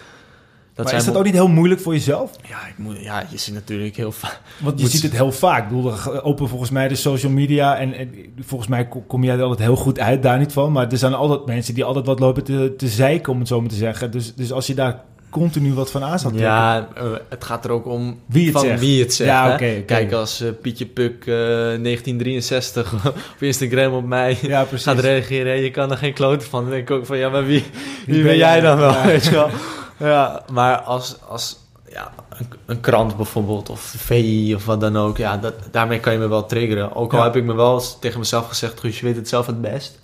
Dat 0.73 0.85
maar 0.85 0.95
is 0.95 1.05
dat 1.05 1.15
ook 1.15 1.23
niet 1.23 1.33
heel 1.33 1.47
moeilijk 1.47 1.81
voor 1.81 1.93
jezelf? 1.93 2.31
Ja, 2.47 2.67
ik 2.67 2.77
moet, 2.77 3.01
ja, 3.01 3.23
je 3.29 3.37
ziet 3.37 3.53
natuurlijk 3.53 3.95
heel 3.95 4.11
vaak... 4.11 4.41
Want 4.59 4.79
je 4.79 4.87
ziet 4.87 5.01
het 5.01 5.11
heel 5.11 5.31
vaak. 5.31 5.63
Ik 5.63 5.75
bedoel, 5.75 6.23
open 6.23 6.49
volgens 6.49 6.69
mij 6.69 6.87
de 6.87 6.95
social 6.95 7.31
media 7.31 7.77
en, 7.77 7.93
en 7.93 8.09
volgens 8.39 8.69
mij 8.69 8.87
ko- 8.87 9.03
kom 9.07 9.23
jij 9.23 9.35
er 9.35 9.41
altijd 9.41 9.59
heel 9.59 9.75
goed 9.75 9.99
uit, 9.99 10.23
daar 10.23 10.39
niet 10.39 10.53
van. 10.53 10.71
Maar 10.71 10.91
er 10.91 10.97
zijn 10.97 11.13
altijd 11.13 11.45
mensen 11.45 11.73
die 11.73 11.83
altijd 11.83 12.05
wat 12.05 12.19
lopen 12.19 12.43
te, 12.43 12.73
te 12.77 12.87
zeiken, 12.87 13.33
om 13.33 13.39
het 13.39 13.47
zo 13.47 13.59
maar 13.59 13.69
te 13.69 13.75
zeggen. 13.75 14.11
Dus, 14.11 14.35
dus 14.35 14.51
als 14.51 14.67
je 14.67 14.73
daar 14.73 15.03
continu 15.33 15.73
wat 15.73 15.91
van 15.91 16.03
aan 16.03 16.17
trekken. 16.17 16.39
Ja, 16.41 16.87
eh, 16.95 17.03
het 17.29 17.43
gaat 17.43 17.65
er 17.65 17.71
ook 17.71 17.85
om 17.85 18.19
Wie 18.25 18.43
het 18.43 18.53
van 18.53 18.61
zegt. 18.65 18.79
wie 18.79 19.01
het 19.01 19.13
zegt. 19.13 19.29
Ja, 19.29 19.47
hè? 19.47 19.53
oké. 19.53 19.81
Kijk, 19.85 20.11
als 20.11 20.41
eh, 20.41 20.49
Pietje 20.61 20.85
Puk 20.85 21.19
eh, 21.19 21.35
1963 21.35 22.93
op 23.07 23.15
Instagram 23.39 23.93
op 23.93 24.05
mij 24.05 24.37
Ja, 24.41 24.65
gaat 24.71 24.99
reageren... 24.99 25.53
en 25.53 25.61
je 25.61 25.71
kan 25.71 25.91
er 25.91 25.97
geen 25.97 26.13
kloten 26.13 26.47
van. 26.47 26.61
Dan 26.61 26.71
denk 26.71 26.89
ik 26.89 26.95
ook 26.95 27.05
van, 27.05 27.17
ja, 27.17 27.29
maar 27.29 27.45
wie, 27.45 27.63
wie, 28.05 28.15
ben 28.15 28.23
ben 28.23 28.37
jij 28.37 28.51
jij? 28.51 28.61
dan 28.61 28.77
wel? 28.77 28.91
Ja. 28.91 29.05
Weet 29.05 29.23
je 29.23 29.31
wel? 29.31 29.49
Ja, 29.97 30.43
maar 30.51 30.77
als, 30.77 31.15
als 31.27 31.57
ja, 31.89 32.11
een, 32.29 32.47
een 32.65 32.79
krant 32.79 33.15
bijvoorbeeld, 33.17 33.69
of 33.69 33.81
VI 33.97 34.55
of 34.55 34.65
wat 34.65 34.81
dan 34.81 34.97
ook... 34.97 35.17
Ja, 35.17 35.37
dat, 35.37 35.53
daarmee 35.71 35.99
kan 35.99 36.13
je 36.13 36.19
me 36.19 36.27
wel 36.27 36.45
triggeren. 36.45 36.95
Ook 36.95 37.11
al 37.13 37.17
Ja. 37.19 37.23
heb 37.23 37.35
ik 37.35 37.43
me 37.43 37.53
wel 37.53 37.73
eens 37.73 37.97
tegen 37.99 38.19
mezelf 38.19 38.47
gezegd... 38.47 38.79
Guus, 38.79 38.99
je 38.99 39.05
weet 39.05 39.15
het 39.15 39.27
zelf 39.29 39.45
het 39.45 39.61
best. 39.61 39.99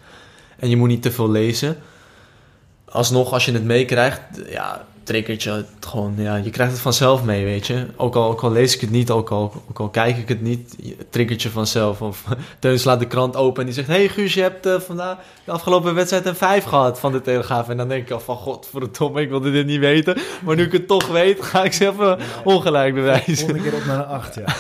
En 0.60 0.70
je 0.70 0.78
moet 0.78 0.88
niet 0.88 1.02
te 1.02 1.12
veel 1.12 1.30
lezen. 1.32 1.78
Alsnog, 2.90 3.34
als 3.34 3.46
je 3.46 3.52
het 3.52 3.64
meekrijgt, 3.64 4.22
ja, 4.50 4.86
triggert 5.10 5.44
je 5.44 5.52
het 5.52 5.68
gewoon. 5.80 6.14
Ja, 6.18 6.36
je 6.36 6.50
krijgt 6.50 6.72
het 6.72 6.82
vanzelf 6.82 7.24
mee, 7.24 7.46
weet 7.46 7.68
je. 7.68 7.86
Ook 7.96 8.16
al, 8.16 8.30
ook 8.30 8.42
al 8.42 8.52
lees 8.52 8.76
ik 8.76 8.82
het 8.82 8.90
niet, 8.92 9.12
ook 9.12 9.30
al, 9.30 9.54
ook 9.70 9.80
al 9.80 9.90
kijk 9.90 10.18
ik 10.18 10.28
het 10.28 10.42
niet, 10.42 10.76
je- 10.78 10.96
het 10.98 11.12
triggert 11.12 11.42
je 11.42 11.50
vanzelf. 11.50 12.02
Of 12.02 12.24
Teun 12.60 12.80
slaat 12.80 13.00
de 13.00 13.08
krant 13.08 13.36
open 13.36 13.60
en 13.60 13.66
die 13.66 13.76
zegt... 13.76 13.88
hey 13.88 14.08
Guus, 14.08 14.34
je 14.34 14.42
hebt 14.42 14.66
eh, 14.66 14.80
vandaag 14.80 15.18
de 15.44 15.52
afgelopen 15.52 15.96
wedstrijd 15.96 16.26
een 16.26 16.36
5 16.36 16.64
gehad 16.64 17.00
van 17.00 17.12
de 17.12 17.22
Telegraaf. 17.22 17.70
En 17.70 17.78
dan 17.78 17.88
denk 17.88 18.04
ik 18.04 18.12
al 18.12 18.20
van, 18.20 18.36
godverdomme, 18.36 19.22
ik 19.22 19.30
wilde 19.30 19.52
dit 19.52 19.66
niet 19.66 19.80
weten. 19.80 20.18
Maar 20.46 20.56
nu 20.56 20.64
ik 20.64 20.72
het 20.72 20.88
toch 20.88 21.08
weet, 21.08 21.44
ga 21.44 21.64
ik 21.64 21.74
ze 21.74 21.88
even 21.88 22.18
ongelijk 22.44 22.94
bewijzen. 22.94 23.38
Volgende 23.38 23.62
keer 23.64 23.74
op 23.74 23.86
naar 23.86 23.98
een 24.00 24.06
8, 24.06 24.36
ja. 24.36 24.44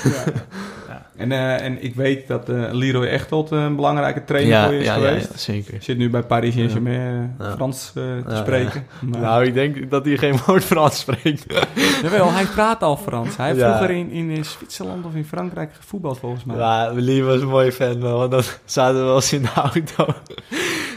En, 1.19 1.32
eh, 1.32 1.62
en 1.65 1.84
ik 1.84 1.95
weet 1.95 2.27
dat 2.27 2.49
eh, 2.49 2.63
Leroy 2.71 3.05
Echtold 3.05 3.51
een 3.51 3.75
belangrijke 3.75 4.23
trainer 4.23 4.51
Ja, 4.53 4.63
voor 4.65 4.73
je 4.73 4.79
is 4.79 4.86
ja, 4.86 4.93
geweest. 4.93 5.29
ja, 5.32 5.38
zeker. 5.38 5.77
Zit 5.84 5.97
nu 5.97 6.10
bij 6.10 6.23
Paris 6.23 6.53
Saint-Germain 6.53 7.36
eh, 7.39 7.45
Ja. 7.45 7.51
Frans 7.55 7.88
eh, 7.88 7.93
te 7.93 8.23
Ja, 8.27 8.36
spreken. 8.36 8.86
Maar- 9.10 9.21
Nou, 9.21 9.45
ik 9.45 9.53
denk 9.53 9.89
dat 9.89 10.05
hij 10.05 10.17
geen 10.17 10.36
woord 10.45 10.63
Frans 10.63 10.99
spreekt. 10.99 11.45
Jawel, 12.03 12.32
hij 12.32 12.45
praat 12.45 12.84
al 12.84 12.97
Frans. 12.97 13.38
Hij 13.38 13.47
heeft 13.47 13.60
Ja. 13.60 13.75
vroeger 13.77 13.95
in, 13.95 14.12
in 14.12 14.32
eh, 14.32 14.43
Zwitserland 14.43 15.05
of 15.05 15.15
in 15.15 15.25
Frankrijk 15.25 15.71
gevoetbald 15.73 16.19
volgens 16.19 16.43
mij. 16.43 16.55
Ja, 16.58 16.91
Lee 16.93 17.23
was 17.23 17.41
een 17.41 17.47
mooie 17.47 17.71
fan, 17.71 17.99
man. 17.99 18.13
Want 18.13 18.32
dan 18.32 18.43
zaten 18.65 18.97
we 18.99 19.03
wel 19.03 19.15
eens 19.15 19.34
in 19.34 19.41
de 19.41 19.51
auto. 19.55 20.05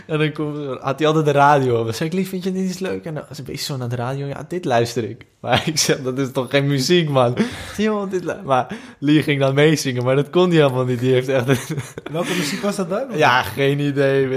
En 0.07 0.19
dan 0.19 0.33
komt, 0.33 0.57
had 0.81 0.99
hij 0.99 1.09
altijd 1.09 1.25
de 1.25 1.33
radio. 1.33 1.85
Dan 1.85 1.95
zei 1.95 2.09
ik, 2.09 2.15
Lee, 2.15 2.29
vind 2.29 2.45
je 2.45 2.53
dit 2.53 2.65
iets 2.71 2.79
leuk? 2.79 3.05
En 3.05 3.15
dan 3.15 3.25
was 3.29 3.37
hij 3.37 3.47
bezig 3.47 3.61
zo 3.61 3.77
naar 3.77 3.89
de 3.89 3.97
radio. 3.97 4.27
Ja, 4.27 4.45
dit 4.49 4.65
luister 4.65 5.05
ik. 5.09 5.27
Maar 5.43 5.63
ik 5.73 5.79
zeg, 5.79 6.03
dat 6.03 6.19
is 6.19 6.33
toch 6.33 6.51
geen 6.51 6.67
muziek, 6.67 7.09
man? 7.09 7.37
Joh, 7.77 8.11
dit 8.11 8.45
maar 8.45 8.67
Lee 8.99 9.23
ging 9.23 9.41
dan 9.41 9.55
meezingen, 9.55 10.05
maar 10.05 10.17
dat 10.17 10.31
kon 10.31 10.49
hij 10.51 10.59
helemaal 10.59 10.85
niet. 10.85 11.01
Die 11.01 11.13
heeft 11.13 11.29
echt... 11.29 11.47
Welke 12.13 12.35
muziek 12.39 12.63
was 12.63 12.77
dat 12.77 12.91
dan? 12.91 13.05
Ja, 13.15 13.43
geen 13.43 13.79
idee. 13.79 14.29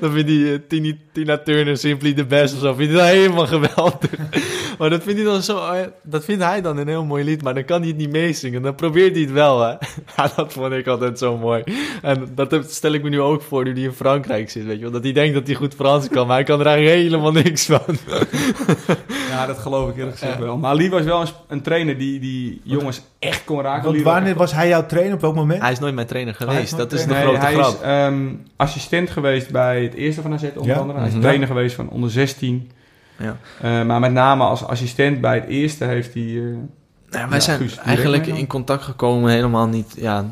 Dan 0.00 0.12
vindt 0.12 0.28
hij 0.28 0.52
eh, 0.52 0.58
Tini- 0.68 1.00
Tina 1.12 1.38
Turner 1.38 1.76
Simply 1.76 2.12
the 2.12 2.24
Best 2.24 2.54
of 2.54 2.60
zo. 2.60 2.74
Vindt 2.74 2.92
hij 2.92 3.00
dat 3.02 3.10
helemaal 3.10 3.46
geweldig. 3.46 4.10
Maar 4.78 4.90
dat 4.90 5.02
vindt, 5.02 5.20
hij 5.20 5.28
dan 5.30 5.42
zo, 5.42 5.58
eh, 5.58 5.80
dat 6.02 6.24
vindt 6.24 6.42
hij 6.42 6.60
dan 6.62 6.76
een 6.76 6.88
heel 6.88 7.04
mooi 7.04 7.24
lied, 7.24 7.42
maar 7.42 7.54
dan 7.54 7.64
kan 7.64 7.78
hij 7.80 7.88
het 7.88 7.96
niet 7.98 8.10
meezingen. 8.10 8.62
Dan 8.62 8.74
probeert 8.74 9.12
hij 9.12 9.20
het 9.22 9.32
wel, 9.32 9.60
hè. 9.60 9.68
Ja, 10.16 10.30
dat 10.36 10.52
vond 10.52 10.72
ik 10.72 10.86
altijd 10.86 11.18
zo 11.18 11.36
mooi. 11.38 11.62
En 12.02 12.28
dat 12.34 12.64
stel 12.68 12.92
ik 12.92 13.02
me 13.02 13.08
nu 13.08 13.20
ook 13.20 13.42
voor, 13.42 13.64
nu 13.64 13.72
hij 13.72 13.82
in 13.82 13.92
Frankrijk 13.92 14.50
zit, 14.50 14.64
weet 14.64 14.76
je 14.76 14.82
wel. 14.82 14.90
Dat 14.90 15.02
hij 15.02 15.12
denkt 15.12 15.34
dat 15.34 15.46
hij 15.46 15.56
goed 15.56 15.74
Frans 15.74 16.08
kan, 16.08 16.26
maar 16.26 16.36
hij 16.36 16.44
kan 16.44 16.60
er 16.60 16.66
eigenlijk 16.66 16.96
helemaal 17.02 17.32
niks 17.32 17.64
van. 17.66 17.96
Ja, 19.30 19.46
dat 19.46 19.58
geloof 19.58 19.90
ik 19.90 19.96
eerlijk 20.02 20.18
gezegd 20.18 20.38
wel. 20.38 20.56
Maar 20.58 20.70
Ali 20.70 20.90
was 20.90 21.02
wel 21.02 21.20
een, 21.20 21.26
een 21.48 21.62
trainer 21.62 21.98
die, 21.98 22.20
die 22.20 22.60
jongens 22.64 23.02
echt 23.18 23.44
kon 23.44 23.60
raken. 23.60 23.92
Want 23.92 24.02
wanneer 24.02 24.34
was 24.34 24.52
hij 24.52 24.68
jouw 24.68 24.86
trainer? 24.86 25.14
Op 25.14 25.20
welk 25.20 25.34
moment? 25.34 25.62
Hij 25.62 25.72
is 25.72 25.78
nooit 25.78 25.94
mijn 25.94 26.06
trainer 26.06 26.34
hij 26.38 26.46
geweest, 26.48 26.76
dat 26.76 26.92
is 26.92 27.02
de 27.06 27.12
Nee, 27.12 27.22
grote 27.22 27.38
hij 27.38 27.52
grap. 27.52 27.72
is 27.74 27.80
ehm, 27.80 28.28
assistent 28.56 29.10
geweest 29.10 29.50
bij 29.50 29.82
het 29.82 29.94
eerste 29.94 30.22
van 30.22 30.32
AZ 30.32 30.42
onder 30.56 30.74
Ja? 30.74 30.80
andere. 30.80 30.98
Hij 30.98 31.06
is 31.08 31.12
Mhm. 31.14 31.22
trainer 31.22 31.46
geweest 31.46 31.74
van 31.74 31.88
onder 31.88 32.10
16. 32.10 32.70
Ja. 33.16 33.36
Eh, 33.60 33.82
maar 33.86 34.00
met 34.00 34.12
name 34.12 34.44
als 34.44 34.64
assistent 34.64 35.20
bij 35.20 35.34
het 35.34 35.46
eerste 35.48 35.84
heeft 35.84 36.14
hij... 36.14 36.22
eh, 36.22 36.42
Nou, 37.10 37.28
wij 37.28 37.38
Ja, 37.38 37.40
zijn 37.40 37.58
Guus, 37.58 37.76
eigenlijk 37.78 38.26
in 38.26 38.46
contact 38.46 38.82
gekomen 38.82 39.30
helemaal 39.30 39.66
niet 39.66 39.94
ja, 39.96 40.24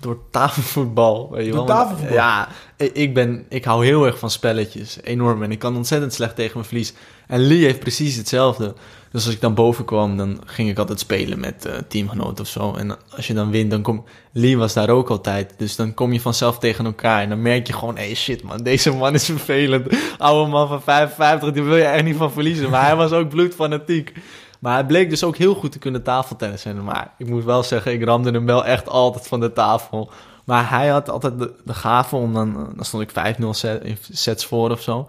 door 0.00 0.18
tafelvoetbal. 0.30 1.30
Weet 1.30 1.46
je 1.46 1.52
Door 1.52 1.66
wel. 1.66 1.76
Want, 1.76 1.78
tafelvoetbal? 1.80 2.16
Ja, 2.16 2.48
ik, 2.76 2.92
ik 2.92 3.14
ben, 3.14 3.44
ik 3.48 3.64
hou 3.64 3.84
heel 3.84 4.06
erg 4.06 4.18
van 4.18 4.30
spelletjes. 4.30 4.98
Enorm. 5.02 5.42
En 5.42 5.50
ik 5.52 5.58
kan 5.58 5.76
ontzettend 5.76 6.12
slecht 6.12 6.34
tegen 6.36 6.52
mijn 6.54 6.66
verlies. 6.66 6.94
En 7.26 7.40
Lee 7.40 7.64
heeft 7.64 7.80
precies 7.80 8.16
hetzelfde. 8.16 8.74
Dus 9.12 9.24
als 9.24 9.34
ik 9.34 9.40
dan 9.40 9.54
boven 9.54 9.84
kwam, 9.84 10.16
dan 10.16 10.40
ging 10.44 10.70
ik 10.70 10.78
altijd 10.78 11.00
spelen 11.00 11.40
met 11.40 11.64
eh 11.64 11.74
teamgenoten 11.88 12.44
of 12.44 12.50
zo. 12.50 12.74
En 12.74 12.96
als 13.16 13.26
je 13.26 13.34
dan 13.34 13.50
wint, 13.50 13.70
dan 13.70 13.82
kom... 13.82 14.04
Lee 14.32 14.56
was 14.56 14.72
daar 14.72 14.90
ook 14.90 15.10
altijd. 15.10 15.54
Dus 15.56 15.76
dan 15.76 15.94
kom 15.94 16.12
je 16.12 16.20
vanzelf 16.20 16.58
tegen 16.58 16.84
elkaar. 16.84 17.22
En 17.22 17.28
dan 17.28 17.42
merk 17.42 17.66
je 17.66 17.72
gewoon, 17.72 17.96
hey 17.96 18.14
shit 18.14 18.42
man, 18.42 18.62
deze 18.62 18.92
man 18.92 19.14
is 19.14 19.24
vervelend. 19.24 19.96
Oude 20.18 20.50
man 20.50 20.68
van 20.68 20.82
55, 20.82 21.52
die 21.52 21.62
wil 21.62 21.76
je 21.76 21.84
echt 21.84 22.04
niet 22.04 22.16
van 22.16 22.32
verliezen. 22.32 22.70
Maar 22.70 22.84
hij 22.84 22.96
was 22.96 23.12
ook 23.12 23.28
bloedfanatiek. 23.28 24.12
Maar 24.58 24.74
hij 24.74 24.86
bleek 24.86 25.10
dus 25.10 25.24
ook 25.24 25.36
heel 25.36 25.54
goed 25.54 25.72
te 25.72 25.78
kunnen 25.78 26.02
tafeltennissen. 26.02 26.84
Maar 26.84 27.14
ik 27.18 27.28
moet 27.28 27.44
wel 27.44 27.62
zeggen, 27.62 27.92
ik 27.92 28.04
ramde 28.04 28.30
hem 28.30 28.46
wel 28.46 28.64
echt 28.64 28.88
altijd 28.88 29.28
van 29.28 29.40
de 29.40 29.52
tafel. 29.52 30.10
Maar 30.44 30.70
hij 30.70 30.88
had 30.88 31.10
altijd 31.10 31.38
de, 31.38 31.52
de 31.64 31.74
gave 31.74 32.16
om 32.16 32.32
dan... 32.32 32.72
Dan 32.74 32.84
stond 32.84 33.02
ik 33.02 33.36
5-0 33.40 33.48
set, 33.50 33.84
in 33.84 33.96
sets 34.10 34.46
voor 34.46 34.70
of 34.70 34.80
zo. 34.80 35.08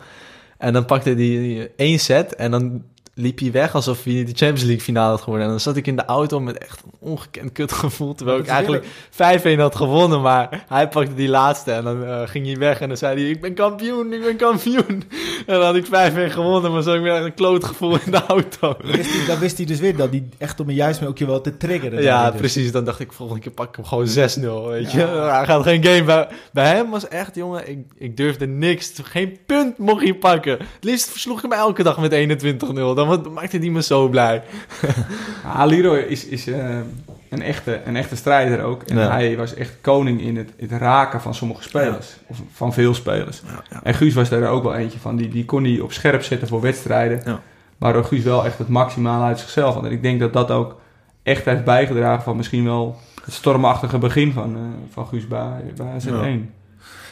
En 0.64 0.74
dan 0.74 0.86
pakte 0.86 1.10
hij 1.10 1.18
die 1.18 1.70
één 1.76 2.00
set 2.00 2.36
en 2.36 2.52
dan 2.52 2.84
liep 3.16 3.40
hij 3.40 3.52
weg 3.52 3.76
alsof 3.76 4.04
hij 4.04 4.14
de 4.14 4.34
Champions 4.34 4.64
League 4.64 4.82
finale 4.82 5.10
had 5.10 5.22
geworden. 5.22 5.46
En 5.46 5.52
dan 5.52 5.62
zat 5.62 5.76
ik 5.76 5.88
in 5.88 5.96
de 5.96 6.06
auto 6.06 6.40
met 6.40 6.58
echt 6.58 6.84
een 6.84 7.10
ongekend 7.10 7.52
kutgevoel. 7.52 8.16
Terwijl 8.16 8.40
ik 8.40 8.48
eigenlijk 8.48 8.86
5-1 9.56 9.60
had 9.60 9.76
gewonnen. 9.76 10.22
Maar 10.22 10.64
hij 10.68 10.88
pakte 10.88 11.14
die 11.14 11.30
laatste 11.30 11.72
en 11.72 11.84
dan 11.84 12.06
eh, 12.06 12.22
ging 12.26 12.46
hij 12.46 12.58
weg. 12.58 12.80
En 12.80 12.88
dan 12.88 12.98
zei 12.98 13.22
hij, 13.22 13.30
ik 13.30 13.42
ben 13.42 13.54
kampioen, 13.54 14.14
ik 14.14 14.24
ben 14.24 14.36
kampioen. 14.36 15.04
En 15.46 15.60
dan 15.60 15.64
had 15.64 15.76
ik 15.76 15.86
5-1 15.86 15.90
gewonnen, 16.34 16.72
maar 16.72 16.82
zo 16.82 16.94
ik 16.94 17.02
weer 17.02 17.14
een 17.14 17.34
kloot 17.34 17.64
gevoel 17.64 17.98
in 18.06 18.12
de 18.12 18.26
auto. 18.26 18.76
Dan 18.82 18.92
wist, 18.92 19.14
hij, 19.14 19.26
dan 19.26 19.40
wist 19.40 19.58
hij 19.58 19.66
dus 19.66 19.80
weer 19.80 19.96
dat 19.96 20.10
hij 20.10 20.24
echt 20.38 20.60
om 20.60 20.66
me 20.66 20.74
juist 20.74 21.00
mee 21.00 21.10
ook 21.10 21.18
je 21.18 21.26
wel 21.26 21.42
te 21.42 21.58
triggeren. 21.58 22.02
Ja, 22.02 22.32
dus. 22.32 22.40
precies. 22.40 22.72
Dan 22.72 22.84
dacht 22.84 23.00
ik, 23.00 23.12
volgende 23.12 23.42
keer 23.42 23.52
pak 23.52 23.70
ik 23.70 23.76
hem 23.76 23.86
gewoon 23.86 24.08
6-0, 24.08 24.12
weet 24.70 24.92
je. 24.92 25.02
Hij 25.38 25.46
gaat 25.46 25.64
geen 25.64 25.84
game 25.84 26.04
bij... 26.04 26.28
Bij 26.52 26.68
hem 26.68 26.90
was 26.90 27.08
echt, 27.08 27.36
jongen, 27.36 27.70
ik, 27.70 27.80
ik 27.98 28.18
durfde 28.18 28.48
niks. 28.48 28.94
Geen 29.04 29.38
punt 29.46 29.78
mocht 29.78 30.04
hij 30.04 30.14
pakken. 30.14 30.52
Het 30.52 30.84
liefst 30.84 31.10
versloeg 31.10 31.36
ik 31.36 31.42
hem 31.42 31.60
elke 31.60 31.84
dag 31.84 31.98
met 31.98 32.44
21-0. 32.44 33.03
Dan 33.08 33.24
wa- 33.24 33.30
maakte 33.30 33.58
hij 33.58 33.70
me 33.70 33.82
zo 33.84 34.08
blij. 34.10 34.44
Ah, 35.56 35.68
Leroy 35.68 35.98
is, 36.00 36.26
is 36.26 36.48
eh, 36.48 36.78
een, 37.30 37.42
echte, 37.42 37.82
een 37.86 37.96
echte 37.96 38.16
strijder 38.16 38.62
ook. 38.64 38.84
En 38.84 38.98
Ja. 38.98 39.12
hij 39.12 39.38
was 39.38 39.54
echt 39.54 39.78
koning 39.82 40.22
in 40.22 40.38
het, 40.38 40.54
het 40.58 40.72
raken 40.72 41.22
van 41.22 41.34
sommige 41.36 41.64
spelers. 41.64 42.16
Of 42.28 42.42
van 42.52 42.74
veel 42.74 42.94
spelers. 42.94 43.42
En 43.84 43.94
Guus 43.94 44.14
was 44.14 44.30
daar 44.30 44.48
ook 44.50 44.64
wel 44.64 44.76
eentje 44.76 45.00
van. 45.00 45.16
Die, 45.16 45.28
die 45.30 45.46
kon 45.46 45.64
hij 45.64 45.80
op 45.80 45.92
scherp 45.92 46.22
zetten 46.24 46.48
voor 46.48 46.62
wedstrijden. 46.62 47.40
Waardoor 47.78 48.04
Guus 48.04 48.24
wel 48.24 48.46
echt 48.46 48.58
het 48.58 48.68
maximale 48.70 49.24
uit 49.26 49.40
zichzelf 49.40 49.74
had. 49.74 49.86
En 49.86 49.92
ik 49.92 50.02
denk 50.02 50.20
dat 50.20 50.34
dat 50.34 50.52
ook 50.52 50.76
echt 51.24 51.46
heeft 51.46 51.64
bijgedragen 51.64 52.24
van 52.24 52.38
misschien 52.38 52.64
wel 52.64 52.96
het 53.26 53.34
stormachtige 53.34 53.98
begin 53.98 54.32
van, 54.34 54.56
eh, 54.56 54.62
van 54.94 55.08
Guus 55.08 55.28
bij, 55.28 55.64
bij 55.76 55.88
AZ1. 56.00 56.54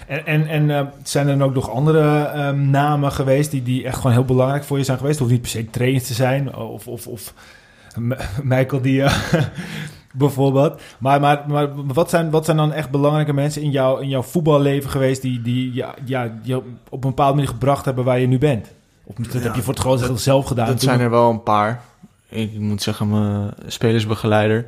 En, 0.07 0.25
en, 0.25 0.47
en 0.47 0.69
eh, 0.69 0.85
zijn 1.03 1.27
er 1.27 1.37
dan 1.37 1.47
ook 1.47 1.53
nog 1.53 1.69
andere 1.69 2.23
ehm, 2.23 2.69
namen 2.69 3.11
geweest 3.11 3.51
die, 3.51 3.63
die 3.63 3.85
echt 3.85 3.95
gewoon 3.95 4.11
heel 4.11 4.25
belangrijk 4.25 4.63
voor 4.63 4.77
je 4.77 4.83
zijn 4.83 4.97
geweest? 4.97 5.19
Hoeft 5.19 5.31
niet 5.31 5.41
per 5.41 5.49
se 5.49 5.69
trainers 5.69 6.07
te 6.07 6.13
zijn 6.13 6.55
of, 6.55 6.87
of, 6.87 7.07
of 7.07 7.33
Michael 8.43 8.81
die 8.81 9.03
eh, 9.03 9.33
bijvoorbeeld. 10.13 10.81
Maar, 10.99 11.19
maar, 11.19 11.43
maar 11.47 11.69
wat, 11.75 12.09
zijn, 12.09 12.29
wat 12.29 12.45
zijn 12.45 12.57
dan 12.57 12.73
echt 12.73 12.89
belangrijke 12.89 13.33
mensen 13.33 13.61
in, 13.61 13.71
jou, 13.71 14.01
in 14.01 14.09
jouw 14.09 14.21
voetballeven 14.21 14.89
geweest 14.89 15.21
die, 15.21 15.41
die 15.41 15.73
ja, 15.73 15.93
ja, 16.05 16.39
je 16.41 16.55
op 16.89 17.03
een 17.03 17.09
bepaalde 17.09 17.33
manier 17.33 17.49
gebracht 17.49 17.85
hebben 17.85 18.03
waar 18.03 18.19
je 18.19 18.27
nu 18.27 18.37
bent? 18.37 18.73
Of 19.03 19.15
dat 19.15 19.33
Ja, 19.33 19.39
heb 19.39 19.55
je 19.55 19.61
voor 19.61 19.73
het 19.73 19.83
grootste 19.83 20.17
zelf 20.17 20.45
gedaan? 20.45 20.67
Dat 20.67 20.81
zijn 20.81 20.99
er 20.99 21.09
wel 21.09 21.29
een 21.29 21.43
paar. 21.43 21.81
Ik 22.29 22.59
moet 22.59 22.81
zeggen, 22.81 23.09
mijn 23.09 23.53
spelersbegeleider, 23.67 24.65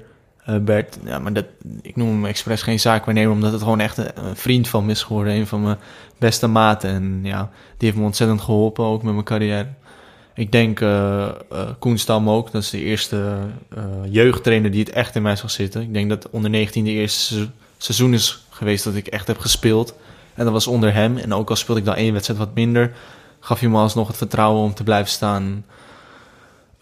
Bert. 0.62 0.97
Ja, 1.03 1.19
maar 1.19 1.34
dat, 1.34 1.45
ik 1.82 1.95
noem 1.95 2.08
hem 2.10 2.25
expres 2.25 2.62
geen 2.62 2.79
zaakwaarnemer, 2.79 3.32
omdat 3.32 3.51
het 3.51 3.62
gewoon 3.62 3.79
echt 3.79 3.97
een, 3.97 4.12
vriend 4.34 4.67
van 4.67 4.86
me 4.86 4.91
is 4.91 5.03
geworden. 5.03 5.34
Een 5.34 5.47
van 5.47 5.63
mijn 5.63 5.77
beste 6.17 6.47
maten. 6.47 6.89
En 6.89 7.19
ja, 7.23 7.49
die 7.77 7.88
heeft 7.88 7.97
me 7.99 8.06
ontzettend 8.06 8.41
geholpen, 8.41 8.86
ook 8.86 9.03
met 9.03 9.13
mijn 9.13 9.25
carrière. 9.25 9.67
Ik 10.36 10.51
denk 10.51 10.79
eh 10.82 11.23
eh, 11.25 11.34
Koen 11.79 11.97
Stam 11.97 12.29
ook. 12.29 12.51
Dat 12.51 12.62
is 12.62 12.69
de 12.69 12.82
eerste 12.84 13.38
eh, 13.75 13.84
jeugdtrainer 14.10 14.71
die 14.71 14.79
het 14.79 14.89
echt 14.93 15.15
in 15.15 15.21
mij 15.21 15.36
zag 15.36 15.51
zitten. 15.51 15.82
Ik 15.82 15.93
denk 15.93 16.10
dat 16.10 16.29
onder 16.29 16.49
19 16.49 16.84
de 16.84 16.91
eerste 16.91 17.34
se- 17.34 17.47
seizoen 17.77 18.13
is 18.13 18.45
geweest 18.49 18.84
dat 18.84 18.95
ik 18.95 19.08
echt 19.08 19.27
heb 19.27 19.38
gespeeld. 19.39 19.93
En 20.34 20.43
dat 20.43 20.53
was 20.53 20.67
onder 20.67 20.93
hem. 20.93 21.17
En 21.17 21.34
ook 21.34 21.49
al 21.49 21.56
speelde 21.56 21.79
ik 21.82 21.86
dan 21.88 21.95
één 21.95 22.13
wedstrijd 22.13 22.39
wat 22.39 22.53
minder, 22.56 22.91
gaf 23.39 23.60
hij 23.60 23.69
me 23.69 23.77
alsnog 23.77 24.08
het 24.08 24.17
vertrouwen 24.17 24.62
om 24.63 24.73
te 24.73 24.84
blijven 24.84 25.12
staan. 25.12 25.65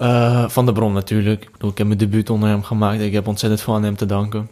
Eh, 0.02 0.50
van 0.50 0.66
de 0.66 0.72
bron 0.72 0.94
natuurlijk. 0.94 1.44
Ik 1.44 1.52
bedoel, 1.52 1.70
ik 1.70 1.78
heb 1.78 1.88
mijn 1.88 2.00
debuut 2.00 2.30
onder 2.30 2.50
hem 2.50 2.64
gemaakt. 2.64 3.02
Ik 3.02 3.14
heb 3.14 3.28
ontzettend 3.28 3.62
veel 3.62 3.74
aan 3.74 3.84
hem 3.84 3.96
te 3.96 4.06
danken. 4.06 4.50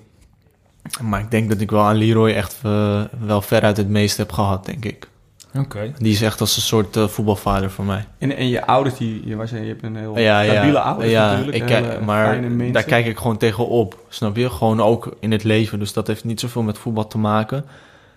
Maar 1.01 1.19
ik 1.19 1.31
denk 1.31 1.49
dat 1.49 1.62
ik 1.62 1.71
wel 1.71 1.81
aan 1.81 1.95
Leroy 1.95 2.29
echt 2.31 2.59
eh, 2.63 3.01
wel 3.25 3.41
veruit 3.41 3.77
het 3.77 3.89
meeste 3.89 4.21
heb 4.21 4.31
gehad, 4.31 4.65
denk 4.65 4.85
ik. 4.85 5.09
Oké. 5.57 5.93
Die 5.97 6.12
is 6.12 6.21
echt 6.21 6.39
als 6.41 6.55
een 6.55 6.62
soort 6.62 6.95
eh, 6.95 7.07
voetbalvader 7.07 7.71
voor 7.71 7.85
mij. 7.85 8.05
En, 8.17 8.35
en 8.35 8.47
je 8.47 8.65
ouders, 8.65 8.97
die, 8.97 9.21
je, 9.27 9.35
was, 9.35 9.49
je 9.49 9.55
hebt 9.55 9.83
een 9.83 9.95
heel 9.95 10.19
Ja, 10.19 10.43
stabiele 10.43 10.77
ja, 10.77 10.81
ouders 10.81 11.12
ja 11.12 11.29
natuurlijk. 11.29 11.57
ik, 11.57 11.65
kijk- 11.65 12.01
maar 12.01 12.41
daar 12.71 12.83
kijk 12.83 13.05
ik 13.05 13.17
gewoon 13.17 13.38
tegenop. 13.38 13.97
Snap 14.09 14.35
je? 14.35 14.49
Gewoon 14.49 14.81
ook 14.81 15.15
in 15.19 15.31
het 15.31 15.43
leven. 15.43 15.79
Dus 15.79 15.93
dat 15.93 16.07
heeft 16.07 16.23
niet 16.23 16.39
zoveel 16.39 16.63
met 16.63 16.77
voetbal 16.77 17.07
te 17.07 17.17
maken. 17.17 17.65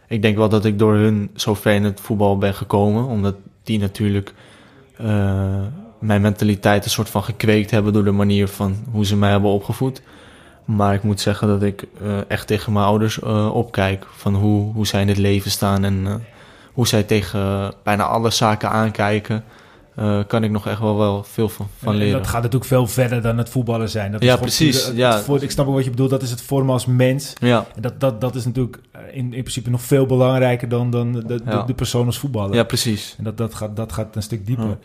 Ik 0.08 0.22
denk 0.22 0.36
wel 0.36 0.48
dat 0.48 0.64
ik 0.64 0.78
door 0.78 0.94
hun 0.94 1.30
zo 1.34 1.54
ver 1.54 1.74
in 1.74 1.84
het 1.84 2.00
voetbal 2.00 2.38
ben 2.38 2.54
gekomen. 2.54 3.04
Omdat 3.06 3.34
die 3.62 3.78
natuurlijk 3.78 4.34
mijn 6.02 6.20
mentaliteit 6.20 6.84
een 6.84 6.90
soort 6.90 7.08
van 7.08 7.22
gekweekt 7.24 7.70
hebben 7.70 7.92
door 7.92 8.04
de 8.04 8.10
manier 8.10 8.48
van 8.48 8.76
hoe 8.90 9.06
ze 9.06 9.16
mij 9.16 9.30
hebben 9.30 9.50
opgevoed. 9.50 10.02
Maar 10.64 10.94
ik 10.94 11.02
moet 11.02 11.20
zeggen 11.20 11.48
dat 11.48 11.62
ik 11.62 11.84
eh, 12.02 12.18
echt 12.30 12.46
tegen 12.46 12.72
mijn 12.72 12.84
ouders 12.84 13.20
eh, 13.20 13.54
opkijk. 13.54 14.06
Van 14.16 14.34
hoe, 14.34 14.72
hoe 14.72 14.86
zij 14.86 15.00
in 15.00 15.08
het 15.08 15.18
leven 15.18 15.50
staan 15.50 15.84
en 15.84 16.02
eh, 16.06 16.14
hoe 16.72 16.86
zij 16.86 17.02
tegen 17.02 17.72
bijna 17.82 18.02
alle 18.04 18.30
zaken 18.30 18.70
aankijken. 18.70 19.44
kan 20.26 20.44
ik 20.44 20.50
nog 20.50 20.66
echt 20.66 20.80
wel, 20.80 20.96
wel 20.98 21.22
veel 21.24 21.48
van, 21.48 21.66
van 21.78 21.88
En- 21.88 21.94
en 21.94 22.04
leren. 22.04 22.18
dat 22.18 22.26
gaat 22.30 22.42
natuurlijk 22.42 22.70
veel 22.70 22.86
verder 22.86 23.22
dan 23.22 23.38
het 23.38 23.48
voetballen 23.48 23.88
zijn. 23.88 24.12
Dat 24.12 24.20
is 24.20 24.26
Ja, 24.26 24.32
gewoon 24.32 24.48
precies, 24.48 24.86
het- 24.86 24.96
ja. 24.96 25.22
het 25.26 25.42
ik 25.42 25.50
snap 25.50 25.66
ook 25.66 25.74
wat 25.74 25.84
je 25.84 25.90
bedoelt. 25.90 26.10
Dat 26.10 26.22
is 26.22 26.30
het 26.30 26.42
vormen 26.42 26.72
als 26.72 26.86
mens. 26.86 27.32
Ja, 27.40 27.66
En 27.74 27.82
dat, 27.82 28.00
dat, 28.00 28.20
dat 28.20 28.34
is 28.34 28.44
natuurlijk 28.44 28.78
in, 29.12 29.24
in 29.24 29.28
principe 29.42 29.70
nog 29.70 29.82
veel 29.82 30.06
belangrijker 30.06 30.68
dan, 30.68 30.90
dan 30.90 31.12
de, 31.12 31.24
de, 31.24 31.40
Ja. 31.44 31.62
de 31.62 31.74
persoon 31.74 32.06
als 32.06 32.18
voetballer. 32.18 32.54
ja, 32.54 32.62
precies. 32.64 33.14
En 33.18 33.24
dat, 33.24 33.36
dat, 33.36 33.54
gaat, 33.54 33.76
dat 33.76 33.92
gaat 33.92 34.16
een 34.16 34.22
stuk 34.22 34.46
dieper. 34.46 34.66
Ja. 34.66 34.78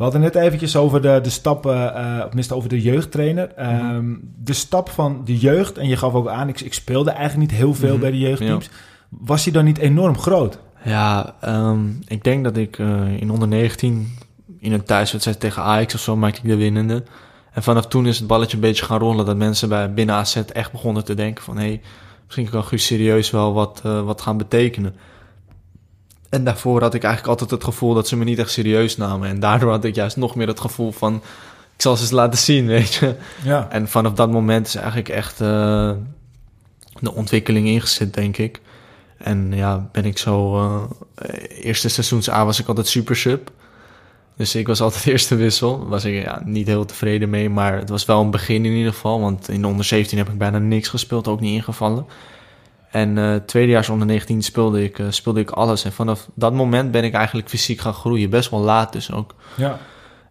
We 0.00 0.06
hadden 0.06 0.24
net 0.24 0.34
eventjes 0.34 0.76
over 0.76 1.02
de, 1.02 1.20
de 1.22 1.30
stappen, 1.30 1.94
eh 1.94 2.16
of 2.18 2.26
tenminste 2.26 2.54
over 2.54 2.68
de 2.68 2.80
jeugdtrainer. 2.80 3.50
Mhm. 3.56 3.68
Ehm, 3.68 4.14
de 4.36 4.52
stap 4.52 4.88
van 4.88 5.22
de 5.24 5.38
jeugd, 5.38 5.78
en 5.78 5.88
je 5.88 5.96
gaf 5.96 6.12
ook 6.12 6.28
aan, 6.28 6.48
ik, 6.48 6.60
ik 6.60 6.74
speelde 6.74 7.10
eigenlijk 7.10 7.50
niet 7.50 7.60
heel 7.60 7.74
veel 7.74 7.90
Mhm, 7.90 8.00
bij 8.00 8.10
de 8.10 8.18
jeugdteams. 8.18 8.70
Was 9.08 9.44
die 9.44 9.52
dan 9.52 9.64
niet 9.64 9.78
enorm 9.78 10.18
groot? 10.18 10.58
Ja, 10.84 11.34
ehm, 11.40 11.78
ik 12.06 12.24
denk 12.24 12.44
dat 12.44 12.56
ik 12.56 12.78
eh, 12.78 13.20
in 13.20 13.30
onder 13.30 13.48
19 13.48 14.16
in 14.58 14.72
een 14.72 14.84
thuiswedstrijd 14.84 15.40
tegen 15.40 15.62
Ajax 15.62 15.94
of 15.94 16.00
zo 16.00 16.16
maakte 16.16 16.40
ik 16.42 16.48
de 16.48 16.56
winnende. 16.56 17.02
En 17.52 17.62
vanaf 17.62 17.86
toen 17.86 18.06
is 18.06 18.18
het 18.18 18.26
balletje 18.26 18.56
een 18.56 18.62
beetje 18.62 18.84
gaan 18.84 18.98
rollen. 18.98 19.26
Dat 19.26 19.36
mensen 19.36 19.68
bij 19.68 19.92
binnen 19.94 20.14
AZ 20.14 20.36
echt 20.36 20.72
begonnen 20.72 21.04
te 21.04 21.14
denken 21.14 21.44
van... 21.44 21.56
hé, 21.56 21.66
hey, 21.66 21.80
misschien 22.24 22.50
kan 22.50 22.64
Guus 22.64 22.86
serieus 22.86 23.30
wel 23.30 23.52
wat, 23.52 23.80
eh, 23.84 24.02
wat 24.02 24.20
gaan 24.20 24.36
betekenen. 24.36 24.94
En 26.30 26.44
daarvoor 26.44 26.80
had 26.82 26.94
ik 26.94 27.02
eigenlijk 27.02 27.32
altijd 27.32 27.50
het 27.50 27.64
gevoel 27.64 27.94
dat 27.94 28.08
ze 28.08 28.16
me 28.16 28.24
niet 28.24 28.38
echt 28.38 28.50
serieus 28.50 28.96
namen. 28.96 29.28
En 29.28 29.40
daardoor 29.40 29.70
had 29.70 29.84
ik 29.84 29.94
juist 29.94 30.16
nog 30.16 30.34
meer 30.34 30.46
het 30.46 30.60
gevoel 30.60 30.92
van... 30.92 31.14
ik 31.74 31.82
zal 31.82 31.96
ze 31.96 32.02
eens 32.02 32.10
laten 32.10 32.38
zien, 32.38 32.66
weet 32.66 32.94
je. 32.94 33.14
Ja. 33.42 33.66
En 33.70 33.88
vanaf 33.88 34.12
dat 34.12 34.30
moment 34.30 34.66
is 34.66 34.74
eigenlijk 34.74 35.08
echt 35.08 35.40
eh, 35.40 35.92
de 37.00 37.14
ontwikkeling 37.14 37.66
ingezet, 37.66 38.14
denk 38.14 38.36
ik. 38.36 38.60
En 39.18 39.52
ja, 39.52 39.88
ben 39.92 40.04
ik 40.04 40.18
zo... 40.18 40.58
eh, 41.14 41.64
eerste 41.64 41.88
seizoens 41.88 42.30
A 42.30 42.44
was 42.44 42.60
ik 42.60 42.68
altijd 42.68 42.86
super 42.86 43.16
sub. 43.16 43.50
Dus 44.36 44.54
ik 44.54 44.66
was 44.66 44.80
altijd 44.80 45.06
eerste 45.12 45.34
wissel. 45.34 45.88
Was 45.88 46.04
ik 46.04 46.22
ja, 46.22 46.42
niet 46.44 46.66
heel 46.66 46.84
tevreden 46.84 47.30
mee, 47.30 47.50
maar 47.50 47.78
het 47.78 47.88
was 47.88 48.04
wel 48.04 48.20
een 48.20 48.30
begin 48.30 48.64
in 48.64 48.72
ieder 48.72 48.92
geval. 48.92 49.20
Want 49.20 49.48
in 49.48 49.60
de 49.60 49.66
onder 49.66 49.84
17 49.84 50.18
heb 50.18 50.28
ik 50.28 50.38
bijna 50.38 50.58
niks 50.58 50.88
gespeeld, 50.88 51.28
ook 51.28 51.40
niet 51.40 51.54
ingevallen. 51.54 52.06
En 52.90 53.18
eh 53.18 53.34
tweedejaars 53.34 53.88
onder 53.88 54.06
19 54.06 54.42
speelde 54.42 54.84
ik, 54.84 54.98
eh, 54.98 55.06
speelde 55.10 55.40
ik 55.40 55.50
alles. 55.50 55.84
En 55.84 55.92
vanaf 55.92 56.28
dat 56.34 56.52
moment 56.52 56.90
ben 56.90 57.04
ik 57.04 57.14
eigenlijk 57.14 57.48
fysiek 57.48 57.80
gaan 57.80 57.94
groeien. 57.94 58.30
Best 58.30 58.50
wel 58.50 58.60
laat 58.60 58.92
dus 58.92 59.12
ook. 59.12 59.34
ja. 59.56 59.78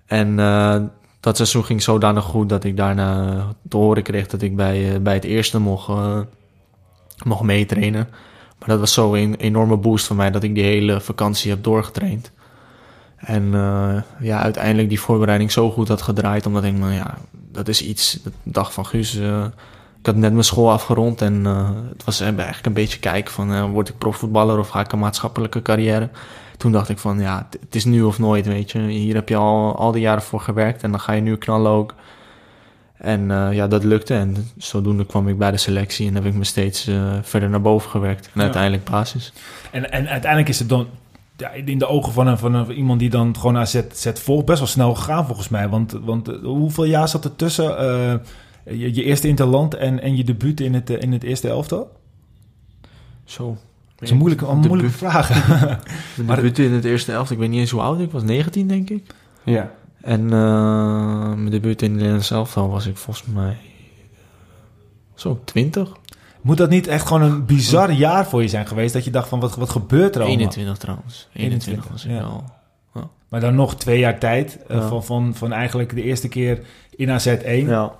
En 0.05 0.39
eh, 0.39 0.81
dat 1.19 1.35
seizoen 1.35 1.65
ging 1.65 1.81
zodanig 1.81 2.23
goed 2.23 2.49
dat 2.49 2.63
ik 2.63 2.77
daarna 2.77 3.45
te 3.69 3.77
horen 3.77 4.03
kreeg 4.03 4.27
dat 4.27 4.41
ik 4.41 4.55
bij, 4.55 5.01
bij 5.01 5.13
het 5.13 5.23
eerste 5.23 5.59
mocht, 5.59 5.89
uh, 5.89 6.19
mocht 7.23 7.41
meetrainen. 7.41 8.07
Maar 8.59 8.67
dat 8.67 8.79
was 8.79 8.93
zo 8.93 9.13
een 9.13 9.35
enorme 9.35 9.77
boost 9.77 10.05
voor 10.05 10.15
mij 10.15 10.31
dat 10.31 10.43
ik 10.43 10.55
die 10.55 10.63
hele 10.63 11.01
vakantie 11.01 11.51
heb 11.51 11.63
doorgetraind. 11.63 12.31
En 13.15 13.43
uh, 13.43 14.01
ja, 14.19 14.41
uiteindelijk 14.41 14.89
die 14.89 14.99
voorbereiding 14.99 15.51
zo 15.51 15.71
goed 15.71 15.87
had 15.87 16.01
gedraaid, 16.01 16.45
omdat 16.45 16.63
ik, 16.63 16.77
nou 16.77 16.93
ja, 16.93 17.17
dat 17.31 17.67
is 17.67 17.81
iets, 17.81 18.19
de 18.23 18.31
dag 18.43 18.73
van 18.73 18.85
Guus, 18.85 19.15
uh, 19.15 19.45
ik 19.99 20.05
had 20.05 20.15
net 20.15 20.31
mijn 20.31 20.43
school 20.43 20.71
afgerond 20.71 21.21
en 21.21 21.33
uh, 21.33 21.69
het 21.89 22.03
was 22.03 22.21
eigenlijk 22.21 22.65
een 22.65 22.73
beetje 22.73 22.99
kijken 22.99 23.33
van, 23.33 23.71
word 23.71 23.89
ik 23.89 23.97
profvoetballer 23.97 24.59
of 24.59 24.69
ga 24.69 24.79
ik 24.79 24.91
een 24.91 24.99
maatschappelijke 24.99 25.61
carrière? 25.61 26.09
Toen 26.57 26.71
dacht 26.71 26.89
ik 26.89 26.97
van, 26.97 27.19
ja, 27.19 27.47
het 27.59 27.75
is 27.75 27.85
nu 27.85 28.01
of 28.01 28.19
nooit, 28.19 28.45
weet 28.45 28.71
je. 28.71 28.79
Hier 28.79 29.15
heb 29.15 29.29
je 29.29 29.35
al, 29.35 29.75
al 29.75 29.91
die 29.91 30.01
jaren 30.01 30.21
voor 30.21 30.39
gewerkt 30.41 30.83
en 30.83 30.91
dan 30.91 30.99
ga 30.99 31.11
je 31.11 31.21
nu 31.21 31.37
knallen 31.37 31.71
ook. 31.71 31.95
En 32.97 33.27
ja, 33.51 33.67
dat 33.67 33.83
lukte 33.83 34.13
en 34.13 34.35
zodoende 34.57 35.05
kwam 35.05 35.27
ik 35.27 35.37
bij 35.37 35.51
de 35.51 35.57
selectie 35.57 36.07
en 36.07 36.15
heb 36.15 36.25
ik 36.25 36.33
me 36.33 36.43
steeds 36.43 36.89
verder 37.21 37.49
naar 37.49 37.61
boven 37.61 37.89
gewerkt. 37.89 38.25
En 38.25 38.31
ja. 38.33 38.41
uiteindelijk 38.41 38.83
basis. 38.83 39.33
En, 39.71 39.91
en 39.91 40.07
uiteindelijk 40.07 40.49
is 40.49 40.59
het 40.59 40.69
dan 40.69 40.87
ja, 41.37 41.49
in 41.51 41.77
de 41.77 41.87
ogen 41.87 42.13
van, 42.13 42.27
een, 42.27 42.37
van 42.37 42.53
een, 42.53 42.71
iemand 42.71 42.99
die 42.99 43.09
dan 43.09 43.35
gewoon 43.35 43.57
AZ 43.57 43.81
zet 43.91 44.19
volgt, 44.19 44.45
best 44.45 44.59
wel 44.59 44.67
snel 44.67 44.95
gegaan 44.95 45.25
volgens 45.25 45.49
mij. 45.49 45.69
Want, 45.69 45.91
want 45.91 46.27
hoeveel 46.43 46.83
jaar 46.83 47.07
zat 47.07 47.25
er 47.25 47.35
tussen 47.35 47.77
je, 48.65 48.95
je, 48.95 49.03
eerste 49.03 49.27
interland 49.27 49.73
en, 49.73 50.01
en 50.01 50.17
je 50.17 50.23
debuut 50.23 50.59
in 50.59 50.73
het, 50.73 50.89
in 50.89 51.11
het 51.11 51.23
eerste 51.23 51.47
elftal? 51.47 51.91
Zo. 53.23 53.57
Dat 53.95 54.01
is 54.01 54.09
een 54.09 54.17
moeilijke, 54.17 54.45
een 54.45 54.57
moeilijke 54.57 54.91
vraag. 54.91 55.47
maar 56.25 56.35
debuut 56.35 56.59
in 56.59 56.71
het 56.71 56.85
eerste 56.85 57.11
elftal, 57.11 57.35
ik 57.35 57.41
weet 57.41 57.49
niet 57.49 57.59
eens 57.59 57.71
hoe 57.71 57.81
oud 57.81 57.99
ik 57.99 58.11
was, 58.11 58.23
19 58.23 58.67
denk 58.67 58.89
ik. 58.89 59.13
Ja. 59.43 59.71
En 60.01 60.21
uh, 60.21 60.29
mijn 61.33 61.49
debuut 61.49 61.81
in 61.81 61.89
het 61.89 61.97
Nederlands 61.97 62.31
elftal 62.31 62.69
was 62.69 62.85
ik 62.85 62.97
volgens 62.97 63.25
mij 63.25 63.57
zo 65.15 65.41
20. 65.45 65.91
Moet 66.41 66.57
dat 66.57 66.69
niet 66.69 66.87
echt 66.87 67.07
gewoon 67.07 67.21
een 67.21 67.45
bizar 67.45 67.91
jaar 67.91 68.27
voor 68.27 68.41
je 68.41 68.47
zijn 68.47 68.67
geweest? 68.67 68.93
Dat 68.93 69.03
je 69.03 69.11
dacht 69.11 69.27
van, 69.27 69.39
wat, 69.39 69.55
wat 69.55 69.69
gebeurt 69.69 70.15
er 70.15 70.21
allemaal? 70.21 70.39
21 70.39 70.77
trouwens. 70.77 71.27
21, 71.33 71.67
21 71.67 71.91
was 71.91 72.05
ik 72.05 72.11
ja. 72.11 73.01
Ja. 73.01 73.09
Maar 73.29 73.39
dan 73.39 73.55
nog 73.55 73.75
twee 73.75 73.99
jaar 73.99 74.19
tijd. 74.19 74.59
Uh, 74.71 74.77
ja. 74.77 74.87
van, 74.87 75.03
van, 75.03 75.35
van 75.35 75.51
eigenlijk 75.51 75.95
de 75.95 76.03
eerste 76.03 76.27
keer 76.27 76.61
in 76.95 77.19
AZ1... 77.19 77.67
Ja. 77.67 77.91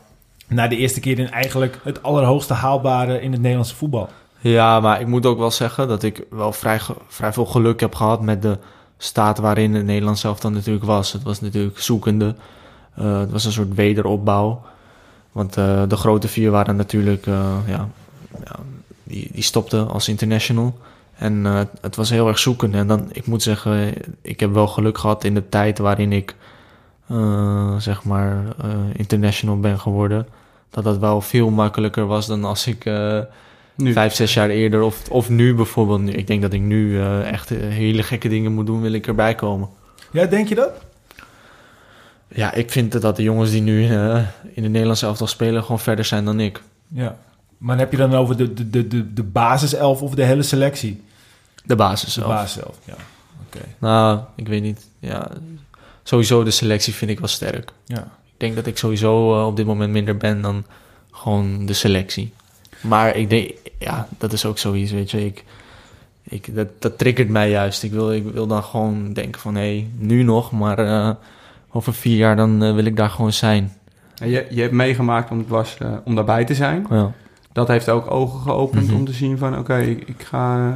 Naar 0.49 0.69
de 0.69 0.77
eerste 0.77 0.99
keer 0.99 1.19
in 1.19 1.31
eigenlijk 1.31 1.79
het 1.83 2.03
allerhoogste 2.03 2.53
haalbare 2.53 3.21
in 3.21 3.31
het 3.31 3.41
Nederlandse 3.41 3.75
voetbal. 3.75 4.09
Ja, 4.39 4.79
maar 4.79 5.01
ik 5.01 5.07
moet 5.07 5.25
ook 5.25 5.37
wel 5.37 5.51
zeggen 5.51 5.87
dat 5.87 6.03
ik 6.03 6.23
wel 6.29 6.53
vrij, 6.53 6.79
vrij 7.07 7.33
veel 7.33 7.45
geluk 7.45 7.79
heb 7.79 7.95
gehad... 7.95 8.21
met 8.21 8.41
de 8.41 8.57
staat 8.97 9.37
waarin 9.37 9.73
het 9.73 9.85
Nederlands 9.85 10.21
zelf 10.21 10.39
dan 10.39 10.53
natuurlijk 10.53 10.85
was. 10.85 11.13
Het 11.13 11.23
was 11.23 11.41
natuurlijk 11.41 11.79
zoekende. 11.79 12.35
Uh, 12.99 13.19
het 13.19 13.31
was 13.31 13.45
een 13.45 13.51
soort 13.51 13.75
wederopbouw. 13.75 14.61
Want 15.31 15.57
uh, 15.57 15.83
de 15.87 15.95
grote 15.95 16.27
vier 16.27 16.51
waren 16.51 16.75
natuurlijk... 16.75 17.25
uh, 17.25 17.55
ja, 17.67 17.89
ja, 18.45 18.55
die, 19.03 19.29
die 19.31 19.43
stopte 19.43 19.83
als 19.83 20.07
international. 20.07 20.77
En 21.15 21.45
het 21.81 21.95
was 21.95 22.09
heel 22.09 22.27
erg 22.27 22.39
zoeken. 22.39 22.73
En 22.73 22.87
dan, 22.87 23.09
ik 23.11 23.25
moet 23.25 23.43
zeggen, 23.43 23.93
ik 24.21 24.39
heb 24.39 24.53
wel 24.53 24.67
geluk 24.67 24.97
gehad 24.97 25.23
in 25.23 25.33
de 25.33 25.49
tijd 25.49 25.77
waarin 25.77 26.11
ik, 26.11 26.35
zeg 27.77 28.03
maar, 28.03 28.43
international 28.93 29.59
ben 29.59 29.79
geworden. 29.79 30.27
Dat 30.69 30.83
dat 30.83 30.97
wel 30.97 31.21
veel 31.21 31.49
makkelijker 31.49 32.05
was 32.05 32.27
dan 32.27 32.43
als 32.43 32.67
ik 32.67 32.89
nu. 33.75 33.93
vijf, 33.93 34.13
zes 34.13 34.33
jaar 34.33 34.49
eerder 34.49 34.81
of, 34.81 35.09
of 35.09 35.29
nu 35.29 35.55
bijvoorbeeld. 35.55 36.01
Nu, 36.01 36.11
ik 36.11 36.27
denk 36.27 36.41
dat 36.41 36.53
ik 36.53 36.61
nu 36.61 37.01
echt 37.23 37.49
hele 37.49 38.03
gekke 38.03 38.29
dingen 38.29 38.51
moet 38.51 38.65
doen, 38.65 38.81
wil 38.81 38.93
ik 38.93 39.07
erbij 39.07 39.35
komen. 39.35 39.69
Ja, 40.11 40.25
denk 40.25 40.47
je 40.47 40.55
dat? 40.55 40.71
Ja, 42.27 42.53
ik 42.53 42.71
vind 42.71 43.01
dat 43.01 43.15
de 43.15 43.23
jongens 43.23 43.51
die 43.51 43.61
nu 43.61 43.83
in 44.53 44.63
de 44.63 44.69
Nederlandse 44.69 45.05
elftal 45.05 45.27
spelen 45.27 45.61
gewoon 45.61 45.79
verder 45.79 46.05
zijn 46.05 46.25
dan 46.25 46.39
ik. 46.39 46.61
Ja. 46.87 47.17
Maar 47.57 47.77
heb 47.77 47.91
je 47.91 47.97
dan 47.97 48.13
over 48.13 48.37
de, 48.37 48.53
de, 48.53 48.69
de, 48.69 48.87
de, 48.87 49.13
de 49.13 49.23
basiself 49.23 50.01
of 50.01 50.15
de 50.15 50.23
hele 50.23 50.43
selectie? 50.43 51.03
De 51.63 51.75
basiself. 51.75 52.27
De 52.27 52.33
basiself, 52.33 52.77
ja. 52.85 52.93
Oké. 52.93 53.57
Okay. 53.57 53.75
Nou, 53.77 54.19
ik 54.35 54.47
weet 54.47 54.61
niet. 54.61 54.87
Ja, 54.99 55.31
sowieso 56.03 56.43
de 56.43 56.51
selectie 56.51 56.93
vind 56.93 57.11
ik 57.11 57.19
wel 57.19 57.27
sterk. 57.27 57.71
Ja. 57.85 58.07
Denk 58.39 58.55
dat 58.55 58.65
ik 58.65 58.77
sowieso 58.77 59.39
uh, 59.39 59.45
op 59.45 59.55
dit 59.55 59.65
moment 59.65 59.91
minder 59.91 60.17
ben 60.17 60.41
dan 60.41 60.63
gewoon 61.11 61.65
de 61.65 61.73
selectie. 61.73 62.33
Maar 62.81 63.15
ik 63.15 63.29
denk, 63.29 63.51
ja, 63.79 64.07
dat 64.17 64.33
is 64.33 64.45
ook 64.45 64.57
zoiets, 64.57 64.91
weet 64.91 65.11
je. 65.11 65.25
Ik, 65.25 65.43
ik, 66.23 66.55
dat, 66.55 66.67
dat 66.79 66.97
triggert 66.97 67.29
mij 67.29 67.49
juist. 67.49 67.83
Ik 67.83 67.91
wil, 67.91 68.13
ik 68.13 68.23
wil 68.23 68.47
dan 68.47 68.63
gewoon 68.63 69.13
denken 69.13 69.41
van, 69.41 69.55
hé, 69.55 69.61
hey, 69.61 69.87
nu 69.97 70.23
nog, 70.23 70.51
maar 70.51 70.79
uh, 70.85 71.09
over 71.71 71.93
vier 71.93 72.17
jaar 72.17 72.35
dan 72.35 72.63
uh, 72.63 72.73
wil 72.73 72.85
ik 72.85 72.95
daar 72.95 73.09
gewoon 73.09 73.33
zijn. 73.33 73.73
Je, 74.15 74.47
je 74.49 74.61
hebt 74.61 74.73
meegemaakt 74.73 75.31
om, 75.31 75.37
het 75.37 75.47
was, 75.47 75.77
om 76.03 76.15
daarbij 76.15 76.45
te 76.45 76.55
zijn. 76.55 76.85
Ja 76.89 77.13
dat 77.59 77.67
heeft 77.67 77.89
ook 77.89 78.11
ogen 78.11 78.39
geopend 78.39 78.73
Mhm. 78.73 78.83
mm 78.83 78.89
-hmm. 78.89 78.99
om 78.99 79.05
te 79.05 79.13
zien 79.13 79.37
van... 79.37 79.51
oké, 79.51 79.59
okay, 79.59 79.85
ik, 79.85 80.07
ik, 80.07 80.23
ga 80.23 80.75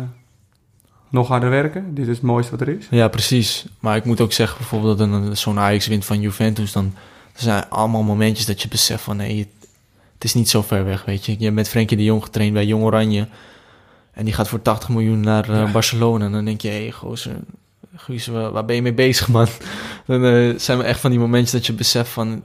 nog 1.10 1.28
harder 1.28 1.50
werken. 1.50 1.96
Dit 1.96 2.08
is 2.08 2.16
het 2.16 2.26
mooiste 2.26 2.52
wat 2.52 2.62
er 2.62 2.78
is. 2.78 2.88
Ja, 2.90 3.08
precies. 3.08 3.66
Maar 3.80 3.96
ik 3.96 4.06
moet 4.06 4.22
ook 4.22 4.32
zeggen 4.32 4.58
bijvoorbeeld 4.58 4.98
dat 4.98 5.08
een, 5.08 5.38
zo'n 5.38 5.60
Ajax 5.60 5.88
wint 5.88 6.06
van 6.06 6.20
Juventus... 6.20 6.72
dan 6.72 6.94
er 7.34 7.42
zijn 7.42 7.70
allemaal 7.70 8.04
momentjes 8.04 8.46
dat 8.46 8.62
je 8.62 8.68
beseft 8.68 9.04
van... 9.04 9.18
nee, 9.18 9.50
het, 10.14 10.24
is 10.24 10.34
niet 10.34 10.50
zo 10.50 10.62
ver 10.62 10.86
weg, 10.86 11.06
weet 11.06 11.26
je. 11.26 11.36
Je 11.38 11.44
hebt 11.44 11.56
met 11.56 11.70
Frenkie 11.70 11.98
de 11.98 12.04
Jong 12.04 12.24
getraind 12.24 12.54
bij 12.54 12.66
Jong 12.66 12.84
Oranje... 12.84 13.28
en 14.12 14.26
die 14.26 14.34
gaat 14.34 14.48
voor 14.48 14.62
80 14.62 14.90
miljoen 14.90 15.20
naar 15.20 15.50
uh, 15.50 15.56
ja. 15.56 15.72
Barcelona. 15.72 16.26
En 16.26 16.32
dan 16.32 16.46
denk 16.46 16.62
je, 16.62 16.70
hé, 16.70 16.82
hey, 16.82 16.92
gozer... 16.92 17.36
Guus, 17.96 18.28
waar, 18.28 18.66
ben 18.66 18.76
je 18.76 18.82
mee 18.82 18.94
bezig, 18.94 19.28
man? 19.28 19.48
Dan 20.06 20.24
uh, 20.24 20.60
zijn 20.60 20.78
we 20.78 20.84
echt 20.84 21.00
van 21.00 21.10
die 21.10 21.20
momentjes 21.20 21.52
dat 21.52 21.66
je 21.66 21.74
beseft 21.74 22.10
van... 22.10 22.44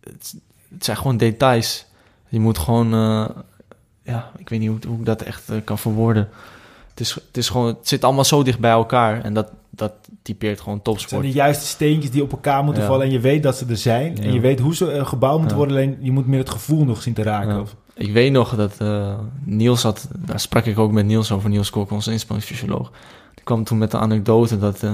Het, 0.00 0.34
het 0.68 0.84
zijn 0.84 0.96
gewoon 0.96 1.16
details... 1.16 1.86
Je 2.28 2.40
moet 2.40 2.58
gewoon, 2.58 2.94
uh, 2.94 3.28
ja, 4.02 4.30
ik 4.36 4.48
weet 4.48 4.60
niet 4.60 4.68
hoe, 4.68 4.78
hoe 4.86 4.98
ik 4.98 5.04
dat 5.04 5.22
echt 5.22 5.42
kan 5.64 5.78
verwoorden. 5.78 6.28
Het, 6.90 7.00
is, 7.00 7.14
het, 7.14 7.36
is 7.36 7.48
gewoon, 7.48 7.66
het 7.66 7.88
zit 7.88 8.04
allemaal 8.04 8.24
zo 8.24 8.42
dicht 8.42 8.58
bij 8.58 8.70
elkaar 8.70 9.22
en 9.22 9.34
dat, 9.34 9.50
dat 9.70 9.92
typeert 10.24 10.60
gewoon 10.60 10.82
topsport. 10.82 11.10
Het 11.10 11.20
zijn 11.20 11.32
de 11.32 11.38
juiste 11.38 11.66
steentjes 11.66 12.10
die 12.10 12.22
op 12.22 12.32
elkaar 12.32 12.64
moeten 12.64 12.82
ja. 12.82 12.88
vallen 12.88 13.06
en 13.06 13.12
je 13.12 13.20
weet 13.20 13.42
dat 13.42 13.56
ze 13.56 13.66
er 13.68 13.76
zijn. 13.76 14.16
Ja. 14.16 14.22
En 14.22 14.32
je 14.32 14.40
weet 14.40 14.60
hoe 14.60 14.74
ze 14.74 14.94
uh, 14.94 15.06
gebouwd 15.06 15.38
moeten 15.38 15.56
worden, 15.56 15.76
alleen 15.76 15.98
je 16.00 16.10
moet 16.10 16.26
meer 16.26 16.38
het 16.38 16.50
gevoel 16.50 16.84
nog 16.84 17.02
zien 17.02 17.14
te 17.14 17.22
raken. 17.22 17.60
Of... 17.60 17.76
Ik 17.94 18.12
weet 18.12 18.32
nog 18.32 18.56
dat 18.56 18.76
Niels 19.44 19.82
had, 19.82 20.08
daar 20.18 20.40
sprak 20.40 20.64
ik 20.64 20.78
ook 20.78 20.92
met 20.92 21.06
Niels 21.06 21.32
over, 21.32 21.50
Niels 21.50 21.70
Kok, 21.70 21.90
onze 21.90 22.12
inspanningsfysioloog. 22.12 22.90
Die 23.34 23.44
kwam 23.44 23.64
toen 23.64 23.78
met 23.78 23.90
de 23.90 23.98
anekdote 23.98 24.58
dat 24.58 24.84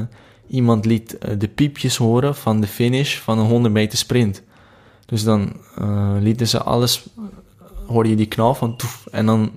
iemand 0.46 0.84
liet 0.84 1.18
de 1.38 1.48
piepjes 1.48 1.96
horen 1.96 2.34
van 2.34 2.60
de 2.60 2.66
finish 2.66 3.16
van 3.16 3.38
een 3.38 3.46
100 3.46 3.74
meter 3.74 3.98
sprint. 3.98 4.42
Dus 5.06 5.24
dan 5.24 5.52
lieten 6.20 6.48
ze 6.48 6.62
alles, 6.62 7.06
hoorde 7.86 8.08
je 8.08 8.16
die 8.16 8.26
knal 8.26 8.54
van 8.54 8.76
toef, 8.76 9.06
en 9.10 9.26
dan 9.26 9.50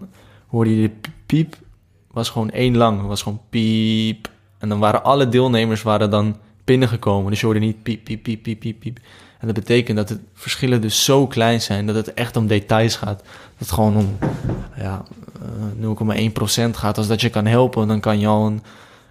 hoorde 0.47 0.81
je 0.81 0.81
de 0.81 1.09
piep, 1.25 1.57
was 2.11 2.29
gewoon 2.29 2.49
één 2.49 2.77
lang, 2.77 3.01
was 3.01 3.21
gewoon 3.21 3.41
piep. 3.49 4.31
En 4.63 4.69
dan 4.69 4.79
waren 4.79 5.03
alle 5.03 5.29
deelnemers 5.29 5.81
waren 5.81 6.09
dan 6.09 6.35
binnengekomen, 6.63 7.29
dus 7.29 7.39
je 7.39 7.45
hoorde 7.45 7.61
niet 7.61 7.83
piep, 7.83 8.03
piep, 8.03 8.23
piep, 8.23 8.43
piep, 8.43 8.59
piep, 8.59 8.79
piep. 8.79 8.97
En 9.39 9.47
dat 9.47 9.55
betekent 9.55 9.97
dat 9.97 10.07
de 10.07 10.19
verschillen 10.33 10.81
dus 10.81 11.03
zo 11.03 11.27
klein 11.27 11.61
zijn, 11.61 11.85
dat 11.85 11.95
het 11.95 12.13
echt 12.13 12.35
om 12.35 12.47
details 12.47 12.95
gaat. 12.95 13.17
Dat 13.17 13.57
het 13.57 13.71
gewoon 13.71 13.95
om 13.95 14.17
ja, 14.77 15.03
uh, 15.79 16.29
0,1% 16.69 16.69
gaat. 16.69 16.97
Als 16.97 17.07
dat 17.07 17.21
je 17.21 17.29
kan 17.29 17.45
helpen, 17.45 17.87
dan 17.87 17.99
kan 17.99 18.19
je 18.19 18.27
al 18.27 18.45
een, 18.45 18.61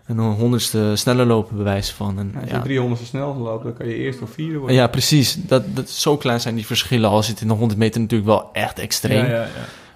een 0.07 0.19
honderdste 0.19 0.93
sneller 0.95 1.27
lopen, 1.27 1.57
bewijs 1.57 1.91
van. 1.91 2.19
En, 2.19 2.31
ja, 2.35 2.41
als 2.41 2.51
je 2.51 2.57
ja. 2.57 2.63
300 2.63 3.07
snel 3.07 3.37
loopt, 3.37 3.65
dan 3.65 3.75
kan 3.75 3.87
je 3.87 3.95
eerst 3.95 4.23
of 4.23 4.31
vierde 4.31 4.59
worden. 4.59 4.77
Ja, 4.77 4.87
precies. 4.87 5.35
Dat, 5.47 5.77
dat, 5.77 5.91
zo 5.91 6.17
klein 6.17 6.41
zijn 6.41 6.55
die 6.55 6.67
verschillen. 6.67 7.11
Al 7.11 7.23
zit 7.23 7.41
in 7.41 7.49
de 7.49 7.55
100 7.55 7.79
meter 7.79 8.01
natuurlijk 8.01 8.31
wel 8.31 8.49
echt 8.53 8.79
extreem. 8.79 9.27
Ja. 9.27 9.47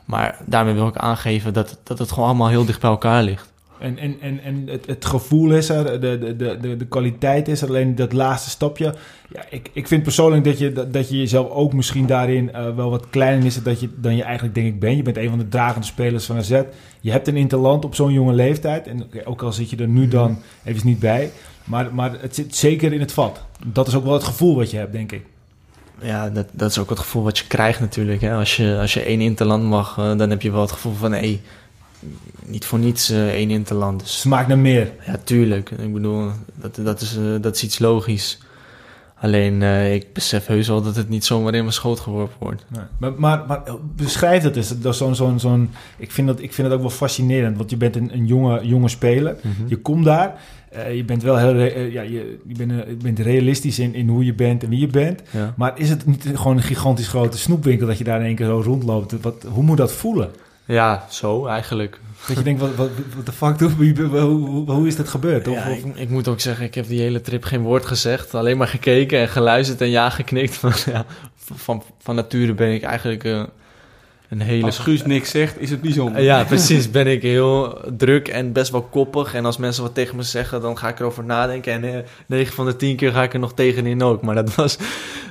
Maar 0.05 0.39
daarmee 0.45 0.75
wil 0.75 0.89
ik 0.89 0.97
aangeven 0.97 1.53
dat, 1.53 1.79
dat 1.83 1.99
het 1.99 2.13
gewoon 2.13 2.29
allemaal 2.29 2.49
heel 2.49 2.65
dicht 2.65 2.81
bij 2.81 2.91
elkaar 2.91 3.23
ligt. 3.23 3.55
En, 3.79 3.99
en, 3.99 4.17
en, 4.21 4.41
en 4.43 4.67
het, 4.67 4.87
het 4.87 5.05
gevoel 5.05 5.51
is 5.51 5.69
er, 5.69 6.01
de, 6.01 6.19
de, 6.19 6.37
de, 6.37 6.77
de, 6.77 6.87
kwaliteit 6.87 7.49
is 7.49 7.63
er, 7.63 7.69
alleen 7.69 7.95
dat 7.95 8.13
laatste 8.13 8.51
stapje. 8.51 8.95
Ja, 9.33 9.45
ik, 9.51 9.71
ik 9.73 9.89
vind 9.89 10.03
persoonlijk 10.03 10.45
dat 10.45 10.59
je, 10.59 10.73
dat, 10.73 10.93
dat 10.93 11.09
je 11.09 11.17
jezelf 11.17 11.51
ook 11.51 11.73
misschien 11.73 12.07
daarin 12.07 12.51
uh, 12.55 12.75
wel 12.75 12.91
wat 12.91 13.11
kleiner 13.11 13.47
is 13.47 13.63
dat 13.63 13.81
je, 13.81 13.89
dan 13.97 14.17
je 14.17 14.23
eigenlijk 14.23 14.55
denk 14.55 14.67
ik 14.67 14.81
bent. 14.81 14.97
Je 14.97 15.03
bent 15.03 15.17
een 15.17 15.29
van 15.29 15.39
de 15.39 15.49
dragende 15.49 15.87
spelers 15.87 16.25
van 16.27 16.37
AZ. 16.37 16.61
Je 17.01 17.11
hebt 17.11 17.29
een 17.29 17.37
interland 17.37 17.85
op 17.85 17.95
zo'n 17.95 18.13
jonge 18.13 18.33
leeftijd. 18.33 18.87
En 18.87 19.03
okay, 19.03 19.25
ook 19.25 19.43
al 19.43 19.53
zit 19.53 19.71
je 19.71 19.77
er 19.77 19.89
nu 19.89 20.09
dan 20.09 20.39
even 20.65 20.87
niet 20.87 20.99
bij. 20.99 21.31
Maar, 21.65 21.95
maar 21.95 22.21
het 22.21 22.35
zit 22.35 22.57
zeker 22.57 22.93
in 22.93 23.01
het 23.01 23.13
vat. 23.13 23.43
Dat 23.67 23.87
is 23.87 23.95
ook 23.95 24.05
wel 24.05 24.13
het 24.13 24.25
gevoel 24.25 24.57
wat 24.57 24.71
je 24.71 24.77
hebt, 24.77 24.93
denk 24.93 25.13
ik. 25.13 25.23
Ja, 26.01 26.31
dat, 26.31 26.47
dat 26.53 26.71
is 26.71 26.79
ook 26.79 26.91
het 26.91 26.99
gevoel 26.99 27.23
wat 27.23 27.39
je 27.39 27.47
krijgt 27.47 27.81
natuurlijk. 27.81 28.21
Hè. 28.21 28.35
Als, 28.35 28.57
je, 28.57 28.79
als 28.81 28.95
je 28.95 29.01
één 29.01 29.21
interland 29.21 29.65
mag, 29.65 29.97
uh, 29.99 30.17
dan 30.17 30.31
heb 30.31 30.43
je 30.43 30.51
wel 30.51 30.61
het 30.61 30.73
gevoel 30.73 30.95
van... 30.95 31.13
Hey, 31.13 31.41
niet 32.45 32.65
voor 32.65 32.79
niets 32.79 33.11
uh, 33.11 33.29
één 33.29 33.51
interland. 33.51 34.01
Dus, 34.01 34.21
Smaakt 34.21 34.49
naar 34.49 34.59
meer. 34.59 34.93
Ja, 35.07 35.17
tuurlijk. 35.25 35.71
Ik 35.71 35.93
bedoel, 35.93 36.31
dat, 36.55 36.79
dat, 36.83 37.01
is, 37.01 37.17
uh, 37.17 37.25
dat 37.41 37.55
is 37.55 37.63
iets 37.63 37.79
logisch. 37.79 38.39
Alleen 39.21 39.63
eh, 39.63 39.95
ik 39.95 40.13
besef 40.13 40.47
heus 40.47 40.69
wel 40.69 40.83
dat 40.83 40.97
het 40.97 41.09
niet 41.09 41.25
zomaar 41.25 41.55
in 41.55 41.61
mijn 41.61 41.73
schoot 41.73 42.01
geworpen 42.01 42.37
wordt. 42.39 42.65
Nee. 42.69 42.83
Maar, 42.99 43.13
maar, 43.17 43.45
maar 43.47 43.63
beschrijf 43.97 44.43
dat 44.43 44.57
eens. 44.57 44.81
Dat 44.81 44.97
zo'n, 44.97 45.15
zo'n, 45.15 45.41
zo'n, 45.41 45.71
ik, 45.99 46.13
vind 46.13 46.27
dat, 46.27 46.41
ik 46.41 46.53
vind 46.53 46.69
dat 46.69 46.77
ook 46.77 46.83
wel 46.83 46.97
fascinerend. 46.97 47.57
Want 47.57 47.71
je 47.71 47.77
bent 47.77 47.97
een, 47.97 48.13
een 48.13 48.27
jonge, 48.27 48.67
jonge 48.67 48.89
speler. 48.89 49.37
Mhm. 49.43 49.69
Je 49.69 49.77
komt 49.77 50.05
daar. 50.05 50.41
eh, 50.69 50.97
je 50.97 51.05
bent 51.05 51.23
wel 51.23 51.37
heel 51.37 51.55
eh, 51.55 51.93
ja, 51.93 52.03
je, 52.03 52.39
je, 52.47 52.55
bent, 52.57 52.71
eh, 52.71 52.89
je 52.89 52.97
bent 53.03 53.19
realistisch 53.19 53.79
in, 53.79 53.95
in 53.95 54.09
hoe 54.09 54.25
je 54.25 54.35
bent 54.35 54.63
en 54.63 54.69
wie 54.69 54.81
je 54.81 54.87
bent. 54.87 55.23
Ja. 55.31 55.55
Maar 55.57 55.79
is 55.79 55.91
het 55.91 56.07
niet 56.07 56.27
gewoon 56.35 56.57
een 56.57 56.63
gigantisch 56.63 57.09
grote 57.09 57.39
snoepwinkel 57.39 57.87
dat 57.87 57.99
je 57.99 58.05
daar 58.05 58.21
in 58.21 58.27
één 58.27 58.35
keer 58.35 58.47
zo 58.47 58.61
rondloopt? 58.65 59.21
Wat, 59.21 59.47
hoe 59.49 59.63
moet 59.63 59.77
dat 59.77 59.93
voelen? 59.93 60.31
Ja, 60.67 61.07
zo 61.11 61.47
eigenlijk. 61.47 62.01
Dat 62.27 62.37
je 62.37 62.43
denkt, 62.43 62.61
wat, 62.61 62.75
wat, 62.75 62.91
wat 63.17 63.27
de 63.27 63.33
fuck, 63.33 63.59
doe, 63.59 63.71
hoe, 63.71 64.21
hoe, 64.21 64.71
hoe, 64.71 64.87
is 64.87 64.97
dat 64.97 65.09
gebeurd? 65.09 65.49
Of, 65.49 65.55
Ja, 65.55 65.71
of- 65.71 65.77
ik, 65.77 65.97
ik 65.97 66.09
moet 66.09 66.29
ook 66.29 66.41
zeggen, 66.41 66.65
ik 66.65 66.75
heb 66.75 66.87
die 66.89 67.01
hele 67.01 67.21
trip 67.21 67.45
geen 67.45 67.63
woord 67.63 67.87
gezegd. 67.87 68.35
Alleen 68.35 68.57
maar 68.57 68.69
gekeken 68.69 69.19
en 69.19 69.29
geluisterd 69.29 69.81
en 69.81 69.91
ja 69.91 70.11
geknikt. 70.11 70.55
Van, 70.55 70.73
ja, 70.93 71.05
van, 71.37 71.83
van 71.99 72.15
nature 72.15 72.55
ben 72.55 72.75
ik 72.75 72.83
eigenlijk 72.83 73.25
eh, 73.25 73.43
een 74.29 74.41
hele... 74.41 74.65
Als 74.65 74.79
Guus 74.79 75.05
niks 75.05 75.31
zegt, 75.31 75.61
is 75.61 75.71
het 75.71 75.81
bijzonder. 75.81 76.23
Ja, 76.23 76.45
precies. 76.45 76.91
Ben 76.91 77.07
ik 77.07 77.23
heel 77.23 77.81
druk 77.97 78.29
en 78.29 78.53
best 78.53 78.71
wel 78.71 78.83
koppig. 78.83 79.35
En 79.35 79.45
als 79.45 79.57
mensen 79.57 79.83
wat 79.83 79.95
tegen 79.95 80.17
me 80.17 80.23
zeggen, 80.23 80.61
dan 80.61 80.79
ga 80.79 80.89
ik 80.89 81.01
erover 81.01 81.25
nadenken. 81.25 81.73
En 81.73 81.85
eh, 81.95 82.05
9 82.27 82.55
van 82.55 82.67
de 82.67 82.77
10 82.77 82.97
keer 82.97 83.13
ga 83.13 83.23
ik 83.23 83.33
er 83.33 83.39
nog 83.39 83.55
tegenin 83.55 84.03
ook. 84.03 84.23
Maar 84.23 84.35
dat 84.35 84.55
was, 84.55 84.79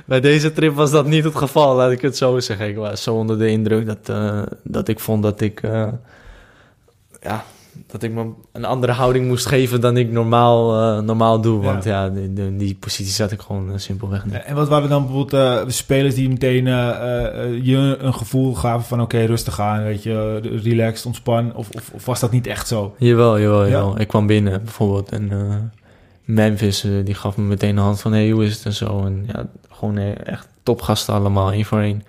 bij 0.04 0.20
deze 0.20 0.52
trip 0.52 0.74
was 0.74 0.90
dat 0.90 1.06
niet 1.06 1.24
het 1.24 1.36
geval, 1.36 1.76
laat 1.76 1.90
ik 1.90 2.00
het 2.00 2.16
zo 2.16 2.40
zeggen. 2.40 2.68
Ik 2.68 2.76
was 2.76 3.02
zo 3.02 3.14
onder 3.14 3.38
de 3.38 3.48
indruk 3.48 3.86
dat, 3.86 4.08
eh, 4.08 4.42
dat 4.62 4.88
ik 4.88 5.00
vond 5.00 5.22
dat 5.22 5.40
ik, 5.40 5.62
eh, 5.62 5.88
ja, 7.22 7.44
dat 7.86 8.02
ik 8.02 8.12
me 8.12 8.26
een 8.52 8.64
andere 8.64 8.92
houding 8.92 9.26
moest 9.26 9.46
geven 9.46 9.80
dan 9.80 9.96
ik 9.96 10.10
normaal, 10.10 10.80
eh, 10.98 11.02
normaal 11.04 11.40
doe. 11.40 11.62
Want 11.62 11.84
ja, 11.84 12.08
die, 12.08 12.32
die, 12.32 12.56
die 12.56 12.74
positie 12.80 13.12
zat 13.12 13.30
ik 13.32 13.40
gewoon 13.40 13.72
eh, 13.72 13.78
simpelweg 13.78 14.24
niet. 14.24 14.34
En 14.44 14.54
wat 14.54 14.68
waren 14.68 14.88
dan 14.88 15.02
bijvoorbeeld 15.06 15.32
eh, 15.42 15.68
spelers 15.68 16.14
die 16.14 16.28
meteen 16.28 16.66
eh, 16.66 16.88
eh, 16.88 17.44
eh, 17.44 17.64
je 17.64 17.96
een 18.00 18.14
gevoel 18.14 18.54
gaven 18.54 18.86
van 18.86 19.00
oké, 19.00 19.18
rustig 19.24 19.60
aan, 19.60 19.82
weet 19.82 20.02
je, 20.02 20.40
eh, 20.44 20.62
relaxed, 20.62 21.06
ontspan? 21.06 21.54
Of, 21.54 21.68
of, 21.70 21.90
of 21.92 22.04
was 22.06 22.20
dat 22.20 22.30
niet 22.30 22.46
echt 22.46 22.68
zo? 22.68 22.94
Jawel, 22.98 23.40
jawel, 23.40 23.64
Ja. 23.64 23.70
jawel. 23.70 24.00
Ik 24.00 24.08
kwam 24.08 24.26
binnen 24.26 24.62
bijvoorbeeld 24.64 25.10
en 25.10 25.32
eh, 25.32 25.56
Memphis 26.24 26.84
eh, 26.84 26.90
die 27.04 27.14
gaf 27.14 27.36
me 27.36 27.44
meteen 27.44 27.74
de 27.74 27.80
hand 27.80 28.00
van 28.00 28.12
hey, 28.12 28.30
hoe 28.30 28.44
is 28.44 28.54
het 28.56 28.64
en 28.64 28.72
zo. 28.72 29.04
En 29.04 29.24
ja, 29.32 29.46
gewoon 29.70 29.96
eh, 29.98 30.26
echt 30.26 30.48
topgasten 30.62 31.14
allemaal, 31.14 31.52
één 31.52 31.64
voor 31.64 31.80
één. 31.80 32.02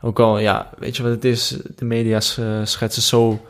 Ook 0.00 0.18
al, 0.20 0.38
ja, 0.38 0.70
weet 0.78 0.96
je 0.96 1.02
wat 1.02 1.12
het 1.12 1.24
is? 1.24 1.56
De 1.76 1.84
media 1.84 2.16
eh, 2.38 2.44
schetsen 2.64 3.02
zo 3.02 3.40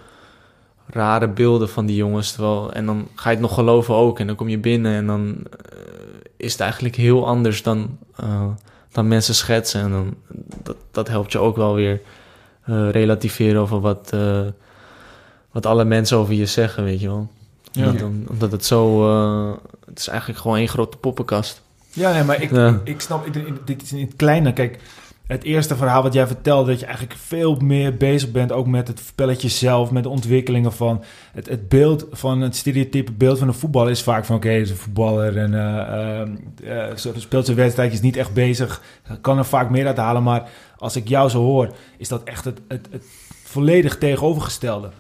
rare 0.93 1.29
beelden 1.29 1.69
van 1.69 1.87
die 1.87 1.97
jongens. 1.97 2.33
Terwijl, 2.33 2.73
en 2.73 2.87
dan 2.87 3.09
ga 3.15 3.29
je 3.31 3.37
het 3.37 3.45
nog 3.45 3.55
geloven 3.55 3.95
ook. 3.95 4.19
En 4.19 4.27
dan 4.27 4.37
kom 4.37 4.49
je 4.49 4.59
binnen 4.59 4.93
en 4.95 5.07
dan 5.07 5.37
eh, 5.51 5.77
is 6.37 6.53
het 6.53 6.61
eigenlijk 6.61 6.95
heel 6.97 7.27
anders 7.27 7.63
dan, 7.63 7.99
eh, 8.17 8.45
dan 8.93 9.09
mensen 9.09 9.35
schetsen. 9.35 9.81
En 9.81 9.91
dan, 9.91 10.15
dat, 10.63 10.77
dat 10.91 11.09
helpt 11.09 11.33
je 11.33 11.39
ook 11.39 11.57
wel 11.57 11.75
weer 11.75 12.01
eh, 12.65 12.91
relativeren 12.91 13.61
over 13.61 13.81
wat, 13.81 14.13
wat 15.51 15.67
alle 15.67 15.85
mensen 15.85 16.17
over 16.17 16.35
je 16.35 16.47
zeggen, 16.47 16.85
weet 16.85 17.01
je 17.01 17.07
wel. 17.07 17.29
Ja. 17.73 17.85
Omdat, 17.87 17.99
dan- 18.01 18.25
omdat 18.29 18.53
het 18.53 18.65
zo... 18.65 19.09
het 19.87 19.99
is 19.99 20.09
eigenlijk 20.09 20.41
gewoon 20.41 20.57
één 20.57 20.69
grote 20.69 20.97
poppenkast. 20.97 21.63
Ja, 21.93 22.13
nee, 22.13 22.25
maar 22.25 22.43
ik, 22.43 22.51
Ja. 22.51 22.81
ik, 22.85 23.01
snap, 23.01 23.27
dit 23.65 23.83
is 23.83 23.93
in 23.93 24.01
het 24.01 24.17
kleine. 24.17 24.53
Kijk, 24.53 24.79
het 25.31 25.45
eerste 25.45 25.77
verhaal 25.77 26.03
wat 26.03 26.13
jij 26.13 26.27
vertelde, 26.27 26.71
dat 26.71 26.81
je 26.81 26.87
eigenlijk 26.87 27.19
veel 27.19 27.55
meer 27.55 27.97
bezig 27.97 28.31
bent, 28.31 28.53
ook 28.53 28.67
met 28.67 28.89
het 28.89 28.99
spelletje 28.99 29.49
zelf, 29.49 29.91
met 29.91 30.03
de 30.03 30.09
ontwikkelingen 30.09 30.73
van 30.73 31.05
het, 31.33 31.49
het 31.49 31.69
beeld 31.69 32.07
van 32.11 32.41
het 32.41 32.57
stereotype 32.57 33.13
beeld 33.13 33.39
van 33.39 33.49
een 33.49 33.55
voetballer 33.55 33.91
is 33.91 34.03
vaak 34.03 34.25
van 34.25 34.37
oké, 34.37 34.49
hij 34.49 34.61
is 34.61 34.71
een 34.71 34.77
voetballer 34.77 35.37
en 35.37 36.99
zo 36.99 37.13
speelt 37.17 37.45
zijn 37.45 37.57
wedstrijd, 37.57 37.93
is 37.93 38.01
niet 38.01 38.17
echt 38.17 38.33
bezig, 38.33 38.83
kan 39.21 39.39
er 39.39 39.45
vaak 39.45 39.71
meer 39.71 39.87
uit 39.87 39.97
halen. 39.97 40.23
Maar 40.23 40.49
als 40.77 40.97
ik 40.97 41.09
jou 41.09 41.29
zo 41.29 41.39
hoor, 41.39 41.75
is 41.99 42.09
dat 42.09 42.25
echt 42.25 42.45
het, 42.45 42.61
het, 42.69 42.89
het 42.91 43.05
volledig 43.45 43.99
tegenovergestelde. 43.99 44.91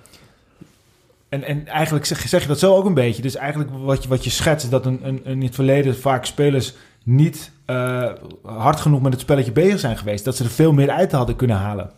En, 1.28 1.44
en 1.44 1.66
eigenlijk 1.66 2.04
zeg, 2.04 2.28
zeg 2.28 2.42
je 2.42 2.48
dat 2.48 2.58
zo 2.58 2.76
ook 2.76 2.84
een 2.84 2.94
beetje. 2.94 3.22
Dus 3.22 3.36
eigenlijk 3.36 3.70
wat 3.82 4.02
je, 4.02 4.08
wat 4.08 4.24
je 4.24 4.30
schetst, 4.30 4.70
dat 4.70 4.86
een, 4.86 5.00
een 5.02 5.24
in 5.24 5.42
het 5.42 5.54
verleden 5.54 5.96
vaak 5.96 6.24
spelers 6.24 6.74
niet 7.02 7.50
eh, 7.70 8.12
hard 8.56 8.80
genoeg 8.80 9.00
met 9.00 9.12
het 9.12 9.20
spelletje 9.20 9.52
bezig 9.52 9.80
zijn 9.80 9.96
geweest. 9.96 10.24
Dat 10.24 10.36
ze 10.36 10.44
er 10.44 10.50
veel 10.50 10.72
meer 10.72 10.90
uit 10.90 11.12
hadden 11.12 11.36
kunnen 11.36 11.56
halen. 11.56 11.90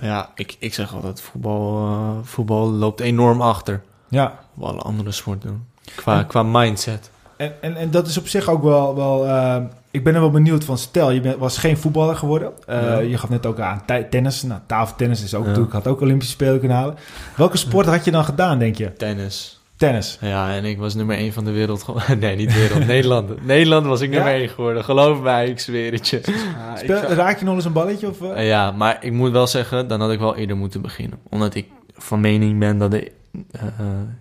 Ja, 0.00 0.30
ik, 0.34 0.56
ik 0.58 0.74
zeg 0.74 0.94
altijd, 0.94 1.20
voetbal, 1.20 1.86
eh, 1.86 2.10
voetbal 2.22 2.70
loopt 2.70 3.00
enorm 3.00 3.40
achter 3.40 3.82
Ja, 4.08 4.38
op 4.56 4.62
alle 4.64 4.80
andere 4.80 5.10
sporten. 5.12 5.66
Qua, 5.94 6.22
qua 6.22 6.42
mindset. 6.42 7.10
en, 7.36 7.52
en, 7.60 7.76
en 7.76 7.90
dat 7.90 8.06
is 8.06 8.18
op 8.18 8.28
zich 8.28 8.48
ook 8.48 8.62
wel... 8.62 8.94
wel 8.94 9.26
eh, 9.26 9.56
ik 9.90 10.04
ben 10.04 10.14
er 10.14 10.20
wel 10.20 10.30
benieuwd 10.30 10.64
van. 10.64 10.78
Stel, 10.78 11.10
je 11.10 11.20
bent, 11.20 11.36
was 11.38 11.58
geen 11.58 11.76
voetballer 11.76 12.16
geworden. 12.16 12.52
Ja. 12.66 12.98
Je 12.98 13.18
gaf 13.18 13.28
net 13.30 13.46
ook 13.46 13.60
aan 13.60 13.82
tennis. 14.10 14.42
Nou, 14.42 14.60
tafeltennis 14.66 15.22
is 15.22 15.34
ook 15.34 15.42
Ja. 15.42 15.48
natuurlijk, 15.48 15.74
had 15.74 15.86
ook 15.86 16.00
Olympische 16.00 16.32
Spelen 16.32 16.58
kunnen 16.58 16.76
halen. 16.76 16.96
Welke 17.36 17.56
sport 17.56 17.86
had 17.86 18.04
je 18.04 18.10
dan 18.10 18.24
gedaan, 18.24 18.58
denk 18.58 18.76
je? 18.76 18.92
Tennis. 18.92 19.61
Tennis. 19.82 20.18
Ja, 20.20 20.54
en 20.54 20.64
ik 20.64 20.78
was 20.78 20.94
nummer 20.94 21.16
1 21.16 21.32
van 21.32 21.44
de 21.44 21.50
wereld. 21.50 21.86
Nee, 22.20 22.36
niet 22.36 22.54
wereld. 22.54 22.86
Nederland. 22.86 23.44
Nederland 23.46 23.86
was 23.86 24.00
ik 24.00 24.10
Ja? 24.10 24.14
nummer 24.16 24.34
1 24.34 24.48
geworden. 24.48 24.84
Geloof 24.84 25.20
mij, 25.20 25.48
ik 25.48 25.58
zweer 25.60 25.92
het 25.92 26.08
je. 26.08 26.20
Ah, 26.26 26.32
ik 26.72 26.78
Speel, 26.78 26.96
zou- 27.00 27.12
raak 27.14 27.38
je 27.38 27.44
nog 27.44 27.54
eens 27.54 27.64
een 27.64 27.72
balletje? 27.72 28.08
Of, 28.08 28.20
eh? 28.22 28.46
Ja, 28.46 28.70
maar 28.70 28.98
ik 29.00 29.12
moet 29.12 29.30
wel 29.30 29.46
zeggen, 29.46 29.88
dan 29.88 30.00
had 30.00 30.10
ik 30.12 30.18
wel 30.18 30.36
eerder 30.36 30.56
moeten 30.56 30.80
beginnen. 30.82 31.18
Omdat 31.30 31.54
ik 31.54 31.66
van 31.96 32.20
mening 32.20 32.58
ben 32.58 32.78
dat 32.78 32.90
de 32.90 33.12
eh, 33.52 33.60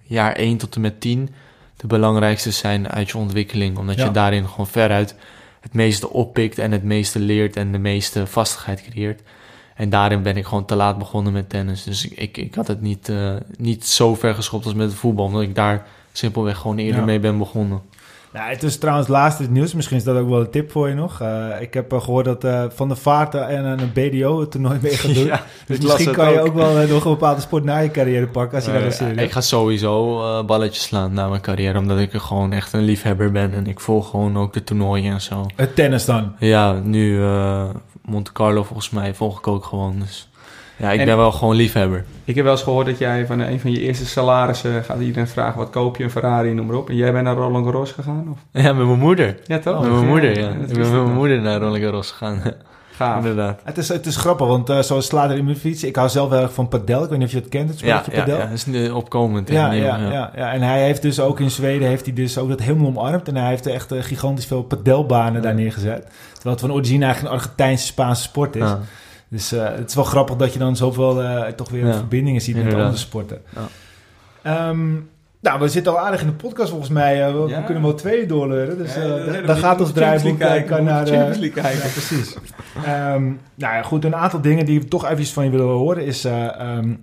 jaar 0.03 0.33
1 0.33 0.57
tot 0.57 0.75
en 0.75 0.81
met 0.81 1.01
10 1.01 1.29
de 1.77 1.87
belangrijkste 1.87 2.51
zijn 2.51 2.89
uit 2.89 3.09
je 3.09 3.17
ontwikkeling. 3.17 3.77
Omdat 3.77 3.97
Ja. 3.97 4.05
je 4.05 4.11
daarin 4.11 4.47
gewoon 4.47 4.67
veruit 4.67 5.15
het 5.59 5.73
meeste 5.73 6.09
oppikt 6.09 6.57
en 6.59 6.71
het 6.71 6.83
meeste 6.83 7.19
leert 7.19 7.55
en 7.55 7.71
de 7.71 7.77
meeste 7.77 8.27
vastigheid 8.27 8.83
creëert. 8.91 9.21
En 9.75 9.89
daarin 9.89 10.21
ben 10.21 10.37
ik 10.37 10.45
gewoon 10.45 10.65
te 10.65 10.75
laat 10.75 10.97
begonnen 10.97 11.33
met 11.33 11.49
tennis. 11.49 11.83
Dus 11.83 12.05
ik, 12.07 12.17
ik, 12.17 12.37
ik 12.37 12.55
had 12.55 12.67
het 12.67 12.81
niet, 12.81 13.09
eh, 13.09 13.33
niet 13.57 13.85
zo 13.85 14.15
ver 14.15 14.33
geschopt 14.35 14.65
als 14.65 14.73
met 14.73 14.87
het 14.89 14.95
voetbal. 14.99 15.25
Omdat 15.25 15.41
ik 15.41 15.55
daar 15.55 15.85
simpelweg 16.11 16.57
gewoon 16.57 16.77
eerder 16.77 16.99
Ja. 16.99 17.05
mee 17.05 17.19
ben 17.19 17.37
begonnen. 17.37 17.81
Nou, 18.33 18.49
het 18.49 18.63
is 18.63 18.77
trouwens 18.77 19.07
laatst 19.07 19.39
in 19.39 19.45
het 19.45 19.53
nieuws. 19.53 19.73
Misschien 19.73 19.97
is 19.97 20.03
dat 20.03 20.17
ook 20.17 20.29
wel 20.29 20.39
een 20.39 20.49
tip 20.49 20.71
voor 20.71 20.87
je 20.89 20.93
nog. 20.95 21.21
Eh, 21.21 21.45
ik 21.59 21.73
heb 21.73 21.91
eh, 21.93 22.01
gehoord 22.01 22.25
dat 22.41 22.73
Van 22.73 22.87
der 22.87 22.97
Vaart 22.97 23.35
en 23.35 23.65
een 23.65 23.91
BDO 23.93 24.39
het 24.39 24.51
toernooi 24.51 24.79
mee 24.81 24.91
gaat 24.91 25.15
doen. 25.15 25.25
Ja, 25.25 25.43
dus 25.67 25.79
misschien 25.79 26.11
kan 26.13 26.31
je 26.31 26.39
ook. 26.41 26.53
wel 26.53 26.87
nog 26.87 27.05
een 27.05 27.11
bepaalde 27.11 27.41
sport 27.41 27.63
na 27.63 27.77
je 27.79 27.91
carrière 27.91 28.27
pakken. 28.27 28.55
Als 28.55 28.65
je 28.65 28.71
daar 28.71 28.81
dan 28.81 28.91
zin 28.91 29.07
in 29.07 29.17
ik 29.19 29.31
ga 29.31 29.41
sowieso 29.41 30.43
balletjes 30.45 30.83
slaan 30.83 31.13
na 31.13 31.27
mijn 31.27 31.41
carrière, 31.41 31.77
omdat 31.77 31.99
ik 31.99 32.13
er 32.13 32.19
gewoon 32.19 32.51
echt 32.53 32.73
een 32.73 32.83
liefhebber 32.83 33.31
ben. 33.31 33.53
En 33.53 33.67
ik 33.67 33.79
volg 33.79 34.09
gewoon 34.09 34.37
ook 34.37 34.53
de 34.53 34.63
toernooien 34.63 35.13
en 35.13 35.21
zo. 35.21 35.45
Het 35.55 35.75
tennis 35.75 36.05
dan. 36.05 36.33
Ja, 36.39 36.73
nu 36.83 37.23
Monte 38.11 38.31
Carlo 38.31 38.63
volgens 38.63 38.89
mij 38.89 39.13
volg 39.13 39.37
ik 39.37 39.47
ook 39.47 39.65
gewoon. 39.65 39.99
Dus 39.99 40.29
ja, 40.77 40.91
ik 40.91 40.99
En- 40.99 41.05
ben 41.05 41.17
wel 41.17 41.31
gewoon 41.31 41.55
liefhebber. 41.55 42.05
Ik 42.23 42.35
heb 42.35 42.43
wel 42.43 42.53
eens 42.53 42.63
gehoord 42.63 42.85
dat 42.85 42.97
jij 42.97 43.25
van 43.25 43.39
een 43.39 43.59
van 43.59 43.71
je 43.71 43.79
eerste 43.79 44.05
salarissen 44.05 44.83
gaat 44.83 44.99
iedereen 44.99 45.27
vragen 45.27 45.57
wat 45.57 45.69
koop 45.69 45.97
je, 45.97 46.03
een 46.03 46.11
Ferrari, 46.11 46.53
noem 46.53 46.65
maar 46.65 46.75
op. 46.75 46.89
En 46.89 46.95
jij 46.95 47.11
bent 47.11 47.23
naar 47.23 47.35
Roland 47.35 47.65
Garros 47.65 47.91
gegaan? 47.91 48.27
Of? 48.31 48.61
Ja, 48.63 48.73
met 48.73 48.85
mijn 48.85 48.99
moeder. 48.99 49.37
Ja, 49.45 49.59
toch? 49.59 49.81
met 49.81 49.91
mijn 49.91 50.07
moeder, 50.07 50.39
ja. 50.39 50.49
Ik 50.49 50.67
ben 50.67 50.79
met 50.79 50.91
mijn 50.91 51.13
moeder 51.13 51.41
naar 51.41 51.59
Roland 51.59 51.81
Garros 51.83 52.11
gegaan. 52.11 52.41
Gaaf. 53.01 53.17
Inderdaad. 53.17 53.59
Het 53.63 53.77
is, 53.77 53.87
het 53.87 54.05
is 54.05 54.15
grappig, 54.15 54.47
want 54.47 54.69
eh, 54.69 54.79
zoals 54.79 55.05
Slater 55.05 55.37
in 55.37 55.45
mijn 55.45 55.57
fiets, 55.57 55.83
ik 55.83 55.95
hou 55.95 56.09
zelf 56.09 56.29
heel 56.29 56.39
erg 56.41 56.53
van 56.53 56.67
padel. 56.67 57.03
Ik 57.03 57.09
weet 57.09 57.17
niet 57.17 57.27
of 57.27 57.33
je 57.33 57.39
het 57.39 57.49
kent, 57.49 57.69
het 57.69 57.79
Ja, 57.79 57.85
spelletje 57.85 58.11
ja, 58.11 58.17
padel. 58.19 58.37
ja, 58.37 58.43
dat 58.45 58.53
is 58.53 58.65
nu 58.65 58.89
opkomend. 58.89 59.49
en 59.49 59.55
Ja, 59.55 59.71
nieuw, 59.71 59.83
ja, 59.83 59.97
ja. 59.97 60.31
ja, 60.35 60.51
en 60.53 60.61
hij 60.61 60.83
heeft 60.83 61.01
dus 61.01 61.19
ook 61.19 61.39
in 61.39 61.51
Zweden 61.51 61.87
heeft 61.87 62.05
hij 62.05 62.13
dus 62.13 62.37
ook 62.37 62.49
dat 62.49 62.59
helemaal 62.59 62.87
omarmd. 62.87 63.27
En 63.27 63.35
hij 63.35 63.49
heeft 63.49 63.65
echt 63.65 63.91
eh, 63.91 64.03
gigantisch 64.03 64.45
veel 64.45 64.63
padelbanen 64.63 65.41
daar 65.41 65.55
neergezet. 65.55 66.07
Terwijl 66.33 66.55
het 66.55 66.59
van 66.65 66.71
origine 66.73 67.03
eigenlijk 67.05 67.33
een 67.33 67.39
Argentijnse 67.41 67.85
Spaanse 67.85 68.21
sport 68.21 68.55
is. 68.55 68.61
Ja. 68.61 68.79
Dus 69.29 69.51
eh, 69.51 69.63
het 69.63 69.89
is 69.89 69.95
wel 69.95 70.03
grappig 70.03 70.35
dat 70.35 70.53
je 70.53 70.59
dan 70.59 70.75
zoveel 70.75 71.21
eh, 71.23 71.47
toch 71.47 71.69
weer 71.69 71.85
Ja, 71.87 71.93
verbindingen 71.93 72.41
ziet 72.41 72.55
met 72.63 72.73
andere 72.73 72.97
sporten. 72.97 73.41
Ja. 73.55 73.67
Ehm, 74.41 74.89
nou, 75.41 75.59
we 75.59 75.67
zitten 75.67 75.91
al 75.91 75.99
aardig 75.99 76.21
in 76.21 76.27
de 76.27 76.33
podcast 76.33 76.69
volgens 76.69 76.89
mij. 76.89 77.25
Eh, 77.27 77.33
we, 77.33 77.47
Ja. 77.49 77.57
we 77.59 77.63
kunnen 77.63 77.83
wel 77.83 77.93
twee 77.93 78.25
doorleuren. 78.25 78.77
Dus 78.77 78.95
Ja, 78.95 79.01
eh, 79.17 79.47
da- 79.47 79.55
gaat 79.55 79.81
ons 79.81 79.91
draaiboek 79.91 80.39
eh, 80.39 80.47
kan 80.47 80.47
kijken, 80.47 80.83
naar... 80.83 80.95
moeten 80.95 81.13
Champions 81.15 81.37
League 81.39 81.61
kijken. 81.61 81.79
Ja, 81.87 81.91
precies. 81.93 82.35
Ehm, 82.85 83.23
nou 83.55 83.75
ja, 83.75 83.81
goed. 83.81 84.05
Een 84.05 84.15
aantal 84.15 84.41
dingen 84.41 84.65
die 84.65 84.79
we 84.79 84.87
toch 84.87 85.09
even 85.09 85.25
van 85.25 85.43
je 85.43 85.49
willen 85.49 85.65
horen 85.65 86.05
is... 86.05 86.25
eh, 86.25 86.59
ehm, 86.59 86.93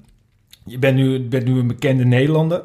je 0.64 0.78
bent 0.78 0.96
nu, 0.96 1.20
bent 1.28 1.44
nu 1.44 1.58
een 1.58 1.66
bekende 1.66 2.04
Nederlander. 2.04 2.62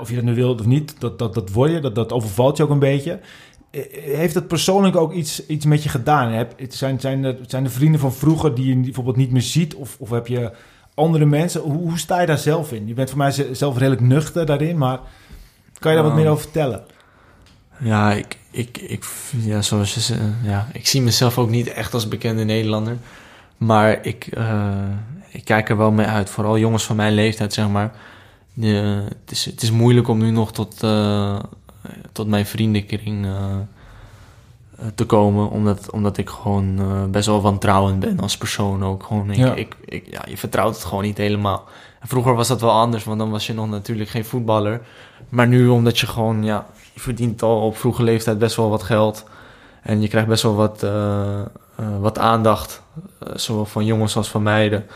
Of 0.00 0.08
je 0.08 0.14
dat 0.14 0.24
nu 0.24 0.34
wilt 0.34 0.60
of 0.60 0.66
niet, 0.66 0.94
dat, 0.98 1.18
dat, 1.18 1.34
dat 1.34 1.50
word 1.50 1.70
je. 1.70 1.80
Dat, 1.80 1.94
dat 1.94 2.12
overvalt 2.12 2.56
je 2.56 2.62
ook 2.62 2.70
een 2.70 2.78
beetje. 2.78 3.18
Heeft 4.00 4.34
dat 4.34 4.46
persoonlijk 4.48 4.96
ook 4.96 5.12
iets, 5.12 5.46
iets 5.46 5.64
met 5.64 5.82
je 5.82 5.88
gedaan? 5.88 6.32
Heb, 6.32 6.52
het 6.56 6.74
zijn, 6.74 7.00
zijn, 7.00 7.24
er, 7.24 7.36
zijn 7.46 7.64
er 7.64 7.70
vrienden 7.70 8.00
van 8.00 8.12
vroeger 8.12 8.54
die 8.54 8.66
je 8.76 8.80
bijvoorbeeld 8.80 9.16
niet 9.16 9.32
meer 9.32 9.42
ziet? 9.42 9.74
Of, 9.74 9.96
of 9.98 10.10
heb 10.10 10.26
je 10.26 10.50
andere 11.02 11.24
mensen? 11.26 11.60
Hoe, 11.60 11.72
hoe 11.88 11.98
sta 11.98 12.20
je 12.20 12.26
daar 12.26 12.38
zelf 12.38 12.72
in? 12.72 12.86
Je 12.86 12.94
bent 12.94 13.08
voor 13.08 13.18
mij 13.18 13.30
ze- 13.30 13.48
zelf 13.52 13.76
redelijk 13.78 14.00
nuchter 14.02 14.46
daarin, 14.46 14.78
maar 14.78 14.98
kan 15.78 15.90
je 15.92 15.96
daar 15.96 16.06
wat 16.06 16.16
Oh. 16.16 16.22
meer 16.22 16.30
over 16.30 16.42
vertellen? 16.42 16.82
Ja, 17.78 18.12
ik, 18.12 18.36
ik, 18.50 18.78
ik, 18.78 19.04
ja, 19.38 19.62
zoals 19.62 19.94
je 19.94 20.00
ze- 20.00 20.30
ja, 20.42 20.68
ik 20.72 20.86
zie 20.86 21.02
mezelf 21.02 21.38
ook 21.38 21.48
niet 21.50 21.68
echt 21.72 21.94
als 21.94 22.08
bekende 22.08 22.44
Nederlander. 22.44 22.96
Maar 23.56 23.98
ik, 24.06 24.26
eh, 24.26 24.70
ik 25.28 25.44
kijk 25.44 25.68
er 25.68 25.76
wel 25.76 25.90
mee 25.90 26.06
uit. 26.06 26.30
Vooral 26.30 26.58
jongens 26.58 26.84
van 26.84 26.96
mijn 26.96 27.12
leeftijd, 27.14 27.52
zeg 27.52 27.68
maar. 27.68 27.92
Het, 28.60 29.30
is, 29.30 29.44
het 29.44 29.62
is 29.62 29.70
moeilijk 29.70 30.08
om 30.08 30.18
nu 30.18 30.30
nog 30.30 30.52
tot, 30.52 30.82
eh, 30.82 31.38
tot 32.12 32.26
mijn 32.28 32.46
vriendenkring 32.46 33.24
eh, 33.24 33.56
te 34.94 35.04
komen. 35.04 35.50
Omdat, 35.50 35.90
omdat 35.90 36.16
ik 36.16 36.28
gewoon 36.30 36.78
eh, 36.78 37.04
best 37.04 37.26
wel 37.26 37.40
wantrouwend 37.40 38.00
ben 38.00 38.20
als 38.20 38.36
persoon 38.36 38.84
ook. 38.84 39.02
Gewoon, 39.02 39.30
ik, 39.30 39.36
Ja. 39.36 39.54
ik, 39.54 39.76
ik, 39.84 40.06
ja, 40.10 40.22
je 40.28 40.36
vertrouwt 40.36 40.74
het 40.74 40.84
gewoon 40.84 41.04
niet 41.04 41.18
helemaal. 41.18 41.64
En 42.00 42.08
vroeger 42.08 42.34
was 42.34 42.48
dat 42.48 42.60
wel 42.60 42.70
anders, 42.70 43.04
want 43.04 43.18
dan 43.18 43.30
was 43.30 43.46
je 43.46 43.54
nog 43.54 43.68
natuurlijk 43.70 44.10
geen 44.10 44.24
voetballer. 44.24 44.80
Maar 45.28 45.48
nu, 45.48 45.68
omdat 45.68 45.98
je 45.98 46.06
gewoon, 46.06 46.44
ja, 46.44 46.66
je 46.92 47.00
verdient 47.00 47.42
al 47.42 47.60
op 47.60 47.76
vroege 47.76 48.02
leeftijd 48.02 48.38
best 48.38 48.56
wel 48.56 48.70
wat 48.70 48.82
geld. 48.82 49.24
En 49.82 50.00
je 50.00 50.08
krijgt 50.08 50.28
best 50.28 50.42
wel 50.42 50.54
wat, 50.54 50.82
eh, 50.82 51.40
eh, 51.40 51.46
wat 52.00 52.18
aandacht, 52.18 52.82
eh, 53.18 53.28
zowel 53.34 53.64
van 53.64 53.84
jongens 53.84 54.16
als 54.16 54.28
van 54.28 54.42
meiden. 54.42 54.86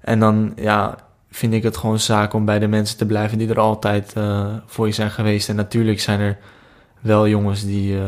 En 0.00 0.20
dan, 0.20 0.52
ja, 0.56 0.96
vind 1.30 1.52
ik 1.52 1.62
het 1.62 1.76
gewoon 1.76 1.98
zaak 1.98 2.32
om 2.32 2.44
bij 2.44 2.58
de 2.58 2.66
mensen 2.68 2.96
te 2.96 3.06
blijven 3.06 3.38
die 3.38 3.48
er 3.48 3.60
altijd 3.60 4.12
eh, 4.12 4.46
voor 4.66 4.86
je 4.86 4.92
zijn 4.92 5.10
geweest. 5.10 5.48
En 5.48 5.56
natuurlijk 5.56 6.00
zijn 6.00 6.20
er 6.20 6.38
wel 7.00 7.28
jongens 7.28 7.64
die, 7.64 7.98
eh, 7.98 8.02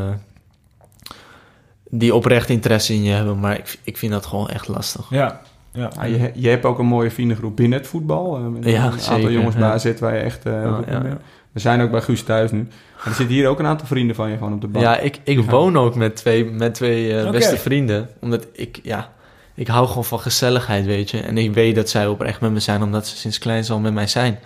die 1.90 2.14
oprecht 2.14 2.48
interesse 2.48 2.94
in 2.94 3.02
je 3.02 3.12
hebben, 3.12 3.40
maar 3.40 3.58
ik, 3.58 3.78
ik 3.82 3.96
vind 3.96 4.12
dat 4.12 4.26
gewoon 4.26 4.48
echt 4.48 4.68
lastig. 4.68 5.06
Ja, 5.10 5.40
ja. 5.72 5.90
Ja, 5.96 6.04
je, 6.04 6.30
je 6.34 6.48
hebt 6.48 6.64
ook 6.64 6.78
een 6.78 6.86
mooie 6.86 7.10
vriendengroep 7.10 7.56
binnen 7.56 7.78
het 7.78 7.88
voetbal. 7.88 8.36
eh, 8.36 8.42
met 8.46 8.64
Ja, 8.64 8.70
een 8.76 8.82
aantal 8.92 9.00
zeker, 9.16 9.30
jongens 9.32 9.54
ja. 9.54 9.60
bij 9.60 9.70
AZ 9.70 9.98
waar 10.00 10.14
je 10.14 10.20
echt 10.20 10.44
eh, 10.46 10.52
Ja, 10.52 10.80
ja, 10.88 11.00
bent. 11.00 11.20
We 11.52 11.60
zijn 11.60 11.80
ook 11.80 11.90
bij 11.90 12.00
Guus 12.02 12.22
thuis 12.22 12.50
nu. 12.50 12.58
Maar 12.96 13.06
er 13.06 13.14
zitten 13.14 13.34
hier 13.36 13.48
ook 13.48 13.58
een 13.58 13.66
aantal 13.66 13.86
vrienden 13.86 14.16
van 14.16 14.30
je 14.30 14.36
gewoon 14.36 14.52
op 14.52 14.60
de 14.60 14.66
bank. 14.68 14.84
Ja, 14.84 14.98
ik, 14.98 15.18
ik 15.24 15.36
Ja. 15.38 15.44
woon 15.44 15.76
ook 15.78 15.94
met 15.94 16.16
twee, 16.16 16.44
met 16.44 16.74
twee 16.74 17.16
eh, 17.20 17.30
beste 17.30 17.56
vrienden. 17.56 18.08
Omdat 18.20 18.46
ik, 18.52 18.80
ja, 18.82 19.12
ik 19.54 19.66
hou 19.68 19.86
gewoon 19.86 20.04
van 20.04 20.20
gezelligheid, 20.20 20.86
weet 20.86 21.10
je. 21.10 21.20
En 21.20 21.38
ik 21.38 21.54
weet 21.54 21.74
dat 21.74 21.88
zij 21.88 22.06
oprecht 22.06 22.40
met 22.40 22.52
me 22.52 22.60
zijn, 22.60 22.82
omdat 22.82 23.06
ze 23.06 23.16
sinds 23.16 23.38
kleins 23.38 23.70
al 23.70 23.78
met 23.78 23.92
mij 23.94 24.06
zijn. 24.06 24.38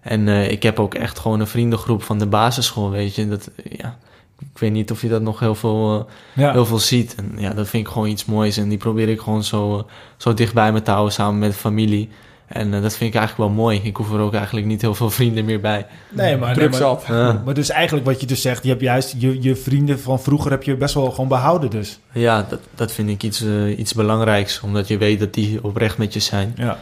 En 0.00 0.28
eh, 0.28 0.50
ik 0.50 0.62
heb 0.62 0.78
ook 0.80 0.94
echt 0.94 1.18
gewoon 1.18 1.40
een 1.40 1.46
vriendengroep 1.46 2.02
van 2.02 2.18
de 2.18 2.26
basisschool, 2.26 2.90
weet 2.90 3.14
je. 3.14 3.28
Dat, 3.28 3.50
ja, 3.70 3.98
ik 4.40 4.58
weet 4.58 4.72
niet 4.72 4.90
of 4.90 5.02
je 5.02 5.08
dat 5.08 5.22
nog 5.22 5.40
heel 5.40 5.54
veel, 5.54 6.06
eh, 6.34 6.42
ja. 6.42 6.52
heel 6.52 6.66
veel 6.66 6.78
ziet. 6.78 7.14
En 7.14 7.32
ja, 7.36 7.52
dat 7.52 7.68
vind 7.68 7.86
ik 7.86 7.92
gewoon 7.92 8.08
iets 8.08 8.24
moois. 8.24 8.56
En 8.56 8.68
die 8.68 8.78
probeer 8.78 9.08
ik 9.08 9.20
gewoon 9.20 9.44
zo, 9.44 9.78
eh, 9.78 9.84
zo 10.16 10.34
dicht 10.34 10.54
bij 10.54 10.72
me 10.72 10.82
te 10.82 10.90
houden, 10.90 11.12
samen 11.12 11.38
met 11.38 11.50
de 11.50 11.56
familie. 11.56 12.08
En 12.46 12.74
eh, 12.74 12.82
dat 12.82 12.96
vind 12.96 13.14
ik 13.14 13.18
eigenlijk 13.18 13.50
wel 13.50 13.62
mooi. 13.62 13.80
Ik 13.82 13.96
hoef 13.96 14.12
er 14.12 14.20
ook 14.20 14.34
eigenlijk 14.34 14.66
niet 14.66 14.80
heel 14.80 14.94
veel 14.94 15.10
vrienden 15.18 15.44
meer 15.44 15.60
bij. 15.60 15.86
Nee, 16.08 16.36
maar, 16.36 16.54
Druk 16.54 16.70
nee, 16.70 16.80
maar. 16.80 17.16
Ja. 17.16 17.42
maar 17.44 17.54
dus 17.54 17.70
eigenlijk 17.70 18.06
wat 18.06 18.20
je 18.20 18.26
dus 18.26 18.42
zegt, 18.42 18.62
je 18.62 18.68
hebt 18.68 18.80
juist 18.80 19.14
je, 19.18 19.42
je 19.42 19.56
vrienden 19.56 20.00
van 20.00 20.20
vroeger 20.20 20.50
heb 20.50 20.62
je 20.62 20.76
best 20.76 20.94
wel 20.94 21.10
gewoon 21.10 21.28
behouden 21.28 21.70
dus. 21.70 21.98
Ja, 22.12 22.46
dat, 22.48 22.60
dat 22.74 22.92
vind 22.92 23.08
ik 23.08 23.22
iets, 23.22 23.44
iets 23.76 23.94
belangrijks. 23.94 24.60
Omdat 24.60 24.88
je 24.88 24.98
weet 24.98 25.20
dat 25.20 25.34
die 25.34 25.64
oprecht 25.64 25.98
met 25.98 26.12
je 26.12 26.20
zijn. 26.20 26.52
Ja. 26.56 26.78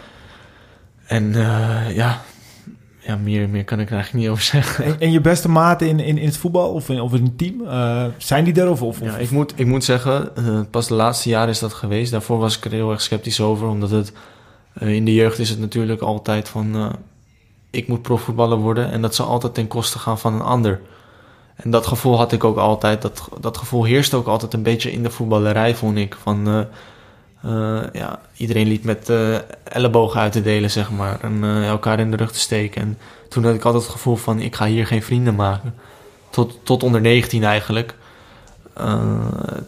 En 1.07 1.35
eh, 1.35 1.97
ja, 1.97 2.23
ja 3.07 3.17
meer, 3.17 3.49
meer 3.49 3.65
kan 3.65 3.81
ik 3.81 3.87
er 3.87 3.95
eigenlijk 3.95 4.25
niet 4.25 4.33
over 4.33 4.45
zeggen. 4.55 4.85
En, 4.85 5.01
en 5.01 5.11
je 5.11 5.21
beste 5.21 5.49
maten 5.49 5.89
in, 5.89 6.01
in, 6.01 6.19
in 6.19 6.27
het 6.27 6.37
voetbal 6.37 6.73
of 6.73 6.89
in, 6.89 7.01
of 7.01 7.15
in 7.15 7.25
een 7.25 7.37
team, 7.37 7.67
eh, 7.67 8.05
zijn 8.17 8.45
die 8.45 8.61
er? 8.61 8.71
Of, 8.71 8.83
of, 8.83 9.01
Ja, 9.01 9.17
ik, 9.17 9.31
moet, 9.31 9.53
ik 9.57 9.67
moet 9.67 9.85
zeggen, 9.85 10.37
eh, 10.37 10.61
pas 10.71 10.89
de 10.89 10.95
laatste 10.95 11.29
jaren 11.29 11.49
is 11.49 11.59
dat 11.59 11.73
geweest. 11.73 12.11
Daarvoor 12.11 12.39
was 12.39 12.57
ik 12.57 12.65
er 12.65 12.71
heel 12.71 12.91
erg 12.91 13.01
sceptisch 13.01 13.41
over. 13.41 13.69
Omdat 13.69 13.91
het 13.91 14.13
eh, 14.73 14.95
in 14.95 15.05
de 15.05 15.15
jeugd 15.15 15.39
is 15.39 15.49
het 15.49 15.59
natuurlijk 15.59 16.01
altijd 16.01 16.49
van... 16.49 16.97
ik 17.71 17.89
moet 17.89 18.03
profvoetballer 18.03 18.59
worden. 18.59 18.91
En 18.91 19.03
dat 19.03 19.15
zal 19.15 19.27
altijd 19.27 19.55
ten 19.55 19.69
koste 19.69 19.99
gaan 19.99 20.19
van 20.19 20.35
een 20.35 20.41
ander. 20.41 20.81
En 21.57 21.71
dat 21.71 21.87
gevoel 21.87 22.17
had 22.17 22.33
ik 22.33 22.45
ook 22.45 22.57
altijd. 22.57 23.03
Dat, 23.03 23.29
dat 23.41 23.57
gevoel 23.57 23.85
heerst 23.85 24.15
ook 24.15 24.27
altijd 24.27 24.55
een 24.55 24.63
beetje 24.63 24.93
in 24.93 25.03
de 25.03 25.11
voetballerij, 25.11 25.75
vond 25.75 25.97
ik. 25.97 26.17
Van, 26.23 26.67
eh, 27.43 27.82
ja, 27.93 28.20
iedereen 28.37 28.66
liep 28.66 28.84
met 28.84 29.09
eh, 29.09 29.37
ellebogen 29.64 30.20
uit 30.20 30.32
te 30.32 30.43
delen, 30.43 30.70
zeg 30.70 30.91
maar. 30.91 31.20
En 31.20 31.45
eh, 31.45 31.68
elkaar 31.68 32.01
in 32.01 32.11
de 32.11 32.16
rug 32.16 32.32
te 32.32 32.39
steken. 32.39 32.82
En 32.82 32.99
toen 33.28 33.45
had 33.45 33.55
ik 33.55 33.64
altijd 33.64 33.82
het 33.82 33.93
gevoel 33.93 34.16
van, 34.16 34.41
ik 34.41 34.55
ga 34.55 34.66
hier 34.66 34.87
geen 34.87 35.03
vrienden 35.03 35.34
maken. 35.34 35.74
Tot, 36.30 36.59
tot 36.62 36.82
onder 36.82 37.01
19 37.01 37.45
eigenlijk. 37.45 37.95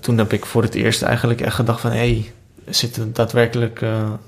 Toen 0.01 0.19
heb 0.19 0.33
ik 0.33 0.47
voor 0.47 0.63
het 0.63 0.75
eerst 0.75 1.03
eigenlijk 1.03 1.41
echt 1.41 1.55
gedacht 1.55 1.81
van... 1.81 1.91
hé, 1.91 1.97
hey, 1.97 2.33
zitten 2.67 3.13
daadwerkelijk... 3.13 3.81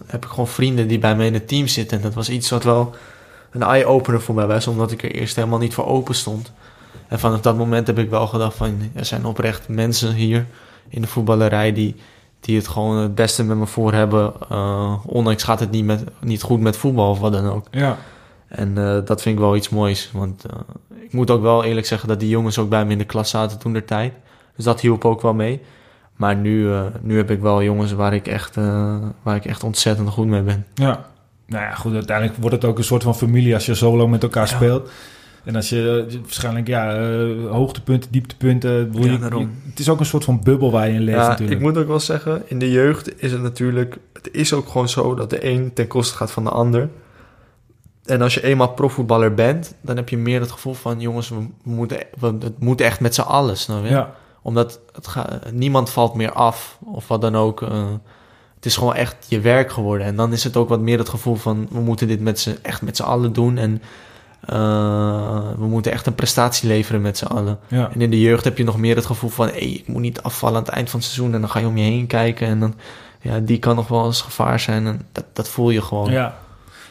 heb 0.07 0.25
ik 0.25 0.31
gewoon 0.31 0.49
vrienden 0.49 0.89
die 0.89 0.99
bij 0.99 1.17
mij 1.17 1.27
in 1.27 1.35
het 1.35 1.49
team 1.49 1.67
zitten. 1.67 1.97
En 1.97 2.03
dat 2.03 2.15
was 2.15 2.29
iets 2.29 2.51
wat 2.51 2.65
wel 2.65 2.95
een 3.51 3.63
eye-opener 3.63 4.21
voor 4.21 4.35
mij 4.35 4.47
was... 4.47 4.67
omdat 4.67 4.93
ik 4.93 5.03
er 5.03 5.11
eerst 5.11 5.37
helemaal 5.37 5.59
niet 5.59 5.75
voor 5.75 5.87
open 5.87 6.15
stond. 6.15 6.53
En 7.09 7.19
vanaf 7.19 7.41
dat 7.41 7.57
moment 7.57 7.87
heb 7.87 7.99
ik 7.99 8.11
wel 8.11 8.27
gedacht 8.27 8.57
van... 8.57 8.91
er 8.95 9.05
zijn 9.05 9.25
oprecht 9.25 9.69
mensen 9.69 10.15
hier 10.15 10.47
in 10.89 11.01
de 11.01 11.09
voetballerij... 11.09 11.73
die, 11.73 11.97
die 12.41 12.57
het 12.57 12.69
gewoon 12.69 12.97
het 12.97 13.15
beste 13.15 13.45
met 13.45 13.57
me 13.57 13.67
voor 13.67 13.93
hebben. 13.93 14.33
eh, 14.49 14.95
ondanks 15.07 15.43
gaat 15.43 15.61
het 15.61 15.71
niet, 15.71 15.85
met, 15.85 16.05
niet 16.21 16.43
goed 16.43 16.61
met 16.61 16.77
voetbal 16.77 17.11
of 17.11 17.19
wat 17.21 17.33
dan 17.33 17.47
ook. 17.47 17.67
ja. 17.71 17.97
En 18.49 18.79
eh, 18.79 18.99
dat 19.05 19.23
vind 19.23 19.35
ik 19.35 19.41
wel 19.41 19.57
iets 19.57 19.69
moois. 19.69 20.11
Want 20.13 20.45
eh, 20.45 20.57
ik 21.03 21.13
moet 21.13 21.31
ook 21.31 21.43
wel 21.43 21.65
eerlijk 21.65 21.87
zeggen 21.87 22.09
dat 22.09 22.21
die 22.21 22.29
jongens 22.29 22.59
ook 22.59 22.69
bij 22.69 22.85
me 22.85 22.93
in 22.93 22.99
de 22.99 23.05
klas 23.05 23.31
zaten 23.31 23.59
toen 23.59 23.73
der 23.73 23.85
tijd. 23.85 24.13
Dus 24.57 24.65
dat 24.65 24.81
hielp 24.81 25.05
ook 25.05 25.21
wel 25.23 25.35
mee. 25.35 25.61
Maar 26.17 26.37
nu, 26.37 26.71
nu 27.01 27.17
heb 27.17 27.31
ik 27.31 27.41
wel 27.41 27.63
jongens 27.63 27.93
waar 27.93 28.15
ik, 28.15 28.27
echt, 28.27 28.57
waar 29.23 29.37
ik 29.37 29.45
echt 29.45 29.65
ontzettend 29.65 30.09
goed 30.09 30.27
mee 30.27 30.43
ben. 30.43 30.67
Ja. 30.75 31.07
Nou 31.47 31.65
ja, 31.65 31.75
goed, 31.75 31.95
uiteindelijk 31.95 32.39
wordt 32.39 32.55
het 32.57 32.65
ook 32.65 32.79
een 32.79 32.85
soort 32.85 33.03
van 33.03 33.15
familie 33.15 33.55
als 33.55 33.67
je 33.67 33.75
zo 33.75 33.97
lang 33.97 34.11
met 34.11 34.23
elkaar 34.23 34.49
Ja. 34.49 34.55
speelt. 34.55 34.91
En 35.45 35.57
als 35.57 35.69
je 35.69 36.07
eh, 36.11 36.19
waarschijnlijk, 36.21 36.67
ja, 36.67 36.95
eh, 36.97 37.51
hoogtepunten, 37.51 38.11
dieptepunten. 38.13 38.71
Ja, 38.93 39.01
je- 39.05 39.11
je- 39.39 39.47
het 39.71 39.79
is 39.79 39.89
ook 39.89 40.01
een 40.01 40.07
soort 40.07 40.25
van 40.25 40.41
bubbel 40.43 40.71
waar 40.71 40.89
je 40.89 40.95
in 40.95 41.01
leeft 41.01 41.19
Ja, 41.19 41.29
natuurlijk. 41.29 41.61
ik 41.61 41.67
moet 41.67 41.77
ook 41.79 41.87
wel 41.89 42.01
zeggen, 42.01 42.43
in 42.47 42.59
de 42.59 42.71
jeugd 42.71 43.23
is 43.23 43.33
het 43.33 43.43
natuurlijk... 43.43 43.99
Het 44.13 44.29
is 44.33 44.53
ook 44.53 44.69
gewoon 44.69 44.89
zo 44.89 45.15
dat 45.15 45.31
de 45.31 45.47
een 45.51 45.73
ten 45.75 45.87
koste 45.87 46.17
gaat 46.17 46.31
van 46.31 46.45
de 46.45 46.51
ander. 46.51 46.89
En 48.05 48.23
als 48.23 48.35
je 48.35 48.43
eenmaal 48.43 48.69
profvoetballer 48.73 49.35
bent, 49.35 49.75
dan 49.81 49.97
heb 49.97 50.09
je 50.09 50.17
meer 50.17 50.41
het 50.41 50.51
gevoel 50.51 50.75
van... 50.75 51.01
jongens, 51.01 51.29
we 51.29 51.37
moeten, 51.63 51.99
we, 52.21 52.27
het 52.27 52.59
moet 52.61 52.81
echt 52.81 53.01
met 53.01 53.15
z'n 53.15 53.21
allen, 53.21 53.57
snap 53.57 53.83
je? 53.85 53.91
Ja, 53.91 54.15
Omdat 54.43 54.81
het 54.93 55.07
ga, 55.07 55.39
niemand 55.53 55.91
valt 55.91 56.15
meer 56.15 56.33
af 56.33 56.79
of 56.85 57.09
wat 57.09 57.21
dan 57.21 57.37
ook. 57.37 57.63
eh, 57.63 57.85
het 58.55 58.67
is 58.67 58.77
gewoon 58.77 58.95
echt 58.95 59.17
je 59.29 59.41
werk 59.41 59.71
geworden. 59.73 60.07
En 60.07 60.17
dan 60.17 60.33
is 60.33 60.45
het 60.45 60.57
ook 60.57 60.69
wat 60.69 60.81
meer 60.81 60.99
het 60.99 61.09
gevoel 61.09 61.35
van... 61.35 61.69
we 61.71 61.81
moeten 61.81 62.09
dit 62.09 62.21
met 62.21 62.39
z'n, 62.41 62.57
echt 62.63 62.83
met 62.83 62.97
z'n 62.97 63.03
allen 63.03 63.33
doen. 63.33 63.59
En 63.59 63.83
eh, 64.47 65.49
we 65.59 65.67
moeten 65.67 65.93
echt 65.93 66.07
een 66.07 66.15
prestatie 66.15 66.69
leveren 66.69 67.01
met 67.01 67.19
z'n 67.19 67.25
allen. 67.25 67.59
ja. 67.69 67.91
En 67.93 68.01
in 68.01 68.11
de 68.11 68.21
jeugd 68.21 68.45
heb 68.45 68.59
je 68.59 68.65
nog 68.65 68.79
meer 68.79 68.97
het 68.97 69.07
gevoel 69.07 69.31
van... 69.31 69.47
Hey, 69.47 69.59
ik 69.61 69.89
moet 69.89 70.01
niet 70.01 70.23
afvallen 70.23 70.57
aan 70.57 70.63
het 70.65 70.73
eind 70.73 70.91
van 70.91 71.01
het 71.01 71.09
seizoen. 71.09 71.35
En 71.35 71.41
dan 71.41 71.51
ga 71.51 71.59
je 71.59 71.67
om 71.67 71.77
je 71.77 71.85
heen 71.85 72.07
kijken. 72.07 72.47
En 72.47 72.61
dan, 72.61 72.75
ja, 73.21 73.39
die 73.39 73.59
kan 73.59 73.77
nog 73.77 73.89
wel 73.89 74.05
eens 74.05 74.23
gevaar 74.23 74.61
zijn. 74.61 74.87
En 74.87 75.01
dat, 75.13 75.25
dat 75.33 75.49
voel 75.49 75.71
je 75.71 75.83
gewoon. 75.83 76.11
Ja. 76.11 76.39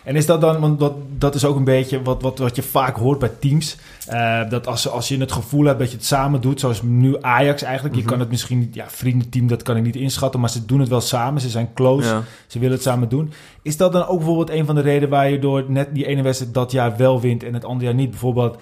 En 0.10 0.16
is 0.16 0.26
dat 0.26 0.42
dan, 0.42 0.60
want 0.60 0.80
dat, 0.80 0.94
dat 1.18 1.36
is 1.36 1.46
ook 1.46 1.56
een 1.56 1.64
beetje 1.64 2.02
wat, 2.02 2.22
wat, 2.22 2.38
wat 2.40 2.56
je 2.56 2.62
vaak 2.62 2.96
hoort 2.98 3.20
bij 3.20 3.32
teams. 3.40 3.78
eh, 4.08 4.50
dat 4.50 4.68
als, 4.68 4.90
als 4.90 5.08
je 5.08 5.18
het 5.18 5.32
gevoel 5.32 5.66
hebt 5.66 5.80
dat 5.80 5.92
je 5.92 5.96
het 5.98 6.06
samen 6.06 6.42
doet, 6.42 6.60
zoals 6.60 6.82
nu 6.82 7.16
Ajax 7.22 7.62
eigenlijk. 7.62 7.96
Je 7.96 8.02
Mhm. 8.02 8.10
kan 8.10 8.20
het 8.20 8.30
misschien 8.30 8.60
niet, 8.60 8.76
ja, 8.76 8.86
vriendenteam, 8.88 9.48
dat 9.48 9.64
kan 9.64 9.78
ik 9.78 9.84
niet 9.84 9.96
inschatten, 9.96 10.40
maar 10.40 10.50
ze 10.50 10.66
doen 10.66 10.80
het 10.80 10.90
wel 10.90 11.02
samen. 11.02 11.42
Ze 11.42 11.50
zijn 11.50 11.70
close, 11.74 12.08
Ja. 12.08 12.24
ze 12.48 12.60
willen 12.60 12.74
het 12.76 12.84
samen 12.84 13.10
doen. 13.10 13.32
Is 13.62 13.78
dat 13.78 13.92
dan 13.92 14.06
ook 14.08 14.18
bijvoorbeeld 14.18 14.50
een 14.50 14.66
van 14.66 14.76
de 14.76 14.82
redenen 14.82 15.10
waar 15.10 15.30
je 15.30 15.40
door 15.40 15.66
net 15.68 15.94
die 15.94 16.06
ene 16.06 16.22
wedstrijd 16.22 16.54
dat 16.54 16.72
jaar 16.72 16.98
wel 16.98 17.22
wint 17.22 17.44
en 17.44 17.54
het 17.54 17.66
andere 17.66 17.86
jaar 17.86 17.96
niet? 18.00 18.10
Bijvoorbeeld, 18.10 18.58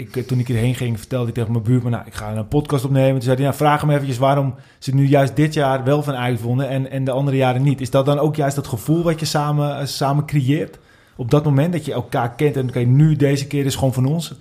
ik, 0.00 0.16
ik- 0.16 0.26
toen 0.26 0.38
ik 0.38 0.46
hierheen 0.46 0.74
ging, 0.74 0.98
vertelde 0.98 1.28
ik 1.28 1.34
tegen 1.34 1.52
mijn 1.52 1.64
buurman, 1.64 1.90
nou, 1.90 2.06
ik 2.06 2.14
ga 2.14 2.32
een 2.32 2.48
podcast 2.48 2.84
opnemen. 2.84 3.12
Toen 3.12 3.22
zei 3.22 3.42
hij, 3.42 3.52
vraag 3.52 3.80
hem 3.80 3.90
eventjes 3.90 4.18
waarom 4.18 4.54
ze 4.78 4.94
nu 4.94 5.06
juist 5.06 5.36
dit 5.36 5.54
jaar 5.54 5.84
wel 5.84 6.02
van 6.02 6.36
wonnen 6.36 6.68
en, 6.68 6.90
en 6.90 7.04
de 7.04 7.10
andere 7.10 7.36
jaren 7.36 7.62
niet. 7.62 7.80
Is 7.80 7.90
dat 7.90 8.06
dan 8.06 8.18
ook 8.18 8.36
juist 8.36 8.56
dat 8.56 8.66
gevoel 8.66 9.02
wat 9.02 9.20
je 9.20 9.26
samen, 9.26 9.78
eh, 9.78 9.86
samen 9.86 10.26
creëert? 10.26 10.78
Op 11.16 11.30
dat 11.30 11.44
moment 11.44 11.72
dat 11.72 11.84
je 11.84 11.92
elkaar 11.92 12.30
kent 12.34 12.56
en 12.56 12.68
oké, 12.68 12.78
nu 12.78 13.16
deze 13.16 13.46
keer 13.46 13.64
is 13.64 13.74
gewoon 13.74 13.92
van 13.92 14.04
ons. 14.04 14.34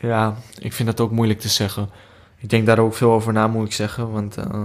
Ja, 0.00 0.34
ik 0.58 0.72
vind 0.72 0.88
dat 0.88 1.00
ook 1.00 1.10
moeilijk 1.10 1.40
te 1.40 1.48
zeggen. 1.48 1.88
Ik 2.38 2.50
denk 2.50 2.66
daar 2.66 2.78
ook 2.78 2.94
veel 2.94 3.12
over 3.12 3.32
na, 3.32 3.46
moet 3.46 3.66
ik 3.66 3.72
zeggen. 3.72 4.12
Want 4.12 4.36
eh, 4.36 4.64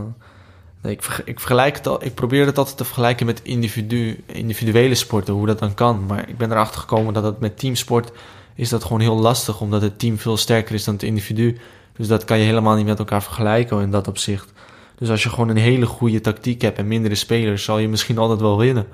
ik, 0.84 1.22
ik, 1.26 1.40
vergelijk 1.40 1.76
het 1.76 1.88
al, 1.88 2.04
ik 2.06 2.14
probeer 2.14 2.46
het 2.46 2.58
altijd 2.58 2.78
te 2.78 2.86
vergelijken 2.86 3.26
met 3.26 3.42
individu, 3.44 4.24
individuele 4.26 4.96
sporten, 4.96 5.34
hoe 5.34 5.46
dat 5.46 5.60
dan 5.60 5.74
kan. 5.74 6.06
Maar 6.06 6.30
ik 6.30 6.38
ben 6.38 6.52
erachter 6.52 6.80
gekomen 6.82 7.14
dat 7.14 7.24
het 7.24 7.40
met 7.40 7.60
teamsport 7.60 8.12
is 8.58 8.70
dat 8.70 8.84
gewoon 8.84 9.02
heel 9.02 9.20
lastig, 9.20 9.62
omdat 9.62 9.82
het 9.82 10.00
team 10.00 10.18
veel 10.18 10.38
sterker 10.38 10.76
is 10.76 10.84
dan 10.84 10.94
het 10.94 11.04
individu. 11.04 11.58
Dus 11.96 12.08
dat 12.08 12.26
kan 12.26 12.38
je 12.38 12.46
helemaal 12.46 12.76
niet 12.76 12.86
met 12.86 13.00
elkaar 13.00 13.24
vergelijken 13.24 13.82
in 13.82 13.92
dat 13.92 14.08
opzicht. 14.08 14.52
Dus 14.96 15.10
als 15.10 15.24
je 15.24 15.30
gewoon 15.30 15.50
een 15.50 15.58
hele 15.58 15.86
goede 15.86 16.22
tactiek 16.22 16.62
hebt 16.62 16.78
en 16.78 16.88
mindere 16.88 17.16
spelers, 17.16 17.64
zal 17.64 17.78
je 17.78 17.88
misschien 17.88 18.18
altijd 18.18 18.40
wel 18.40 18.58
winnen. 18.58 18.88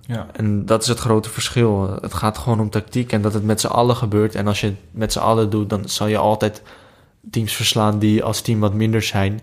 Ja. 0.00 0.26
En 0.32 0.66
dat 0.66 0.82
is 0.82 0.88
het 0.88 0.98
grote 0.98 1.30
verschil. 1.30 1.98
Het 2.00 2.14
gaat 2.14 2.38
gewoon 2.38 2.60
om 2.60 2.70
tactiek 2.70 3.12
en 3.12 3.22
dat 3.22 3.34
het 3.34 3.44
met 3.44 3.60
z'n 3.60 3.66
allen 3.66 3.96
gebeurt. 3.96 4.34
En 4.34 4.46
als 4.46 4.60
je 4.60 4.66
het 4.66 4.76
met 4.90 5.12
z'n 5.12 5.18
allen 5.18 5.50
doet, 5.50 5.70
dan 5.70 5.88
zal 5.88 6.06
je 6.06 6.16
altijd 6.16 6.62
teams 7.30 7.52
verslaan 7.52 7.98
die 7.98 8.24
als 8.24 8.40
team 8.40 8.60
wat 8.60 8.74
minder 8.74 9.02
zijn. 9.02 9.40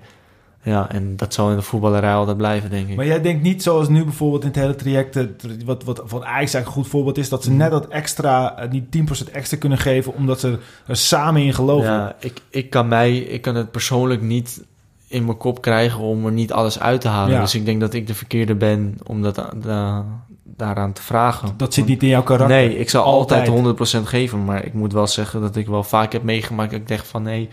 Ja, 0.63 0.89
en 0.91 1.15
dat 1.15 1.33
zal 1.33 1.49
in 1.49 1.55
de 1.55 1.61
voetballerij 1.61 2.13
altijd 2.13 2.37
blijven, 2.37 2.69
denk 2.69 2.87
ik. 2.89 2.95
Maar 2.95 3.05
jij 3.05 3.21
denkt 3.21 3.43
niet 3.43 3.63
zoals 3.63 3.89
nu 3.89 4.03
bijvoorbeeld 4.03 4.41
in 4.41 4.47
het 4.47 4.57
hele 4.57 4.75
traject, 4.75 5.15
eh, 5.15 5.23
wat, 5.65 5.83
wat 5.83 6.01
van 6.05 6.19
Ajax 6.25 6.35
eigenlijk 6.37 6.65
een 6.67 6.71
goed 6.81 6.87
voorbeeld 6.87 7.17
is, 7.17 7.29
dat 7.29 7.43
ze 7.43 7.49
Mhm. 7.49 7.57
net 7.57 7.71
dat 7.71 7.87
extra, 7.87 8.57
eh, 8.57 8.71
die 8.71 8.87
10% 8.89 9.29
extra 9.31 9.57
kunnen 9.57 9.77
geven, 9.77 10.13
omdat 10.13 10.39
ze 10.39 10.57
er 10.87 10.95
samen 10.95 11.41
in 11.41 11.53
geloven. 11.53 11.89
Ja, 11.91 12.15
ik, 12.19 12.41
ik, 12.49 12.69
kan 12.69 12.87
mij, 12.87 13.17
ik 13.17 13.41
kan 13.41 13.55
het 13.55 13.71
persoonlijk 13.71 14.21
niet 14.21 14.63
in 15.07 15.25
mijn 15.25 15.37
kop 15.37 15.61
krijgen 15.61 15.99
om 15.99 16.25
er 16.25 16.31
niet 16.31 16.51
alles 16.53 16.79
uit 16.79 17.01
te 17.01 17.07
halen. 17.07 17.33
Ja. 17.33 17.41
Dus 17.41 17.55
ik 17.55 17.65
denk 17.65 17.79
dat 17.81 17.93
ik 17.93 18.07
de 18.07 18.13
verkeerde 18.15 18.55
ben 18.55 18.97
om 19.03 19.21
dat, 19.21 19.35
da- 19.61 20.05
daaraan 20.43 20.93
te 20.93 21.01
vragen. 21.01 21.49
Dat 21.57 21.73
zit 21.73 21.85
niet 21.85 22.03
in 22.03 22.09
jouw 22.09 22.23
karakter. 22.23 22.57
Nee, 22.57 22.77
ik 22.79 22.89
zal 22.89 23.03
altijd, 23.03 23.39
Altijd. 23.49 23.55
100% 23.55 24.07
geven. 24.07 24.45
Maar 24.45 24.65
ik 24.65 24.73
moet 24.73 24.93
wel 24.93 25.07
zeggen 25.07 25.41
dat 25.41 25.55
ik 25.55 25.67
wel 25.67 25.83
vaak 25.83 26.11
heb 26.13 26.23
meegemaakt 26.23 26.71
dat 26.71 26.79
ik 26.79 26.87
dacht 26.87 27.07
van... 27.07 27.23
nee, 27.23 27.49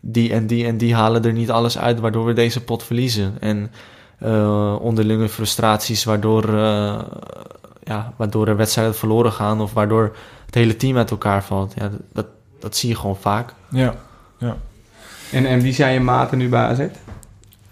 die 0.00 0.32
en 0.32 0.46
die 0.46 0.66
en 0.66 0.76
die 0.76 0.94
halen 0.94 1.24
er 1.24 1.32
niet 1.32 1.50
alles 1.50 1.78
uit, 1.78 2.00
waardoor 2.00 2.24
we 2.24 2.32
deze 2.32 2.64
pot 2.64 2.82
verliezen. 2.82 3.36
En 3.40 3.70
uh, 4.22 4.76
onderlinge 4.80 5.28
frustraties, 5.28 6.04
waardoor, 6.04 6.48
uh, 6.48 7.00
ja, 7.82 8.12
waardoor 8.16 8.48
er 8.48 8.56
wedstrijden 8.56 8.94
verloren 8.94 9.32
gaan 9.32 9.60
of 9.60 9.72
waardoor 9.72 10.16
het 10.46 10.54
hele 10.54 10.76
team 10.76 10.96
uit 10.96 11.10
elkaar 11.10 11.44
valt. 11.44 11.74
Ja, 11.76 11.90
dat, 12.12 12.26
dat 12.58 12.76
zie 12.76 12.88
je 12.88 12.96
gewoon 12.96 13.16
vaak. 13.16 13.54
Ja, 13.68 13.94
ja. 14.38 14.56
En, 15.32 15.46
en 15.46 15.60
wie 15.60 15.72
zijn 15.72 15.92
je 15.92 16.00
maten 16.00 16.38
nu 16.38 16.48
bij 16.48 16.64
AZ? 16.64 16.86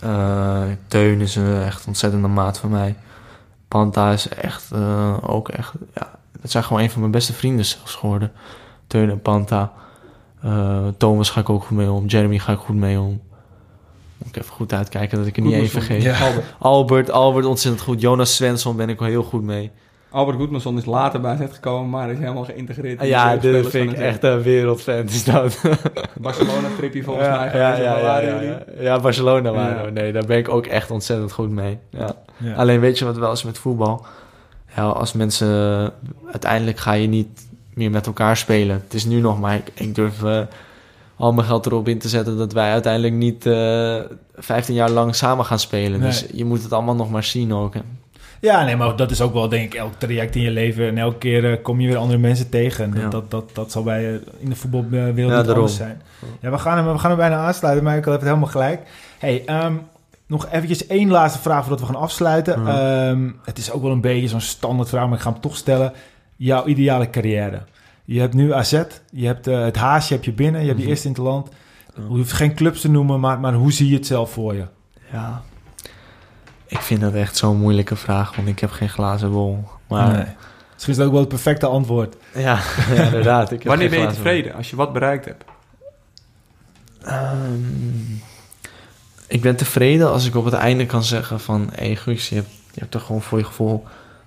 Uh, 0.05 0.63
Teun 0.89 1.21
is 1.21 1.37
een 1.37 1.63
echt 1.63 1.87
ontzettende 1.87 2.29
maat 2.29 2.59
van 2.59 2.71
mij. 2.71 2.97
Panta 3.69 4.13
is 4.13 4.29
echt 4.29 4.73
ook 5.21 5.49
echt... 5.49 5.73
Ja, 5.95 6.11
dat 6.41 6.51
zijn 6.51 6.65
gewoon 6.65 6.83
een 6.83 6.91
van 6.91 7.01
mijn 7.01 7.13
beste 7.13 7.33
vrienden 7.33 7.65
zelfs 7.65 7.95
geworden. 7.95 8.33
Teun 8.87 9.11
en 9.11 9.23
Panta. 9.23 9.73
Thomas 10.97 11.31
ga 11.31 11.41
ik 11.41 11.49
ook 11.49 11.65
goed 11.65 11.77
mee 11.77 11.91
om. 11.91 12.07
Jeremy 12.07 12.39
ga 12.39 12.53
ik 12.53 12.59
goed 12.59 12.77
mee 12.77 12.99
om. 12.99 13.21
Moet 14.19 14.29
ik 14.29 14.37
even 14.37 14.55
goed 14.55 14.73
uitkijken 14.73 15.19
dat 15.19 15.27
ik 15.27 15.37
er 15.37 15.43
niet 15.43 15.53
één 15.53 15.69
vergeet. 15.69 16.03
Ja. 16.03 16.19
Albert. 16.21 16.45
Albert, 16.59 17.11
Albert 17.11 17.47
ontzettend 17.47 17.85
goed. 17.85 18.01
Jonas 18.01 18.35
Svensson 18.35 18.77
ben 18.77 18.89
ik 18.89 18.99
wel 18.99 19.09
heel 19.09 19.23
goed 19.23 19.43
mee. 19.43 19.71
Albert 20.11 20.39
Goedmanson 20.39 20.77
is 20.77 20.85
later 20.85 21.21
bij 21.21 21.37
Z 21.37 21.55
gekomen, 21.55 21.91
maar 21.91 22.11
is 22.11 22.19
helemaal 22.19 22.45
geïntegreerd. 22.45 23.01
In 23.01 23.07
ja, 23.07 23.37
dit 23.37 23.69
vind 23.69 23.93
ik 23.93 23.99
echt 23.99 24.23
een 24.23 24.43
wereldfan. 24.43 25.05
Is 25.05 25.25
dat. 25.25 25.61
Barcelona-tripje 26.21 27.03
volgens 27.03 27.27
ja, 27.27 27.37
mij. 27.37 27.59
Ja, 27.59 27.77
ja, 27.77 27.99
ja, 27.99 28.41
ja, 28.41 28.63
ja, 28.79 29.01
Barcelona 29.01 29.53
waren. 29.53 29.93
Nee, 29.93 30.13
daar 30.13 30.25
ben 30.25 30.39
ik 30.39 30.49
ook 30.49 30.67
echt 30.67 30.91
ontzettend 30.91 31.33
goed 31.33 31.51
mee. 31.51 31.79
Ja. 31.91 32.15
Alleen 32.57 32.81
weet 32.81 32.99
je 32.99 33.05
wat 33.05 33.17
wel 33.17 33.33
is 33.33 33.43
met 33.43 33.59
voetbal? 33.59 34.07
Ja, 34.77 34.83
als 34.83 35.13
mensen... 35.13 35.93
Uiteindelijk 36.33 36.79
ga 36.79 36.93
je 36.93 37.07
niet 37.07 37.46
meer 37.77 37.91
met 37.91 38.07
elkaar 38.07 38.37
spelen. 38.37 38.83
Het 38.85 38.95
is 38.95 39.05
nu 39.05 39.21
nog 39.21 39.41
maar... 39.41 39.55
Ik, 39.55 39.71
ik 39.75 39.95
durf... 39.95 40.23
Uh, 40.23 40.41
al 41.17 41.33
mijn 41.33 41.47
geld 41.47 41.67
erop 41.67 41.89
in 41.89 41.99
te 41.99 42.09
zetten 42.09 42.37
dat 42.37 42.53
wij 42.53 42.71
uiteindelijk 42.71 43.15
niet 43.15 43.47
uh, 43.47 44.01
15 44.35 44.75
jaar 44.75 44.91
lang 44.91 45.15
samen 45.15 45.45
gaan 45.45 45.59
spelen. 45.59 46.01
Nee. 46.01 46.09
Dus 46.09 46.27
je 46.33 46.45
moet 46.45 46.63
het 46.63 46.73
allemaal 46.73 46.95
nog 46.95 47.11
maar 47.11 47.25
zien 47.25 47.53
ook. 47.53 47.75
Hè. 47.75 47.81
Ja, 48.41 48.65
nee, 48.65 48.77
maar 48.77 48.97
dat 48.97 49.11
is 49.11 49.21
ook 49.21 49.33
wel, 49.33 49.49
denk 49.49 49.65
ik, 49.65 49.75
elk 49.75 49.93
traject 49.99 50.35
in 50.35 50.43
je 50.43 50.51
leven. 50.51 50.89
En 50.89 50.99
elke 50.99 51.19
keer 51.19 51.45
uh, 51.45 51.57
kom 51.63 51.81
je 51.81 51.87
weer 51.87 51.97
andere 51.97 52.19
mensen 52.19 52.49
tegen. 52.49 52.91
Dat, 52.91 53.01
ja. 53.03 53.09
dat, 53.09 53.31
dat, 53.31 53.51
dat, 53.53 53.73
zal 53.73 53.83
bij 53.83 54.13
uh, 54.13 54.19
in 54.39 54.49
de 54.49 54.57
voetbalwereld 54.57 55.47
ja, 55.47 55.53
anders 55.53 55.77
zijn. 55.77 56.03
Ja, 56.41 56.51
we 56.51 56.59
gaan, 56.59 56.77
hem, 56.77 56.93
we 56.93 56.99
gaan 56.99 57.11
hem 57.11 57.19
bijna 57.19 57.37
aansluiten. 57.37 57.85
Michael 57.85 58.05
heeft 58.05 58.17
het 58.17 58.29
helemaal 58.29 58.49
gelijk. 58.49 58.81
Hey, 59.19 59.65
um, 59.65 59.81
nog 60.27 60.49
eventjes 60.51 60.87
één 60.87 61.11
laatste 61.11 61.41
vraag 61.41 61.61
voordat 61.61 61.81
we 61.81 61.87
gaan 61.87 62.03
afsluiten. 62.03 62.81
Um, 63.09 63.41
het 63.45 63.59
is 63.59 63.71
ook 63.71 63.83
wel 63.83 63.91
een 63.91 64.01
beetje 64.01 64.29
zo'n 64.29 64.41
standaard 64.41 64.89
vraag, 64.89 65.05
maar 65.07 65.17
ik 65.17 65.23
ga 65.23 65.31
hem 65.31 65.41
toch 65.41 65.57
stellen. 65.57 65.93
Jouw 66.37 66.67
ideale 66.67 67.11
carrière. 67.11 67.63
Je 68.05 68.21
hebt 68.21 68.35
nu 68.35 68.53
AZ, 68.53 68.83
je 69.11 69.27
hebt 69.27 69.49
uh, 69.49 69.65
het 69.65 69.77
haasje 69.77 70.13
heb 70.13 70.25
je 70.25 70.33
binnen, 70.33 70.61
je 70.61 70.69
hebt 70.69 70.81
je 70.81 70.87
eerste 70.87 71.09
in 71.09 71.13
het 71.13 71.23
land. 71.23 71.49
Je 71.95 72.03
hoeft 72.03 72.33
geen 72.33 72.55
clubs 72.55 72.81
te 72.81 72.91
noemen, 72.91 73.21
maar, 73.21 73.41
maar 73.41 73.53
hoe 73.55 73.73
zie 73.73 73.89
je 73.89 73.95
het 73.95 74.07
zelf 74.07 74.33
voor 74.33 74.55
je? 74.55 74.67
Ja, 75.13 75.43
ik 76.67 76.81
vind 76.81 77.01
dat 77.01 77.15
echt 77.15 77.37
zo'n 77.37 77.57
moeilijke 77.57 77.97
vraag, 77.97 78.37
want 78.37 78.49
ik 78.49 78.59
heb 78.59 78.71
geen 78.71 78.89
glazen 78.89 79.31
bol. 79.31 79.65
Maar... 79.89 80.13
Nee. 80.13 80.27
Misschien 80.73 80.93
is 80.93 80.99
dat 80.99 81.07
ook 81.07 81.13
wel 81.13 81.21
het 81.21 81.43
perfecte 81.43 81.67
antwoord. 81.67 82.17
Ja, 82.35 82.61
ja 82.95 83.03
inderdaad. 83.03 83.51
Ik 83.51 83.59
heb 83.59 83.69
Wanneer 83.69 83.91
ben 83.91 84.01
je 84.01 84.07
tevreden 84.07 84.55
als 84.55 84.71
je 84.71 84.77
wat 84.77 84.93
bereikt 84.93 85.25
hebt? 85.25 85.45
Um, 87.09 88.23
ik 89.27 89.41
ben 89.41 89.57
tevreden 89.57 90.11
als 90.11 90.27
ik 90.27 90.35
op 90.35 90.45
het 90.45 90.55
einde 90.55 90.87
kan 90.87 91.03
zeggen 91.03 91.41
van... 91.41 91.71
Hé 91.75 91.87
hey, 91.87 91.97
Guus, 91.97 92.29
je 92.29 92.35
hebt, 92.35 92.49
je 92.73 92.81
hebt 92.81 92.95
er 92.95 93.01
gewoon 93.01 93.23
voor 93.23 93.39
je 93.39 93.45
gevoel 93.45 93.85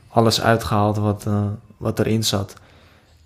alles 0.09 0.41
uitgehaald 0.41 0.97
wat, 0.97 1.25
uh, 1.27 1.43
wat 1.79 1.99
erin 1.99 2.23
zat. 2.23 2.55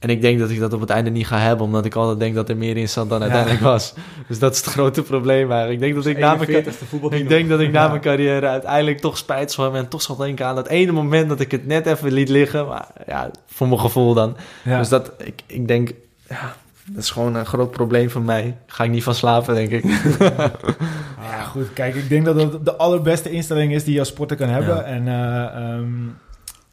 En 0.03 0.09
ik 0.09 0.21
denk 0.21 0.39
dat 0.39 0.49
ik 0.49 0.59
dat 0.59 0.73
op 0.73 0.79
het 0.79 0.89
einde 0.89 1.09
niet 1.09 1.27
ga 1.27 1.37
hebben, 1.39 1.65
omdat 1.65 1.85
ik 1.85 1.95
altijd 1.95 2.19
denk 2.19 2.35
dat 2.35 2.49
er 2.49 2.57
meer 2.57 2.77
in 2.77 2.89
zat 2.89 3.09
dan 3.09 3.21
uiteindelijk 3.21 3.61
ja. 3.61 3.65
was. 3.65 3.93
Dus 4.27 4.39
dat 4.39 4.53
is 4.53 4.57
het 4.57 4.67
grote 4.67 5.01
probleem 5.01 5.51
eigenlijk. 5.51 5.71
Ik 5.71 5.79
denk 5.79 5.95
dat 5.95 6.05
ik 6.05 6.17
na 6.17 6.35
mijn, 6.35 7.21
ik 7.21 7.29
denk 7.29 7.49
dat 7.49 7.59
ik 7.59 7.71
na 7.71 7.87
mijn 7.87 8.01
carrière 8.01 8.47
uiteindelijk 8.47 8.99
toch 8.99 9.17
spijt 9.17 9.51
zal 9.51 9.63
hebben 9.63 9.81
en 9.81 9.87
toch 9.87 10.01
zal 10.01 10.15
denken 10.15 10.45
aan 10.45 10.55
dat 10.55 10.67
ene 10.67 10.91
moment 10.91 11.29
dat 11.29 11.39
ik 11.39 11.51
het 11.51 11.65
net 11.65 11.85
even 11.85 12.11
liet 12.11 12.29
liggen. 12.29 12.67
Maar 12.67 12.87
ja, 13.07 13.31
voor 13.45 13.67
mijn 13.67 13.79
gevoel 13.79 14.13
dan. 14.13 14.37
Ja. 14.63 14.77
Dus 14.77 14.89
dat, 14.89 15.11
ik, 15.17 15.41
ik 15.45 15.67
denk, 15.67 15.91
ja, 16.29 16.55
dat 16.85 17.03
is 17.03 17.09
gewoon 17.11 17.35
een 17.35 17.45
groot 17.45 17.71
probleem 17.71 18.09
van 18.09 18.25
mij. 18.25 18.57
Ga 18.67 18.83
ik 18.83 18.91
niet 18.91 19.03
van 19.03 19.15
slapen, 19.15 19.55
denk 19.55 19.71
ik. 19.71 19.83
ja, 21.29 21.43
goed. 21.49 21.73
Kijk, 21.73 21.95
ik 21.95 22.09
denk 22.09 22.25
dat 22.25 22.35
dat 22.35 22.65
de 22.65 22.75
allerbeste 22.75 23.29
instelling 23.29 23.73
is 23.73 23.83
die 23.83 23.93
je 23.93 23.99
als 23.99 24.07
sporter 24.07 24.37
kan 24.37 24.49
hebben. 24.49 24.85
En 24.85 25.05
uh, 25.07 25.75
um, 25.77 26.17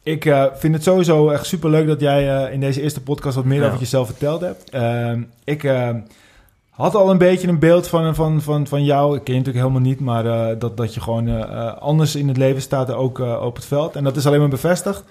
ik 0.03 0.25
uh, 0.25 0.45
vind 0.53 0.73
het 0.73 0.83
sowieso 0.83 1.29
echt 1.29 1.45
super 1.45 1.69
leuk 1.69 1.87
dat 1.87 1.99
jij 1.99 2.45
uh, 2.45 2.53
in 2.53 2.59
deze 2.59 2.81
eerste 2.81 3.01
podcast 3.01 3.35
wat 3.35 3.45
meer 3.45 3.61
ja. 3.61 3.67
over 3.67 3.79
jezelf 3.79 4.07
verteld 4.07 4.41
hebt. 4.41 4.73
Uh, 4.75 5.11
ik 5.43 5.71
had 6.69 6.95
al 6.95 7.09
een 7.09 7.17
beetje 7.17 7.47
een 7.47 7.59
beeld 7.59 7.87
van, 7.87 8.15
van, 8.15 8.41
van, 8.41 8.67
van 8.67 8.83
jou. 8.83 9.15
Ik 9.15 9.23
ken 9.23 9.33
je 9.33 9.39
natuurlijk 9.39 9.65
helemaal 9.65 9.89
niet, 9.89 9.99
maar 9.99 10.59
dat, 10.59 10.77
dat 10.77 10.93
je 10.93 11.01
gewoon 11.01 11.49
anders 11.79 12.15
in 12.15 12.27
het 12.27 12.37
leven 12.37 12.61
staat, 12.61 12.93
ook 12.93 13.19
op 13.19 13.55
het 13.55 13.65
veld. 13.65 13.95
En 13.95 14.03
dat 14.03 14.15
is 14.15 14.27
alleen 14.27 14.39
maar 14.39 14.49
bevestigd. 14.49 15.03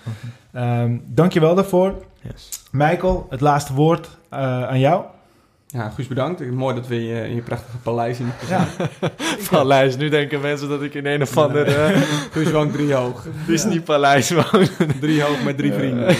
Um, 0.56 1.02
Dank 1.06 1.32
je 1.32 1.40
wel 1.40 1.54
daarvoor. 1.54 1.94
Yes. 2.20 2.48
Michael, 2.70 3.26
het 3.30 3.40
laatste 3.40 3.74
woord 3.74 4.08
aan 4.28 4.78
jou. 4.78 5.02
Ja, 5.72 5.88
Guus, 5.88 6.06
bedankt. 6.06 6.50
Mooi 6.50 6.74
dat 6.74 6.86
we 6.86 7.06
je 7.06 7.28
in 7.28 7.34
je 7.34 7.42
prachtige 7.42 7.76
paleis 7.76 8.18
in 8.18 8.32
ja. 8.48 8.68
Paleis, 9.50 9.96
nu 9.96 10.08
denken 10.08 10.40
mensen 10.40 10.68
dat 10.68 10.82
ik 10.82 10.94
in 10.94 11.06
een 11.06 11.22
of 11.22 11.36
andere... 11.36 11.70
Ja. 11.70 12.00
Guus 12.32 12.50
woont 12.50 12.72
drie 12.72 12.92
hoog. 12.92 13.26
Disney-paleis 13.46 14.30
woon. 14.30 14.68
drie 15.00 15.22
hoog 15.22 15.42
met 15.42 15.56
drie 15.56 15.72
vrienden. 15.72 16.16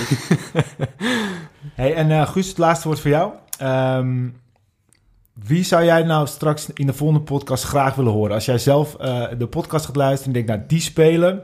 hey, 1.74 1.94
en 1.94 2.10
uh, 2.10 2.28
Guus, 2.28 2.48
het 2.48 2.58
laatste 2.58 2.88
woord 2.88 3.00
voor 3.00 3.10
jou. 3.10 3.32
Um, 3.62 4.40
wie 5.32 5.64
zou 5.64 5.84
jij 5.84 6.02
nou 6.02 6.26
straks 6.26 6.68
in 6.74 6.86
de 6.86 6.92
volgende 6.92 7.22
podcast 7.22 7.64
graag 7.64 7.94
willen 7.94 8.12
horen? 8.12 8.34
Als 8.34 8.44
jij 8.44 8.58
zelf 8.58 8.96
uh, 9.00 9.24
de 9.38 9.46
podcast 9.46 9.86
gaat 9.86 9.96
luisteren 9.96 10.26
en 10.26 10.32
denkt, 10.32 10.48
nou, 10.48 10.68
die 10.68 10.80
spelen... 10.80 11.42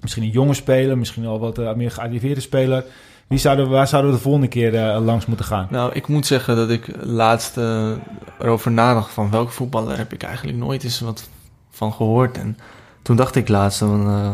Misschien 0.00 0.22
een 0.22 0.30
jonge 0.30 0.54
speler, 0.54 0.98
misschien 0.98 1.26
al 1.26 1.38
wat 1.38 1.58
uh, 1.58 1.74
meer 1.74 1.90
gearriveerde 1.90 2.40
speler... 2.40 2.84
Wie 3.26 3.38
zouden, 3.38 3.68
waar 3.68 3.88
zouden 3.88 4.10
we 4.10 4.16
de 4.16 4.22
volgende 4.22 4.48
keer 4.48 4.74
uh, 4.74 5.04
langs 5.04 5.26
moeten 5.26 5.46
gaan? 5.46 5.66
Nou, 5.70 5.92
ik 5.92 6.06
moet 6.06 6.26
zeggen 6.26 6.56
dat 6.56 6.70
ik 6.70 6.86
laatst 7.02 7.56
uh, 7.56 7.90
erover 8.38 8.70
nadacht 8.70 9.12
van 9.12 9.30
welke 9.30 9.52
voetballer 9.52 9.96
heb 9.96 10.12
ik 10.12 10.22
eigenlijk 10.22 10.58
nooit 10.58 10.84
eens 10.84 11.00
wat 11.00 11.28
van 11.70 11.92
gehoord. 11.92 12.38
En 12.38 12.58
toen 13.02 13.16
dacht 13.16 13.36
ik 13.36 13.48
laatst, 13.48 13.78
dan 13.78 14.08
uh, 14.08 14.32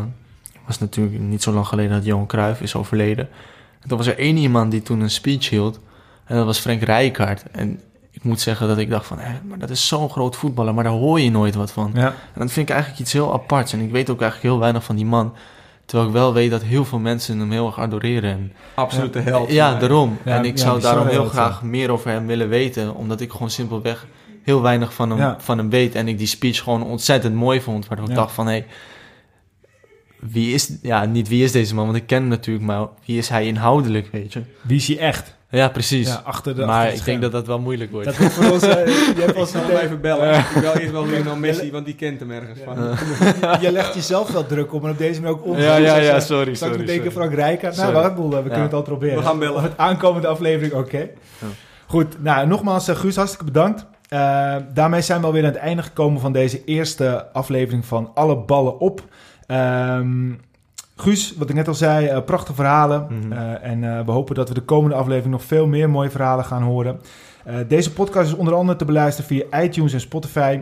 was 0.65 0.79
natuurlijk 0.79 1.19
niet 1.19 1.43
zo 1.43 1.51
lang 1.51 1.67
geleden 1.67 1.91
dat 1.91 2.05
Johan 2.05 2.27
Cruijff 2.27 2.61
is 2.61 2.75
overleden. 2.75 3.29
En 3.81 3.89
toen 3.89 3.97
was 3.97 4.07
er 4.07 4.17
één 4.17 4.37
iemand 4.37 4.71
die 4.71 4.81
toen 4.81 4.99
een 4.99 5.09
speech 5.09 5.49
hield 5.49 5.79
en 6.25 6.35
dat 6.35 6.45
was 6.45 6.59
Frank 6.59 6.81
Rijkaard. 6.81 7.43
En 7.51 7.79
ik 8.11 8.23
moet 8.23 8.39
zeggen 8.41 8.67
dat 8.67 8.77
ik 8.77 8.89
dacht 8.89 9.05
van, 9.05 9.19
hé, 9.19 9.39
maar 9.47 9.59
dat 9.59 9.69
is 9.69 9.87
zo'n 9.87 10.09
groot 10.09 10.35
voetballer, 10.35 10.73
maar 10.73 10.83
daar 10.83 10.93
hoor 10.93 11.19
je 11.19 11.31
nooit 11.31 11.55
wat 11.55 11.71
van. 11.71 11.91
Ja. 11.93 12.07
En 12.07 12.39
dat 12.39 12.51
vind 12.51 12.69
ik 12.69 12.73
eigenlijk 12.73 13.01
iets 13.01 13.13
heel 13.13 13.33
aparts. 13.33 13.73
En 13.73 13.79
ik 13.79 13.91
weet 13.91 14.09
ook 14.09 14.21
eigenlijk 14.21 14.51
heel 14.51 14.61
weinig 14.61 14.83
van 14.83 14.95
die 14.95 15.05
man. 15.05 15.33
Terwijl 15.85 16.09
ik 16.09 16.15
wel 16.15 16.33
weet 16.33 16.51
dat 16.51 16.61
heel 16.61 16.85
veel 16.85 16.99
mensen 16.99 17.39
hem 17.39 17.51
heel 17.51 17.65
erg 17.65 17.79
adoreren. 17.79 18.31
En, 18.31 18.53
Absolute 18.73 19.19
ja. 19.19 19.25
held. 19.25 19.51
Ja, 19.51 19.75
daarom. 19.75 20.17
Ja, 20.25 20.35
en 20.37 20.45
ik 20.45 20.57
zou 20.57 20.81
daarom 20.81 21.07
heel 21.07 21.25
graag 21.25 21.57
zijn. 21.57 21.69
meer 21.69 21.91
over 21.91 22.11
hem 22.11 22.27
willen 22.27 22.49
weten. 22.49 22.95
Omdat 22.95 23.21
ik 23.21 23.31
gewoon 23.31 23.49
simpelweg 23.49 24.07
heel 24.43 24.61
weinig 24.61 24.93
van 24.93 25.09
hem, 25.19 25.35
van 25.39 25.57
hem 25.57 25.69
weet. 25.69 25.95
En 25.95 26.07
ik 26.07 26.17
die 26.17 26.27
speech 26.27 26.63
gewoon 26.63 26.83
ontzettend 26.83 27.35
mooi 27.35 27.61
vond. 27.61 27.87
Waardoor 27.87 28.09
ik 28.09 28.15
dacht 28.15 28.33
van, 28.33 28.45
hé... 28.45 28.51
Hey, 28.51 28.65
wie 30.19 30.53
is... 30.53 30.77
Ja, 30.81 31.05
niet 31.05 31.27
wie 31.27 31.43
is 31.43 31.51
deze 31.51 31.75
man, 31.75 31.85
want 31.85 31.97
ik 31.97 32.07
ken 32.07 32.19
hem 32.19 32.27
natuurlijk. 32.27 32.65
Maar 32.65 32.87
wie 33.05 33.17
is 33.17 33.29
hij 33.29 33.45
inhoudelijk, 33.45 34.07
weet 34.11 34.33
je? 34.33 34.41
Wie 34.61 34.77
is 34.77 34.87
hij 34.87 34.97
echt? 34.97 35.35
Ja, 35.57 35.69
precies. 35.69 36.07
Ja, 36.07 36.21
achter 36.23 36.55
de, 36.55 36.65
maar 36.65 36.85
achter 36.85 36.97
ik 36.97 37.05
denk 37.05 37.21
dat 37.21 37.31
dat 37.31 37.47
wel 37.47 37.59
moeilijk 37.59 37.91
wordt. 37.91 38.05
Dat 38.05 38.17
wordt 38.17 38.33
voor 38.33 38.51
ons... 38.51 38.63
Uh, 38.63 38.69
je 39.17 39.21
hebt 39.21 39.35
ons 39.35 39.51
nog 39.51 39.69
even 39.69 40.01
bellen. 40.01 40.27
Ja. 40.27 40.39
Ik 40.39 40.61
bel 40.61 40.75
eerst 40.75 40.91
wel 40.91 41.07
Lionel 41.07 41.35
Messi, 41.35 41.71
want 41.71 41.85
die 41.85 41.95
kent 41.95 42.19
hem 42.19 42.31
ergens 42.31 42.59
van. 42.65 42.95
Ja. 43.41 43.57
je 43.65 43.71
legt 43.71 43.93
jezelf 43.93 44.31
wel 44.31 44.45
druk 44.45 44.73
op 44.73 44.83
en 44.83 44.89
op 44.89 44.97
deze 44.97 45.21
manier 45.21 45.35
ook 45.35 45.45
om. 45.45 45.57
Ja, 45.57 45.75
ja, 45.75 45.95
ja, 45.97 46.19
sorry. 46.19 46.53
Straks 46.53 46.77
moet 46.77 46.87
denken 46.87 47.11
Frank 47.11 47.33
Rijkaard. 47.33 47.77
Nou, 47.77 47.93
wat 47.93 48.15
boel, 48.15 48.29
we 48.29 48.41
kunnen 48.41 48.61
het 48.61 48.73
al 48.73 48.81
proberen. 48.81 49.17
We 49.17 49.23
gaan 49.23 49.39
bellen. 49.39 49.55
Of 49.55 49.61
het 49.61 49.77
aankomende 49.77 50.27
aflevering, 50.27 50.73
oké. 50.73 50.83
Okay. 50.83 51.11
Goed, 51.85 52.23
nou, 52.23 52.47
nogmaals, 52.47 52.89
uh, 52.89 52.95
Guus, 52.95 53.15
hartstikke 53.15 53.45
bedankt. 53.45 53.85
Uh, 54.09 54.55
daarmee 54.73 55.01
zijn 55.01 55.19
we 55.19 55.25
alweer 55.25 55.45
aan 55.45 55.51
het 55.51 55.59
einde 55.59 55.83
gekomen 55.83 56.21
van 56.21 56.31
deze 56.31 56.63
eerste 56.63 57.31
aflevering 57.33 57.85
van 57.85 58.11
Alle 58.13 58.37
Ballen 58.37 58.79
Op. 58.79 59.03
Um, 59.47 60.39
Guus, 61.03 61.33
wat 61.37 61.49
ik 61.49 61.55
net 61.55 61.67
al 61.67 61.73
zei, 61.73 62.11
uh, 62.11 62.21
prachtige 62.21 62.55
verhalen. 62.55 63.07
Mm 63.09 63.21
-hmm. 63.21 63.31
uh, 63.31 63.63
en 63.63 63.83
uh, 63.83 64.05
we 64.05 64.11
hopen 64.11 64.35
dat 64.35 64.47
we 64.47 64.53
de 64.53 64.61
komende 64.61 64.95
aflevering 64.95 65.31
nog 65.31 65.43
veel 65.43 65.67
meer 65.67 65.89
mooie 65.89 66.09
verhalen 66.09 66.45
gaan 66.45 66.61
horen. 66.61 66.99
deze 67.67 67.93
podcast 67.93 68.27
is 68.27 68.35
onder 68.35 68.53
andere 68.53 68.77
te 68.77 68.85
beluisteren 68.85 69.29
via 69.29 69.63
iTunes 69.63 69.93
en 69.93 69.99
Spotify. 69.99 70.59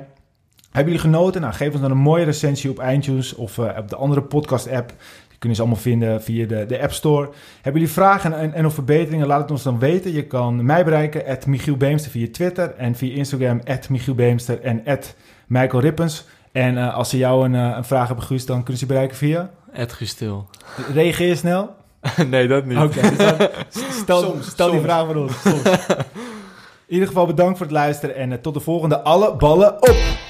Hebben 0.71 0.93
jullie 0.93 1.09
genoten? 1.09 1.41
Nou, 1.41 1.53
geef 1.53 1.71
ons 1.71 1.81
dan 1.81 1.91
een 1.91 1.97
mooie 1.97 2.23
recensie 2.23 2.69
op 2.69 2.83
iTunes 2.83 3.35
of 3.35 3.59
op 3.59 3.89
de 3.89 3.95
andere 3.95 4.21
podcast-app. 4.21 4.93
Die 5.29 5.37
kunnen 5.39 5.57
ze 5.57 5.63
allemaal 5.63 5.81
vinden 5.81 6.23
via 6.23 6.47
de, 6.47 6.65
de 6.65 6.81
App 6.81 6.91
Store. 6.91 7.29
Hebben 7.61 7.81
jullie 7.81 7.95
vragen 7.95 8.33
en, 8.37 8.53
en 8.53 8.65
of 8.65 8.73
verbeteringen? 8.73 9.27
Laat 9.27 9.41
het 9.41 9.51
ons 9.51 9.63
dan 9.63 9.79
weten. 9.79 10.13
Je 10.13 10.27
kan 10.27 10.65
mij 10.65 10.83
bereiken, 10.83 11.25
at 11.25 11.45
Michiel 11.45 11.77
Beemster 11.77 12.11
via 12.11 12.27
Twitter. 12.31 12.73
En 12.75 12.95
via 12.95 13.15
Instagram, 13.15 13.61
at 13.65 13.89
Michiel 13.89 14.15
Beemster 14.15 14.61
en 14.61 14.81
at 14.85 15.15
Michael 15.47 15.81
Rippens. 15.81 16.25
En 16.51 16.77
als 16.77 17.09
ze 17.09 17.17
jou 17.17 17.45
een, 17.45 17.53
een 17.53 17.85
vraag 17.85 18.07
hebben, 18.07 18.25
Guus, 18.25 18.45
dan 18.45 18.59
kunnen 18.59 18.77
ze 18.77 18.85
bereiken 18.85 19.17
via... 19.17 19.49
Ed 19.73 19.93
Gestil. 19.93 20.49
Reageer 20.93 21.27
je 21.27 21.35
snel? 21.35 21.75
nee, 22.27 22.47
dat 22.47 22.65
niet. 22.65 22.77
Oké, 22.77 22.97
okay, 22.97 23.37
dus 23.71 23.83
stel, 24.01 24.21
soms, 24.21 24.49
stel 24.49 24.67
soms. 24.67 24.79
die 24.79 24.89
vraag 24.89 25.05
maar 25.05 25.15
ons. 25.15 25.45
In 26.85 26.97
ieder 26.97 27.07
geval 27.07 27.25
bedankt 27.25 27.57
voor 27.57 27.65
het 27.65 27.75
luisteren 27.75 28.15
en 28.15 28.41
tot 28.41 28.53
de 28.53 28.59
volgende 28.59 29.01
Alle 29.01 29.35
Ballen 29.35 29.81
Op! 29.81 30.29